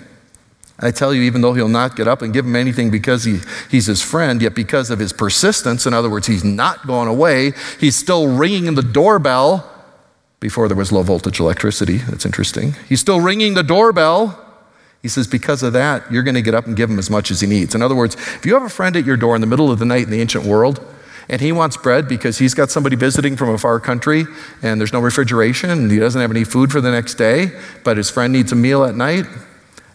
I 0.80 0.92
tell 0.92 1.12
you, 1.12 1.22
even 1.22 1.40
though 1.40 1.54
he'll 1.54 1.68
not 1.68 1.96
get 1.96 2.06
up 2.06 2.22
and 2.22 2.32
give 2.32 2.46
him 2.46 2.54
anything 2.54 2.90
because 2.90 3.24
he, 3.24 3.40
he's 3.68 3.86
his 3.86 4.00
friend, 4.00 4.40
yet 4.40 4.54
because 4.54 4.90
of 4.90 5.00
his 5.00 5.12
persistence, 5.12 5.86
in 5.86 5.94
other 5.94 6.08
words, 6.08 6.28
he's 6.28 6.44
not 6.44 6.86
going 6.86 7.08
away, 7.08 7.52
he's 7.80 7.96
still 7.96 8.28
ringing 8.28 8.74
the 8.74 8.82
doorbell 8.82 9.68
before 10.40 10.68
there 10.68 10.76
was 10.76 10.92
low 10.92 11.02
voltage 11.02 11.40
electricity. 11.40 11.98
That's 11.98 12.24
interesting. 12.24 12.76
He's 12.88 13.00
still 13.00 13.20
ringing 13.20 13.54
the 13.54 13.64
doorbell. 13.64 14.44
He 15.02 15.08
says, 15.08 15.26
because 15.26 15.64
of 15.64 15.72
that, 15.72 16.10
you're 16.12 16.22
going 16.22 16.36
to 16.36 16.42
get 16.42 16.54
up 16.54 16.66
and 16.66 16.76
give 16.76 16.90
him 16.90 16.98
as 16.98 17.10
much 17.10 17.32
as 17.32 17.40
he 17.40 17.48
needs. 17.48 17.74
In 17.74 17.82
other 17.82 17.96
words, 17.96 18.14
if 18.14 18.46
you 18.46 18.54
have 18.54 18.62
a 18.62 18.68
friend 18.68 18.96
at 18.96 19.04
your 19.04 19.16
door 19.16 19.34
in 19.34 19.40
the 19.40 19.46
middle 19.48 19.72
of 19.72 19.80
the 19.80 19.84
night 19.84 20.04
in 20.04 20.10
the 20.10 20.20
ancient 20.20 20.44
world, 20.44 20.84
and 21.28 21.40
he 21.40 21.52
wants 21.52 21.76
bread 21.76 22.08
because 22.08 22.38
he's 22.38 22.54
got 22.54 22.70
somebody 22.70 22.96
visiting 22.96 23.36
from 23.36 23.50
a 23.50 23.58
far 23.58 23.78
country 23.80 24.24
and 24.62 24.80
there's 24.80 24.94
no 24.94 25.00
refrigeration 25.00 25.68
and 25.68 25.90
he 25.90 25.98
doesn't 25.98 26.20
have 26.20 26.30
any 26.30 26.42
food 26.42 26.72
for 26.72 26.80
the 26.80 26.90
next 26.90 27.14
day, 27.14 27.50
but 27.84 27.96
his 27.96 28.08
friend 28.08 28.32
needs 28.32 28.50
a 28.50 28.56
meal 28.56 28.82
at 28.84 28.94
night, 28.94 29.26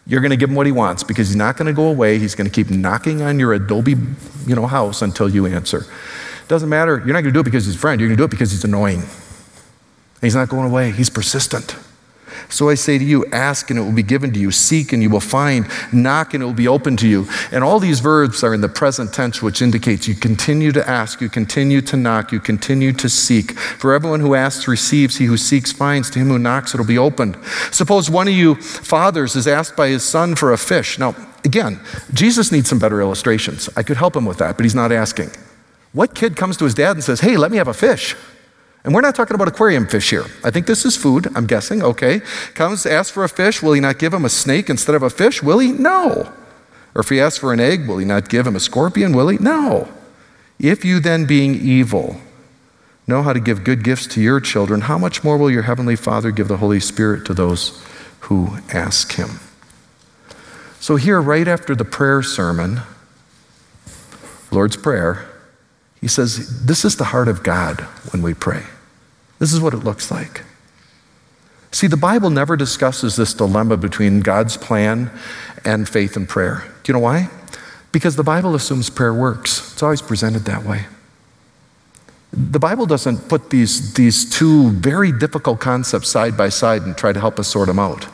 you're 0.05 0.21
going 0.21 0.31
to 0.31 0.37
give 0.37 0.49
him 0.49 0.55
what 0.55 0.65
he 0.65 0.71
wants 0.71 1.03
because 1.03 1.29
he's 1.29 1.35
not 1.35 1.55
going 1.55 1.67
to 1.67 1.73
go 1.73 1.87
away. 1.87 2.19
He's 2.19 2.35
going 2.35 2.49
to 2.49 2.53
keep 2.53 2.69
knocking 2.69 3.21
on 3.21 3.39
your 3.39 3.53
Adobe 3.53 3.95
you 4.45 4.55
know, 4.55 4.67
house 4.67 5.01
until 5.01 5.29
you 5.29 5.45
answer. 5.45 5.85
Doesn't 6.47 6.69
matter. 6.69 6.97
You're 6.97 7.13
not 7.13 7.21
going 7.21 7.25
to 7.25 7.31
do 7.31 7.39
it 7.39 7.45
because 7.45 7.65
he's 7.65 7.75
a 7.75 7.79
friend. 7.79 8.01
You're 8.01 8.09
going 8.09 8.17
to 8.17 8.21
do 8.21 8.25
it 8.25 8.31
because 8.31 8.51
he's 8.51 8.65
annoying. 8.65 9.03
He's 10.21 10.35
not 10.35 10.49
going 10.49 10.69
away. 10.69 10.91
He's 10.91 11.09
persistent. 11.09 11.75
So 12.49 12.69
I 12.69 12.75
say 12.75 12.97
to 12.97 13.03
you, 13.03 13.25
ask 13.27 13.69
and 13.69 13.79
it 13.79 13.81
will 13.81 13.91
be 13.91 14.03
given 14.03 14.33
to 14.33 14.39
you, 14.39 14.51
seek 14.51 14.93
and 14.93 15.01
you 15.01 15.09
will 15.09 15.19
find, 15.19 15.67
knock 15.91 16.33
and 16.33 16.43
it 16.43 16.45
will 16.45 16.53
be 16.53 16.67
open 16.67 16.97
to 16.97 17.07
you. 17.07 17.27
And 17.51 17.63
all 17.63 17.79
these 17.79 17.99
verbs 17.99 18.43
are 18.43 18.53
in 18.53 18.61
the 18.61 18.69
present 18.69 19.13
tense, 19.13 19.41
which 19.41 19.61
indicates 19.61 20.07
you 20.07 20.15
continue 20.15 20.71
to 20.71 20.87
ask, 20.87 21.21
you 21.21 21.29
continue 21.29 21.81
to 21.81 21.97
knock, 21.97 22.31
you 22.31 22.39
continue 22.39 22.93
to 22.93 23.09
seek. 23.09 23.51
For 23.51 23.93
everyone 23.93 24.19
who 24.19 24.35
asks 24.35 24.67
receives, 24.67 25.17
he 25.17 25.25
who 25.25 25.37
seeks 25.37 25.71
finds, 25.71 26.09
to 26.11 26.19
him 26.19 26.27
who 26.27 26.39
knocks 26.39 26.73
it'll 26.73 26.85
be 26.85 26.97
opened. 26.97 27.37
Suppose 27.71 28.09
one 28.09 28.27
of 28.27 28.33
you 28.33 28.55
fathers 28.55 29.35
is 29.35 29.47
asked 29.47 29.75
by 29.75 29.89
his 29.89 30.03
son 30.03 30.35
for 30.35 30.51
a 30.51 30.57
fish. 30.57 30.99
Now, 30.99 31.15
again, 31.45 31.79
Jesus 32.13 32.51
needs 32.51 32.69
some 32.69 32.79
better 32.79 33.01
illustrations. 33.01 33.69
I 33.75 33.83
could 33.83 33.97
help 33.97 34.15
him 34.15 34.25
with 34.25 34.37
that, 34.39 34.57
but 34.57 34.65
he's 34.65 34.75
not 34.75 34.91
asking. 34.91 35.31
What 35.93 36.15
kid 36.15 36.35
comes 36.35 36.57
to 36.57 36.65
his 36.65 36.73
dad 36.73 36.95
and 36.95 37.03
says, 37.03 37.21
Hey, 37.21 37.37
let 37.37 37.51
me 37.51 37.57
have 37.57 37.67
a 37.67 37.73
fish? 37.73 38.15
And 38.83 38.93
we're 38.93 39.01
not 39.01 39.15
talking 39.15 39.35
about 39.35 39.47
aquarium 39.47 39.87
fish 39.87 40.09
here. 40.09 40.25
I 40.43 40.51
think 40.51 40.67
this 40.67 40.85
is 40.85 40.97
food, 40.97 41.27
I'm 41.35 41.45
guessing, 41.45 41.81
okay. 41.81 42.19
Comes, 42.53 42.85
asks 42.85 43.11
for 43.11 43.23
a 43.23 43.29
fish, 43.29 43.61
will 43.61 43.73
he 43.73 43.79
not 43.79 43.97
give 43.97 44.13
him 44.13 44.25
a 44.25 44.29
snake 44.29 44.69
instead 44.69 44.95
of 44.95 45.03
a 45.03 45.09
fish? 45.09 45.41
Will 45.41 45.59
he? 45.59 45.71
No. 45.71 46.33
Or 46.93 47.01
if 47.01 47.09
he 47.09 47.19
asks 47.19 47.39
for 47.39 47.53
an 47.53 47.59
egg, 47.59 47.87
will 47.87 47.97
he 47.97 48.05
not 48.05 48.27
give 48.27 48.45
him 48.45 48.55
a 48.55 48.59
scorpion? 48.59 49.15
Will 49.15 49.29
he? 49.29 49.37
No. 49.37 49.87
If 50.59 50.83
you 50.83 50.99
then, 50.99 51.25
being 51.25 51.55
evil, 51.55 52.17
know 53.07 53.23
how 53.23 53.33
to 53.33 53.39
give 53.39 53.63
good 53.63 53.83
gifts 53.83 54.05
to 54.07 54.21
your 54.21 54.39
children, 54.39 54.81
how 54.81 54.97
much 54.97 55.23
more 55.23 55.37
will 55.37 55.49
your 55.49 55.63
Heavenly 55.63 55.95
Father 55.95 56.31
give 56.31 56.47
the 56.47 56.57
Holy 56.57 56.79
Spirit 56.79 57.25
to 57.25 57.33
those 57.33 57.83
who 58.21 58.57
ask 58.71 59.13
Him? 59.13 59.39
So, 60.79 60.97
here, 60.97 61.21
right 61.21 61.47
after 61.47 61.75
the 61.75 61.85
prayer 61.85 62.21
sermon, 62.21 62.81
Lord's 64.51 64.77
Prayer, 64.77 65.32
he 66.03 66.09
says, 66.09 66.65
This 66.65 66.83
is 66.83 66.97
the 66.97 67.05
heart 67.05 67.29
of 67.29 67.43
God 67.43 67.79
when 68.11 68.21
we 68.21 68.33
pray. 68.33 68.63
This 69.39 69.53
is 69.53 69.61
what 69.61 69.73
it 69.73 69.85
looks 69.85 70.11
like. 70.11 70.41
See, 71.71 71.87
the 71.87 71.95
Bible 71.95 72.29
never 72.29 72.57
discusses 72.57 73.15
this 73.15 73.33
dilemma 73.33 73.77
between 73.77 74.19
God's 74.19 74.57
plan 74.57 75.09
and 75.63 75.87
faith 75.87 76.17
and 76.17 76.27
prayer. 76.27 76.65
Do 76.83 76.91
you 76.91 76.93
know 76.93 76.99
why? 76.99 77.29
Because 77.93 78.17
the 78.17 78.23
Bible 78.23 78.53
assumes 78.53 78.89
prayer 78.89 79.13
works. 79.13 79.71
It's 79.71 79.81
always 79.81 80.01
presented 80.01 80.39
that 80.43 80.65
way. 80.65 80.87
The 82.33 82.59
Bible 82.59 82.85
doesn't 82.85 83.29
put 83.29 83.49
these, 83.49 83.93
these 83.93 84.29
two 84.29 84.71
very 84.71 85.13
difficult 85.13 85.61
concepts 85.61 86.09
side 86.09 86.35
by 86.35 86.49
side 86.49 86.81
and 86.81 86.97
try 86.97 87.13
to 87.13 87.19
help 87.21 87.39
us 87.39 87.47
sort 87.47 87.67
them 87.67 87.79
out. 87.79 88.07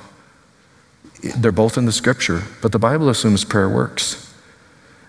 They're 1.35 1.51
both 1.51 1.75
in 1.75 1.85
the 1.85 1.91
scripture, 1.91 2.43
but 2.61 2.71
the 2.71 2.77
Bible 2.77 3.09
assumes 3.09 3.43
prayer 3.43 3.67
works. 3.67 4.31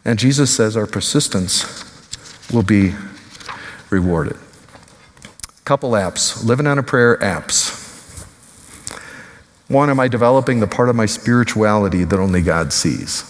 And 0.03 0.19
Jesus 0.19 0.57
says 0.57 0.79
our 0.79 0.87
persistence 0.87 1.90
will 2.53 2.63
be 2.63 2.95
rewarded. 3.91 4.37
Couple 5.65 5.93
apps, 5.93 6.45
living 6.45 6.67
on 6.67 6.79
a 6.79 6.83
prayer 6.83 7.17
apps. 7.19 7.79
One, 9.69 9.89
am 9.89 10.01
I 10.01 10.09
developing 10.09 10.59
the 10.59 10.67
part 10.67 10.89
of 10.89 10.97
my 10.97 11.07
spirituality 11.07 12.03
that 12.05 12.19
only 12.19 12.43
God 12.43 12.73
sees? 12.73 13.27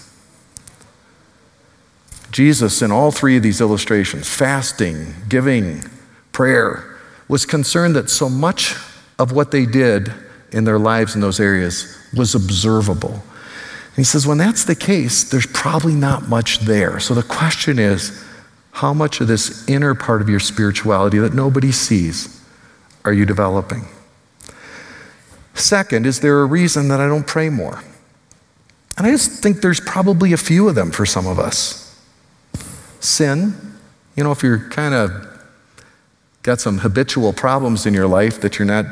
Jesus, 2.31 2.81
in 2.81 2.91
all 2.91 3.11
three 3.11 3.37
of 3.37 3.43
these 3.43 3.61
illustrations 3.61 4.29
fasting, 4.29 5.15
giving, 5.29 5.85
prayer 6.33 6.99
was 7.29 7.45
concerned 7.45 7.95
that 7.97 8.09
so 8.09 8.29
much 8.29 8.75
of 9.19 9.33
what 9.33 9.51
they 9.51 9.67
did 9.67 10.13
in 10.53 10.65
their 10.65 10.79
lives 10.79 11.15
in 11.15 11.21
those 11.21 11.41
areas 11.41 11.97
was 12.17 12.35
observable. 12.35 13.13
And 13.13 13.97
he 13.97 14.05
says, 14.05 14.27
when 14.27 14.39
that's 14.39 14.65
the 14.65 14.75
case, 14.75 15.25
there's 15.25 15.47
probably 15.47 15.95
not 15.95 16.29
much 16.29 16.61
there. 16.61 17.01
So 17.01 17.15
the 17.15 17.23
question 17.23 17.79
is, 17.79 18.25
how 18.73 18.95
much 18.95 19.21
of 19.21 19.29
this 19.29 19.69
inner 19.69 19.95
part 19.95 20.23
of 20.23 20.29
your 20.29 20.41
spirituality 20.41 21.19
that 21.19 21.35
nobody 21.35 21.73
sees 21.73 22.41
are 23.05 23.13
you 23.13 23.25
developing? 23.27 23.87
Second, 25.55 26.07
is 26.07 26.21
there 26.21 26.41
a 26.41 26.47
reason 26.47 26.89
that 26.89 27.01
I 27.01 27.09
don't 27.09 27.27
pray 27.27 27.49
more? 27.49 27.83
And 28.97 29.07
I 29.07 29.11
just 29.11 29.43
think 29.43 29.61
there's 29.61 29.81
probably 29.81 30.33
a 30.33 30.37
few 30.37 30.69
of 30.69 30.75
them 30.75 30.91
for 30.91 31.07
some 31.07 31.27
of 31.27 31.39
us 31.39 31.87
sin. 33.01 33.55
You 34.17 34.25
know, 34.25 34.33
if 34.33 34.43
you're 34.43 34.69
kind 34.69 34.95
of 34.95 35.27
got 36.43 36.61
some 36.61 36.79
habitual 36.79 37.33
problems 37.33 37.87
in 37.87 37.95
your 37.95 38.07
life 38.07 38.41
that 38.41 38.59
you're 38.59 38.67
not 38.67 38.87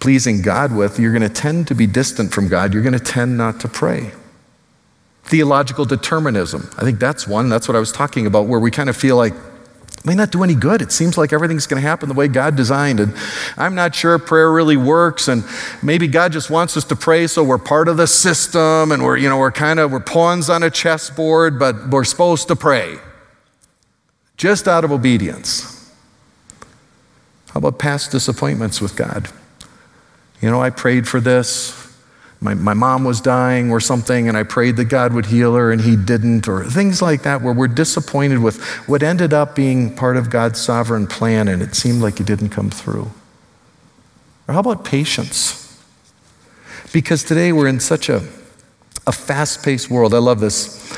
pleasing 0.00 0.42
God 0.42 0.74
with, 0.74 0.98
you're 0.98 1.12
going 1.12 1.22
to 1.22 1.34
tend 1.34 1.68
to 1.68 1.74
be 1.74 1.86
distant 1.86 2.32
from 2.32 2.48
God. 2.48 2.74
You're 2.74 2.82
going 2.82 2.98
to 2.98 2.98
tend 2.98 3.36
not 3.36 3.60
to 3.60 3.68
pray. 3.68 4.12
Theological 5.24 5.84
determinism. 5.84 6.70
I 6.76 6.82
think 6.82 6.98
that's 6.98 7.26
one. 7.26 7.48
That's 7.48 7.66
what 7.66 7.76
I 7.76 7.80
was 7.80 7.92
talking 7.92 8.26
about, 8.26 8.46
where 8.46 8.60
we 8.60 8.70
kind 8.70 8.88
of 8.88 8.96
feel 8.96 9.16
like, 9.16 9.34
may 10.04 10.14
not 10.14 10.30
do 10.30 10.42
any 10.42 10.54
good. 10.54 10.82
It 10.82 10.92
seems 10.92 11.16
like 11.16 11.32
everything's 11.32 11.66
going 11.66 11.82
to 11.82 11.88
happen 11.88 12.08
the 12.08 12.14
way 12.14 12.28
God 12.28 12.56
designed. 12.56 13.00
And 13.00 13.14
I'm 13.56 13.74
not 13.74 13.94
sure 13.94 14.18
prayer 14.18 14.52
really 14.52 14.76
works. 14.76 15.28
And 15.28 15.44
maybe 15.82 16.08
God 16.08 16.30
just 16.30 16.50
wants 16.50 16.76
us 16.76 16.84
to 16.84 16.96
pray 16.96 17.26
so 17.26 17.42
we're 17.42 17.56
part 17.56 17.88
of 17.88 17.96
the 17.96 18.06
system 18.06 18.92
and 18.92 19.02
we're, 19.02 19.16
you 19.16 19.30
know, 19.30 19.38
we're 19.38 19.50
kind 19.50 19.80
of, 19.80 19.92
we're 19.92 20.00
pawns 20.00 20.50
on 20.50 20.62
a 20.62 20.70
chessboard, 20.70 21.58
but 21.58 21.88
we're 21.88 22.04
supposed 22.04 22.48
to 22.48 22.56
pray 22.56 22.98
just 24.36 24.68
out 24.68 24.84
of 24.84 24.92
obedience. 24.92 25.90
How 27.52 27.58
about 27.58 27.78
past 27.78 28.10
disappointments 28.10 28.80
with 28.82 28.96
God? 28.96 29.28
You 30.42 30.50
know, 30.50 30.60
I 30.60 30.70
prayed 30.70 31.08
for 31.08 31.20
this. 31.20 31.83
My, 32.44 32.52
my 32.52 32.74
mom 32.74 33.04
was 33.04 33.22
dying 33.22 33.70
or 33.70 33.80
something, 33.80 34.28
and 34.28 34.36
I 34.36 34.42
prayed 34.42 34.76
that 34.76 34.84
God 34.84 35.14
would 35.14 35.24
heal 35.24 35.54
her, 35.54 35.72
and 35.72 35.80
He 35.80 35.96
didn't, 35.96 36.46
or 36.46 36.62
things 36.64 37.00
like 37.00 37.22
that, 37.22 37.40
where 37.40 37.54
we're 37.54 37.68
disappointed 37.68 38.40
with 38.40 38.62
what 38.86 39.02
ended 39.02 39.32
up 39.32 39.54
being 39.56 39.96
part 39.96 40.18
of 40.18 40.28
God's 40.28 40.60
sovereign 40.60 41.06
plan, 41.06 41.48
and 41.48 41.62
it 41.62 41.74
seemed 41.74 42.02
like 42.02 42.20
it 42.20 42.26
didn't 42.26 42.50
come 42.50 42.68
through. 42.68 43.10
Or 44.46 44.52
how 44.52 44.60
about 44.60 44.84
patience? 44.84 45.82
Because 46.92 47.24
today 47.24 47.50
we're 47.50 47.66
in 47.66 47.80
such 47.80 48.10
a, 48.10 48.16
a 49.06 49.12
fast 49.12 49.64
paced 49.64 49.88
world. 49.88 50.12
I 50.12 50.18
love 50.18 50.40
this. 50.40 50.94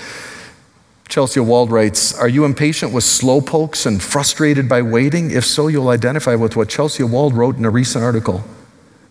Chelsea 1.09 1.39
Wald 1.39 1.71
writes 1.71 2.13
Are 2.19 2.29
you 2.29 2.45
impatient 2.45 2.93
with 2.93 3.05
slow 3.05 3.41
pokes 3.41 3.87
and 3.87 4.03
frustrated 4.03 4.69
by 4.69 4.83
waiting? 4.83 5.31
If 5.31 5.45
so, 5.45 5.69
you'll 5.69 5.91
identify 5.91 6.35
with 6.35 6.57
what 6.57 6.69
Chelsea 6.69 7.05
Wald 7.05 7.35
wrote 7.35 7.57
in 7.57 7.65
a 7.65 7.71
recent 7.71 8.03
article. 8.03 8.43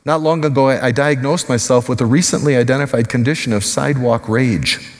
Not 0.06 0.22
long 0.22 0.45
ago, 0.45 0.70
I 0.70 0.91
diagnosed 0.91 1.49
myself 1.49 1.89
with 1.89 1.99
a 1.99 2.06
recently 2.06 2.56
identified 2.56 3.10
condition 3.10 3.51
of 3.51 3.66
sidewalk 3.66 4.30
rage. 4.30 4.91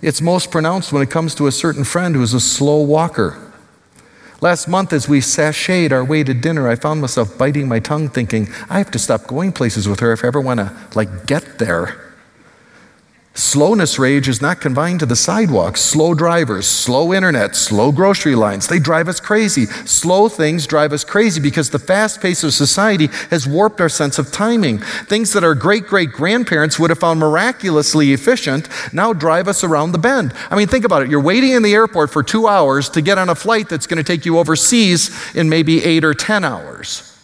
It's 0.00 0.22
most 0.22 0.50
pronounced 0.50 0.90
when 0.90 1.02
it 1.02 1.10
comes 1.10 1.34
to 1.34 1.46
a 1.46 1.52
certain 1.52 1.84
friend 1.84 2.14
who 2.14 2.22
is 2.22 2.32
a 2.32 2.40
slow 2.40 2.80
walker. 2.80 3.52
Last 4.40 4.68
month, 4.68 4.94
as 4.94 5.06
we 5.06 5.20
sashayed 5.20 5.92
our 5.92 6.04
way 6.04 6.24
to 6.24 6.32
dinner, 6.32 6.66
I 6.66 6.76
found 6.76 7.02
myself 7.02 7.36
biting 7.36 7.68
my 7.68 7.80
tongue, 7.80 8.08
thinking, 8.08 8.48
I 8.70 8.78
have 8.78 8.90
to 8.92 8.98
stop 8.98 9.26
going 9.26 9.52
places 9.52 9.86
with 9.86 10.00
her 10.00 10.12
if 10.12 10.24
I 10.24 10.28
ever 10.28 10.40
want 10.40 10.60
to, 10.60 10.74
like, 10.94 11.26
get 11.26 11.58
there. 11.58 12.07
Slowness 13.38 14.00
rage 14.00 14.26
is 14.26 14.42
not 14.42 14.60
confined 14.60 14.98
to 14.98 15.06
the 15.06 15.14
sidewalks. 15.14 15.80
Slow 15.80 16.12
drivers, 16.12 16.66
slow 16.66 17.12
internet, 17.12 17.54
slow 17.54 17.92
grocery 17.92 18.34
lines, 18.34 18.66
they 18.66 18.80
drive 18.80 19.06
us 19.06 19.20
crazy. 19.20 19.66
Slow 19.66 20.28
things 20.28 20.66
drive 20.66 20.92
us 20.92 21.04
crazy 21.04 21.40
because 21.40 21.70
the 21.70 21.78
fast 21.78 22.20
pace 22.20 22.42
of 22.42 22.52
society 22.52 23.06
has 23.30 23.46
warped 23.46 23.80
our 23.80 23.88
sense 23.88 24.18
of 24.18 24.32
timing. 24.32 24.78
Things 24.78 25.32
that 25.34 25.44
our 25.44 25.54
great 25.54 25.86
great 25.86 26.10
grandparents 26.10 26.80
would 26.80 26.90
have 26.90 26.98
found 26.98 27.20
miraculously 27.20 28.12
efficient 28.12 28.68
now 28.92 29.12
drive 29.12 29.46
us 29.46 29.62
around 29.62 29.92
the 29.92 29.98
bend. 29.98 30.34
I 30.50 30.56
mean, 30.56 30.66
think 30.66 30.84
about 30.84 31.02
it. 31.02 31.08
You're 31.08 31.22
waiting 31.22 31.52
in 31.52 31.62
the 31.62 31.74
airport 31.74 32.10
for 32.10 32.24
two 32.24 32.48
hours 32.48 32.88
to 32.90 33.00
get 33.00 33.18
on 33.18 33.28
a 33.28 33.36
flight 33.36 33.68
that's 33.68 33.86
going 33.86 34.02
to 34.02 34.04
take 34.04 34.26
you 34.26 34.36
overseas 34.36 35.16
in 35.36 35.48
maybe 35.48 35.84
eight 35.84 36.02
or 36.02 36.12
10 36.12 36.44
hours. 36.44 37.16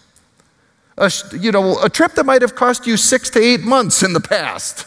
A, 0.97 1.11
you 1.37 1.51
know, 1.51 1.83
a 1.83 1.91
trip 1.91 2.12
that 2.12 2.25
might 2.25 2.43
have 2.43 2.55
cost 2.55 2.87
you 2.87 2.97
six 2.97 3.31
to 3.31 3.41
eight 3.43 3.62
months 3.62 4.05
in 4.05 4.12
the 4.12 4.21
past 4.21 4.87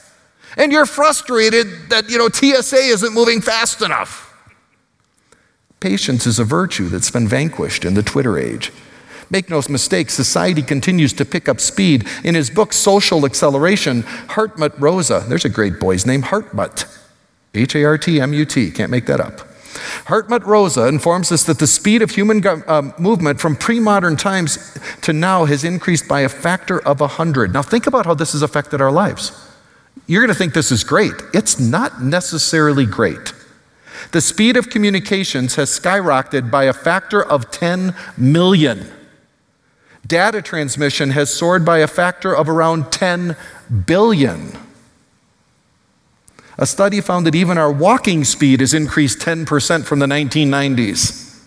and 0.58 0.72
you're 0.72 0.86
frustrated 0.86 1.90
that, 1.90 2.10
you 2.10 2.18
know, 2.18 2.30
TSA 2.30 2.78
isn't 2.78 3.14
moving 3.14 3.42
fast 3.42 3.82
enough. 3.82 4.26
Patience 5.80 6.26
is 6.26 6.40
a 6.40 6.44
virtue 6.44 6.90
that's 6.90 7.12
been 7.12 7.28
vanquished 7.28 7.86
in 7.86 7.94
the 7.94 8.02
Twitter 8.02 8.38
age. 8.38 8.74
Make 9.30 9.50
no 9.50 9.62
mistake, 9.70 10.10
society 10.10 10.62
continues 10.62 11.14
to 11.14 11.26
pick 11.26 11.48
up 11.48 11.60
speed. 11.60 12.08
In 12.24 12.34
his 12.34 12.50
book, 12.50 12.74
Social 12.74 13.26
Acceleration, 13.26 14.04
Hartmut 14.04 14.74
Rosa, 14.80 15.24
there's 15.28 15.46
a 15.46 15.50
great 15.50 15.80
boy's 15.80 16.06
name, 16.06 16.24
Hartmut, 16.24 16.86
H 17.54 17.76
A 17.76 17.84
R 17.84 17.98
T 17.98 18.20
M 18.20 18.34
U 18.34 18.46
T, 18.46 18.72
can't 18.72 18.90
make 18.90 19.06
that 19.06 19.20
up. 19.20 19.40
Hartmut 20.06 20.46
Rosa 20.46 20.88
informs 20.88 21.32
us 21.32 21.44
that 21.44 21.60
the 21.60 21.68
speed 21.68 22.02
of 22.02 22.12
human 22.12 22.46
uh, 22.48 22.94
movement 22.98 23.40
from 23.40 23.56
pre 23.56 23.80
modern 23.80 24.16
times 24.16 24.78
to 25.02 25.14
now 25.14 25.46
has 25.46 25.64
increased 25.64 26.08
by 26.08 26.22
a 26.22 26.30
factor 26.30 26.80
of 26.80 27.02
100. 27.02 27.54
Now, 27.54 27.62
think 27.62 27.86
about 27.86 28.06
how 28.06 28.14
this 28.14 28.32
has 28.32 28.42
affected 28.42 28.82
our 28.82 28.92
lives. 28.92 29.47
You're 30.08 30.22
going 30.22 30.34
to 30.34 30.38
think 30.38 30.54
this 30.54 30.72
is 30.72 30.86
great. 30.86 31.14
It's 31.34 31.60
not 31.60 32.02
necessarily 32.02 32.86
great. 32.86 33.34
The 34.14 34.22
speed 34.22 34.56
of 34.56 34.70
communications 34.70 35.56
has 35.56 35.70
skyrocketed 35.70 36.50
by 36.50 36.64
a 36.64 36.74
factor 36.74 37.22
of 37.22 37.52
10 37.52 37.94
million. 38.18 38.90
Data 40.06 40.42
transmission 40.42 41.10
has 41.12 41.34
soared 41.34 41.66
by 41.66 41.80
a 41.80 41.88
factor 41.88 42.34
of 42.34 42.48
around 42.48 42.92
10 42.92 43.36
billion. 43.86 44.58
A 46.58 46.66
study 46.66 47.02
found 47.02 47.26
that 47.28 47.36
even 47.36 47.58
our 47.58 47.72
walking 47.72 48.24
speed 48.24 48.62
has 48.62 48.74
increased 48.74 49.20
10% 49.20 49.84
from 49.84 50.00
the 50.00 50.06
1990s. 50.06 51.44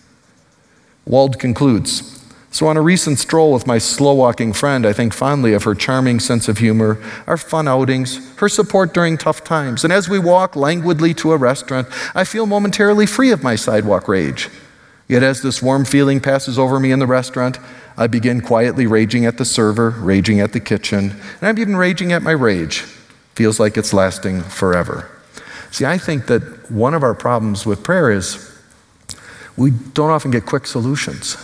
Wald 1.05 1.39
concludes 1.39 2.20
so, 2.53 2.67
on 2.67 2.75
a 2.75 2.81
recent 2.81 3.17
stroll 3.17 3.53
with 3.53 3.65
my 3.65 3.77
slow 3.77 4.13
walking 4.13 4.51
friend, 4.51 4.85
I 4.85 4.91
think 4.91 5.13
fondly 5.13 5.53
of 5.53 5.63
her 5.63 5.73
charming 5.73 6.19
sense 6.19 6.49
of 6.49 6.57
humor, 6.57 7.01
our 7.25 7.37
fun 7.37 7.65
outings, 7.65 8.35
her 8.39 8.49
support 8.49 8.93
during 8.93 9.17
tough 9.17 9.41
times. 9.41 9.85
And 9.85 9.93
as 9.93 10.09
we 10.09 10.19
walk 10.19 10.57
languidly 10.57 11.13
to 11.15 11.31
a 11.31 11.37
restaurant, 11.37 11.87
I 12.13 12.25
feel 12.25 12.45
momentarily 12.45 13.05
free 13.05 13.31
of 13.31 13.41
my 13.41 13.55
sidewalk 13.55 14.09
rage. 14.09 14.49
Yet, 15.07 15.23
as 15.23 15.41
this 15.41 15.61
warm 15.61 15.85
feeling 15.85 16.19
passes 16.19 16.59
over 16.59 16.77
me 16.77 16.91
in 16.91 16.99
the 16.99 17.07
restaurant, 17.07 17.57
I 17.95 18.07
begin 18.07 18.41
quietly 18.41 18.85
raging 18.85 19.25
at 19.25 19.37
the 19.37 19.45
server, 19.45 19.91
raging 19.91 20.41
at 20.41 20.51
the 20.51 20.59
kitchen, 20.59 21.11
and 21.39 21.47
I'm 21.47 21.57
even 21.57 21.77
raging 21.77 22.11
at 22.11 22.21
my 22.21 22.31
rage. 22.31 22.81
Feels 23.35 23.61
like 23.61 23.77
it's 23.77 23.93
lasting 23.93 24.41
forever. 24.41 25.09
See, 25.71 25.85
I 25.85 25.97
think 25.97 26.25
that 26.25 26.69
one 26.69 26.93
of 26.93 27.01
our 27.01 27.15
problems 27.15 27.65
with 27.65 27.81
prayer 27.81 28.11
is 28.11 28.51
we 29.55 29.71
don't 29.71 30.09
often 30.09 30.31
get 30.31 30.45
quick 30.45 30.67
solutions. 30.67 31.37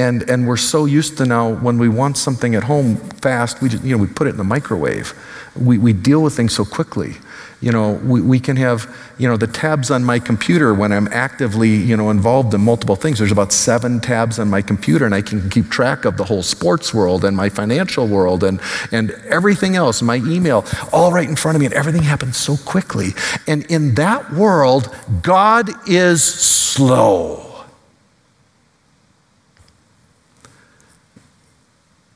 And, 0.00 0.30
and 0.30 0.48
we're 0.48 0.56
so 0.56 0.86
used 0.86 1.18
to 1.18 1.26
now 1.26 1.52
when 1.52 1.76
we 1.76 1.90
want 1.90 2.16
something 2.16 2.54
at 2.54 2.64
home 2.64 2.96
fast, 2.96 3.60
we, 3.60 3.68
just, 3.68 3.84
you 3.84 3.94
know, 3.94 4.02
we 4.02 4.08
put 4.08 4.26
it 4.28 4.30
in 4.30 4.38
the 4.38 4.44
microwave. 4.44 5.12
We, 5.54 5.76
we 5.76 5.92
deal 5.92 6.22
with 6.22 6.34
things 6.34 6.54
so 6.54 6.64
quickly. 6.64 7.16
You 7.60 7.70
know, 7.70 8.00
we, 8.02 8.22
we 8.22 8.40
can 8.40 8.56
have, 8.56 8.88
you 9.18 9.28
know, 9.28 9.36
the 9.36 9.46
tabs 9.46 9.90
on 9.90 10.02
my 10.02 10.18
computer 10.18 10.72
when 10.72 10.90
I'm 10.90 11.06
actively, 11.08 11.68
you 11.68 11.98
know, 11.98 12.08
involved 12.08 12.54
in 12.54 12.62
multiple 12.62 12.96
things. 12.96 13.18
There's 13.18 13.30
about 13.30 13.52
seven 13.52 14.00
tabs 14.00 14.38
on 14.38 14.48
my 14.48 14.62
computer, 14.62 15.04
and 15.04 15.14
I 15.14 15.20
can 15.20 15.50
keep 15.50 15.68
track 15.68 16.06
of 16.06 16.16
the 16.16 16.24
whole 16.24 16.42
sports 16.42 16.94
world 16.94 17.22
and 17.22 17.36
my 17.36 17.50
financial 17.50 18.06
world 18.08 18.42
and, 18.42 18.58
and 18.92 19.10
everything 19.28 19.76
else, 19.76 20.00
my 20.00 20.16
email, 20.16 20.64
all 20.94 21.12
right 21.12 21.28
in 21.28 21.36
front 21.36 21.56
of 21.56 21.60
me, 21.60 21.66
and 21.66 21.74
everything 21.74 22.04
happens 22.04 22.38
so 22.38 22.56
quickly. 22.56 23.08
And 23.46 23.66
in 23.66 23.96
that 23.96 24.32
world, 24.32 24.88
God 25.20 25.68
is 25.86 26.24
slow. 26.24 27.49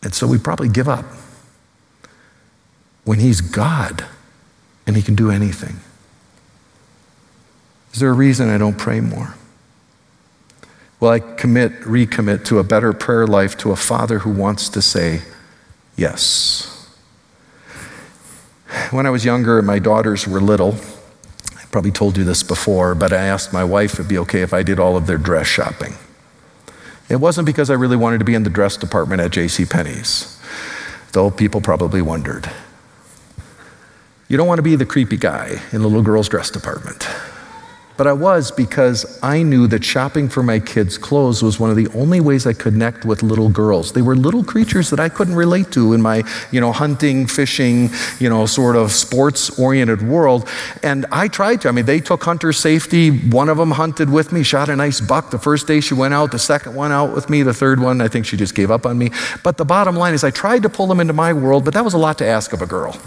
And 0.04 0.14
so 0.14 0.26
we 0.26 0.38
probably 0.38 0.68
give 0.68 0.88
up 0.88 1.06
when 3.04 3.18
He's 3.18 3.40
God 3.40 4.04
and 4.86 4.96
He 4.96 5.02
can 5.02 5.14
do 5.14 5.30
anything. 5.30 5.80
Is 7.92 8.00
there 8.00 8.10
a 8.10 8.14
reason 8.14 8.50
I 8.50 8.58
don't 8.58 8.76
pray 8.76 9.00
more? 9.00 9.34
Well, 11.00 11.10
I 11.10 11.20
commit, 11.20 11.72
recommit 11.80 12.44
to 12.46 12.58
a 12.58 12.64
better 12.64 12.92
prayer 12.92 13.26
life 13.26 13.56
to 13.58 13.72
a 13.72 13.76
Father 13.76 14.20
who 14.20 14.30
wants 14.30 14.68
to 14.70 14.82
say 14.82 15.22
yes. 15.96 16.70
When 18.90 19.06
I 19.06 19.10
was 19.10 19.24
younger 19.24 19.58
and 19.58 19.66
my 19.66 19.78
daughters 19.78 20.26
were 20.26 20.40
little, 20.40 20.74
I 21.56 21.64
probably 21.70 21.92
told 21.92 22.16
you 22.16 22.24
this 22.24 22.42
before, 22.42 22.94
but 22.94 23.12
I 23.12 23.24
asked 23.24 23.52
my 23.52 23.64
wife 23.64 23.94
if 23.94 24.00
it'd 24.00 24.08
be 24.08 24.18
okay 24.18 24.42
if 24.42 24.52
I 24.52 24.62
did 24.62 24.78
all 24.78 24.96
of 24.96 25.06
their 25.06 25.18
dress 25.18 25.46
shopping. 25.46 25.94
It 27.08 27.16
wasn't 27.16 27.46
because 27.46 27.70
I 27.70 27.74
really 27.74 27.96
wanted 27.96 28.18
to 28.18 28.24
be 28.24 28.34
in 28.34 28.44
the 28.44 28.50
dress 28.50 28.76
department 28.76 29.20
at 29.20 29.30
J.C. 29.30 29.66
Penney's, 29.66 30.40
though 31.12 31.30
people 31.30 31.60
probably 31.60 32.00
wondered. 32.00 32.50
You 34.28 34.36
don't 34.36 34.46
want 34.46 34.58
to 34.58 34.62
be 34.62 34.74
the 34.74 34.86
creepy 34.86 35.18
guy 35.18 35.60
in 35.72 35.82
the 35.82 35.88
little 35.88 36.02
girl's 36.02 36.28
dress 36.28 36.50
department. 36.50 37.06
But 37.96 38.06
I 38.06 38.12
was 38.12 38.50
because 38.50 39.18
I 39.22 39.42
knew 39.42 39.66
that 39.68 39.84
shopping 39.84 40.28
for 40.28 40.42
my 40.42 40.58
kids' 40.58 40.98
clothes 40.98 41.42
was 41.42 41.58
one 41.58 41.70
of 41.70 41.76
the 41.76 41.88
only 41.94 42.20
ways 42.20 42.46
I 42.46 42.52
could 42.52 42.74
connect 42.74 43.04
with 43.04 43.22
little 43.22 43.48
girls. 43.48 43.92
They 43.92 44.02
were 44.02 44.16
little 44.16 44.42
creatures 44.42 44.90
that 44.90 44.98
I 44.98 45.08
couldn't 45.08 45.36
relate 45.36 45.70
to 45.72 45.92
in 45.92 46.02
my, 46.02 46.24
you 46.50 46.60
know, 46.60 46.72
hunting, 46.72 47.26
fishing, 47.28 47.88
you 48.18 48.28
know, 48.28 48.46
sort 48.46 48.74
of 48.74 48.90
sports-oriented 48.90 50.02
world. 50.02 50.48
And 50.82 51.06
I 51.12 51.28
tried 51.28 51.60
to. 51.60 51.68
I 51.68 51.70
mean, 51.70 51.84
they 51.84 52.00
took 52.00 52.24
hunter 52.24 52.52
safety. 52.52 53.10
One 53.10 53.48
of 53.48 53.58
them 53.58 53.70
hunted 53.70 54.10
with 54.10 54.32
me, 54.32 54.42
shot 54.42 54.68
a 54.68 54.74
nice 54.74 55.00
buck 55.00 55.30
the 55.30 55.38
first 55.38 55.68
day 55.68 55.80
she 55.80 55.94
went 55.94 56.14
out, 56.14 56.32
the 56.32 56.38
second 56.40 56.74
one 56.74 56.90
out 56.90 57.14
with 57.14 57.30
me, 57.30 57.44
the 57.44 57.54
third 57.54 57.78
one, 57.78 58.00
I 58.00 58.08
think 58.08 58.26
she 58.26 58.36
just 58.36 58.56
gave 58.56 58.72
up 58.72 58.86
on 58.86 58.98
me. 58.98 59.12
But 59.44 59.56
the 59.56 59.64
bottom 59.64 59.94
line 59.94 60.14
is 60.14 60.24
I 60.24 60.30
tried 60.30 60.62
to 60.62 60.68
pull 60.68 60.88
them 60.88 60.98
into 60.98 61.12
my 61.12 61.32
world, 61.32 61.64
but 61.64 61.74
that 61.74 61.84
was 61.84 61.94
a 61.94 61.98
lot 61.98 62.18
to 62.18 62.26
ask 62.26 62.52
of 62.52 62.60
a 62.60 62.66
girl. 62.66 62.98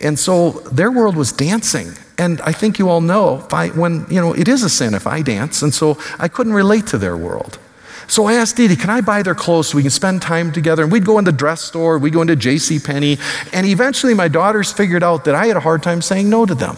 And 0.00 0.18
so 0.18 0.50
their 0.50 0.90
world 0.90 1.16
was 1.16 1.32
dancing. 1.32 1.92
And 2.18 2.40
I 2.42 2.52
think 2.52 2.78
you 2.78 2.88
all 2.88 3.00
know 3.00 3.46
I, 3.50 3.68
when, 3.68 4.06
you 4.08 4.20
know, 4.20 4.32
it 4.32 4.48
is 4.48 4.62
a 4.62 4.70
sin 4.70 4.94
if 4.94 5.06
I 5.06 5.22
dance. 5.22 5.62
And 5.62 5.72
so 5.72 5.98
I 6.18 6.28
couldn't 6.28 6.52
relate 6.52 6.86
to 6.88 6.98
their 6.98 7.16
world. 7.16 7.58
So 8.06 8.26
I 8.26 8.34
asked 8.34 8.56
Dee, 8.56 8.74
can 8.76 8.90
I 8.90 9.00
buy 9.00 9.22
their 9.22 9.34
clothes 9.34 9.68
so 9.68 9.76
we 9.76 9.82
can 9.82 9.90
spend 9.90 10.22
time 10.22 10.52
together? 10.52 10.82
And 10.82 10.92
we'd 10.92 11.06
go 11.06 11.18
in 11.18 11.24
the 11.24 11.32
dress 11.32 11.62
store, 11.62 11.98
we'd 11.98 12.12
go 12.12 12.20
into 12.20 12.36
J.C. 12.36 12.78
Penney, 12.78 13.18
and 13.52 13.66
eventually 13.66 14.14
my 14.14 14.28
daughters 14.28 14.72
figured 14.72 15.02
out 15.02 15.24
that 15.24 15.34
I 15.34 15.46
had 15.46 15.56
a 15.56 15.60
hard 15.60 15.82
time 15.82 16.02
saying 16.02 16.28
no 16.28 16.44
to 16.44 16.54
them. 16.54 16.76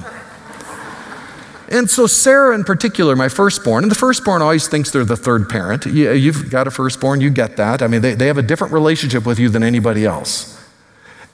And 1.69 1.91
so 1.91 2.07
Sarah 2.07 2.55
in 2.55 2.63
particular, 2.63 3.17
my 3.17 3.29
firstborn, 3.29 3.83
and 3.83 3.91
the 3.91 3.97
firstborn 3.97 4.41
always 4.41 4.69
thinks 4.69 4.93
they're 4.93 5.05
the 5.05 5.17
third 5.17 5.49
parent. 5.49 5.85
You've 5.85 6.49
got 6.49 6.69
a 6.69 6.71
firstborn, 6.71 7.21
you 7.21 7.31
get 7.31 7.57
that. 7.57 7.83
I 7.83 7.89
mean, 7.89 8.03
they, 8.03 8.15
they 8.15 8.29
have 8.29 8.39
a 8.39 8.43
different 8.43 8.73
relationship 8.73 9.27
with 9.27 9.41
you 9.41 9.49
than 9.49 9.65
anybody 9.65 10.05
else. 10.05 10.56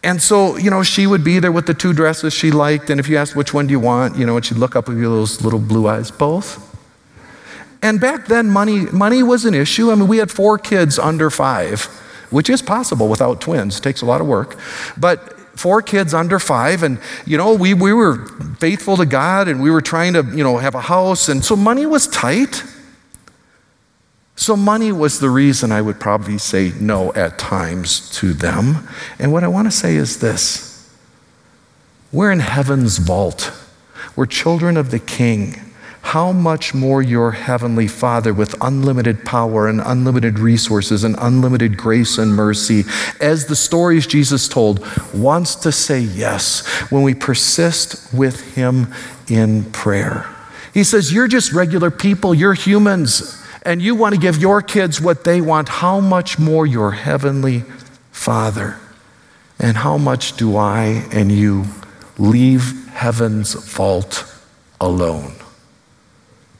And 0.04 0.20
so, 0.20 0.56
you 0.56 0.70
know, 0.70 0.82
she 0.82 1.06
would 1.06 1.22
be 1.22 1.38
there 1.38 1.52
with 1.52 1.66
the 1.66 1.74
two 1.74 1.92
dresses 1.92 2.32
she 2.34 2.50
liked, 2.50 2.90
and 2.90 2.98
if 2.98 3.08
you 3.08 3.16
asked 3.16 3.36
which 3.36 3.54
one 3.54 3.68
do 3.68 3.72
you 3.72 3.80
want, 3.80 4.16
you 4.16 4.26
know, 4.26 4.36
and 4.36 4.44
she'd 4.44 4.58
look 4.58 4.74
up 4.74 4.88
with 4.88 4.98
you 4.98 5.04
those 5.04 5.42
little 5.42 5.60
blue 5.60 5.86
eyes, 5.86 6.10
both. 6.10 6.68
And 7.82 8.00
back 8.00 8.26
then, 8.26 8.48
money, 8.50 8.86
money 8.86 9.22
was 9.22 9.44
an 9.44 9.54
issue. 9.54 9.92
I 9.92 9.94
mean, 9.94 10.08
we 10.08 10.18
had 10.18 10.30
four 10.30 10.58
kids 10.58 10.98
under 10.98 11.30
five, 11.30 11.84
which 12.30 12.50
is 12.50 12.62
possible 12.62 13.08
without 13.08 13.40
twins. 13.40 13.78
It 13.78 13.82
takes 13.82 14.02
a 14.02 14.06
lot 14.06 14.20
of 14.20 14.26
work. 14.26 14.58
But 14.96 15.38
four 15.58 15.82
kids 15.82 16.14
under 16.14 16.40
five, 16.40 16.82
and, 16.82 16.98
you 17.24 17.36
know, 17.36 17.54
we, 17.54 17.74
we 17.74 17.92
were 17.92 18.26
faithful 18.58 18.96
to 18.96 19.06
God, 19.06 19.46
and 19.46 19.62
we 19.62 19.70
were 19.70 19.80
trying 19.80 20.14
to, 20.14 20.24
you 20.34 20.42
know, 20.42 20.58
have 20.58 20.74
a 20.74 20.80
house, 20.80 21.28
and 21.28 21.44
so 21.44 21.54
money 21.54 21.86
was 21.86 22.08
tight. 22.08 22.64
So, 24.42 24.56
money 24.56 24.90
was 24.90 25.20
the 25.20 25.30
reason 25.30 25.70
I 25.70 25.82
would 25.82 26.00
probably 26.00 26.36
say 26.36 26.72
no 26.80 27.12
at 27.12 27.38
times 27.38 28.10
to 28.16 28.32
them. 28.32 28.88
And 29.20 29.32
what 29.32 29.44
I 29.44 29.46
want 29.46 29.68
to 29.68 29.70
say 29.70 29.94
is 29.94 30.18
this 30.18 30.92
we're 32.10 32.32
in 32.32 32.40
heaven's 32.40 32.98
vault, 32.98 33.52
we're 34.16 34.26
children 34.26 34.76
of 34.76 34.90
the 34.90 34.98
King. 34.98 35.60
How 36.00 36.32
much 36.32 36.74
more 36.74 37.00
your 37.00 37.30
heavenly 37.30 37.86
Father, 37.86 38.34
with 38.34 38.56
unlimited 38.60 39.24
power 39.24 39.68
and 39.68 39.80
unlimited 39.80 40.40
resources 40.40 41.04
and 41.04 41.14
unlimited 41.20 41.76
grace 41.76 42.18
and 42.18 42.34
mercy, 42.34 42.82
as 43.20 43.46
the 43.46 43.54
stories 43.54 44.08
Jesus 44.08 44.48
told, 44.48 44.84
wants 45.14 45.54
to 45.54 45.70
say 45.70 46.00
yes 46.00 46.66
when 46.90 47.04
we 47.04 47.14
persist 47.14 48.12
with 48.12 48.56
Him 48.56 48.92
in 49.28 49.70
prayer. 49.70 50.28
He 50.74 50.82
says, 50.82 51.12
You're 51.12 51.28
just 51.28 51.52
regular 51.52 51.92
people, 51.92 52.34
you're 52.34 52.54
humans 52.54 53.38
and 53.62 53.80
you 53.80 53.94
want 53.94 54.14
to 54.14 54.20
give 54.20 54.38
your 54.38 54.60
kids 54.60 55.00
what 55.00 55.24
they 55.24 55.40
want, 55.40 55.68
how 55.68 56.00
much 56.00 56.38
more 56.38 56.66
your 56.66 56.92
heavenly 56.92 57.60
Father? 58.10 58.78
And 59.58 59.76
how 59.76 59.96
much 59.96 60.36
do 60.36 60.56
I 60.56 61.06
and 61.12 61.30
you 61.30 61.66
leave 62.18 62.88
heaven's 62.88 63.54
vault 63.54 64.24
alone, 64.80 65.34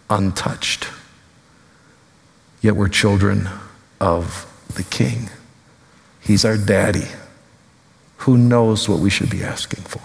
untouched? 0.08 0.88
Yet 2.60 2.76
we're 2.76 2.88
children 2.88 3.48
of 4.00 4.46
the 4.74 4.84
King. 4.84 5.30
He's 6.20 6.44
our 6.44 6.56
daddy 6.56 7.08
who 8.18 8.38
knows 8.38 8.88
what 8.88 9.00
we 9.00 9.10
should 9.10 9.30
be 9.30 9.42
asking 9.42 9.82
for. 9.82 10.00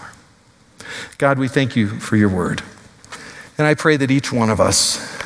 God, 1.20 1.38
we 1.38 1.48
thank 1.48 1.76
you 1.76 2.00
for 2.00 2.16
your 2.16 2.30
word. 2.30 2.64
And 3.60 3.68
I 3.68 3.76
pray 3.76 3.96
that 3.98 4.10
each 4.10 4.34
one 4.34 4.50
of 4.50 4.60
us 4.60 5.17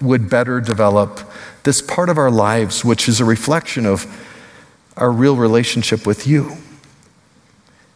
would 0.00 0.30
better 0.30 0.60
develop 0.60 1.20
this 1.64 1.82
part 1.82 2.08
of 2.08 2.18
our 2.18 2.30
lives, 2.30 2.84
which 2.84 3.08
is 3.08 3.20
a 3.20 3.24
reflection 3.24 3.86
of 3.86 4.06
our 4.96 5.10
real 5.10 5.36
relationship 5.36 6.06
with 6.06 6.26
you. 6.26 6.56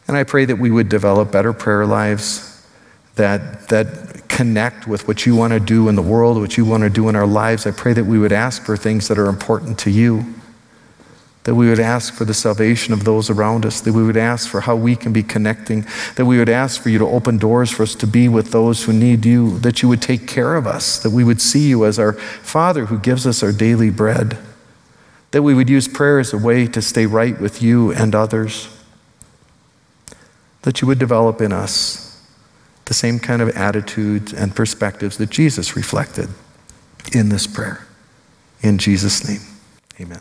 And 0.09 0.16
I 0.16 0.24
pray 0.24 0.44
that 0.44 0.57
we 0.57 0.70
would 0.70 0.88
develop 0.88 1.32
better 1.32 1.53
prayer 1.53 1.86
lives 1.86 2.66
that, 3.14 3.68
that 3.68 4.28
connect 4.28 4.86
with 4.86 5.07
what 5.07 5.26
you 5.26 5.36
want 5.36 5.53
to 5.53 5.61
do 5.61 5.88
in 5.88 5.94
the 5.94 6.03
world, 6.03 6.38
what 6.38 6.57
you 6.57 6.64
want 6.64 6.82
to 6.82 6.90
do 6.90 7.09
in 7.09 7.16
our 7.16 7.26
lives. 7.26 7.66
I 7.66 7.70
pray 7.70 7.92
that 7.92 8.05
we 8.05 8.18
would 8.18 8.32
ask 8.32 8.64
for 8.64 8.76
things 8.76 9.09
that 9.09 9.18
are 9.18 9.28
important 9.28 9.78
to 9.80 9.90
you 9.90 10.34
that 11.45 11.55
we 11.57 11.68
would 11.68 11.80
ask 11.80 12.14
for 12.14 12.24
the 12.24 12.34
salvation 12.34 12.93
of 12.93 13.05
those 13.05 13.28
around 13.28 13.66
us, 13.66 13.80
that 13.80 13.93
we 13.93 14.03
would 14.03 14.16
ask 14.16 14.49
for 14.49 14.61
how 14.61 14.76
we 14.76 14.95
can 14.95 15.12
be 15.12 15.22
connecting, 15.22 15.84
that 16.14 16.24
we 16.24 16.38
would 16.38 16.49
ask 16.49 16.80
for 16.80 16.88
you 16.88 16.99
to 16.99 17.07
open 17.07 17.36
doors 17.36 17.70
for 17.70 17.82
us 17.82 17.95
to 17.97 18.07
be 18.07 18.28
with 18.28 18.53
those 18.53 18.84
who 18.84 18.93
need 18.93 19.24
you, 19.24 19.59
that 19.59 19.82
you 19.82 19.88
would 19.88 20.01
take 20.01 20.28
care 20.28 20.55
of 20.55 20.66
us, 20.66 21.03
that 21.03 21.11
we 21.11 21.24
would 21.24 21.40
see 21.40 21.68
you 21.68 21.84
as 21.84 21.99
our 21.99 22.12
Father 22.12 22.86
who 22.86 22.99
gives 22.99 23.26
us 23.26 23.43
our 23.43 23.53
daily 23.53 23.90
bread, 23.90 24.38
that 25.32 25.43
we 25.43 25.55
would 25.55 25.68
use 25.68 25.88
prayer 25.88 26.20
as 26.20 26.32
a 26.32 26.38
way 26.38 26.66
to 26.66 26.80
stay 26.80 27.07
right 27.07 27.40
with 27.40 27.61
you 27.61 27.93
and 27.93 28.14
others, 28.14 28.68
that 30.62 30.80
you 30.80 30.86
would 30.86 30.99
develop 30.99 31.40
in 31.40 31.53
us 31.53 32.24
the 32.84 32.95
same 32.95 33.18
kind 33.18 33.43
of 33.43 33.49
attitudes 33.51 34.32
and 34.32 34.55
perspectives 34.55 35.16
that 35.16 35.30
Jesus 35.30 35.74
reflected 35.74 36.28
in 37.12 37.30
this 37.30 37.49
prayer. 37.49 37.86
In 38.62 38.78
Jesus' 38.78 39.26
name, 39.26 39.40
amen. 40.01 40.20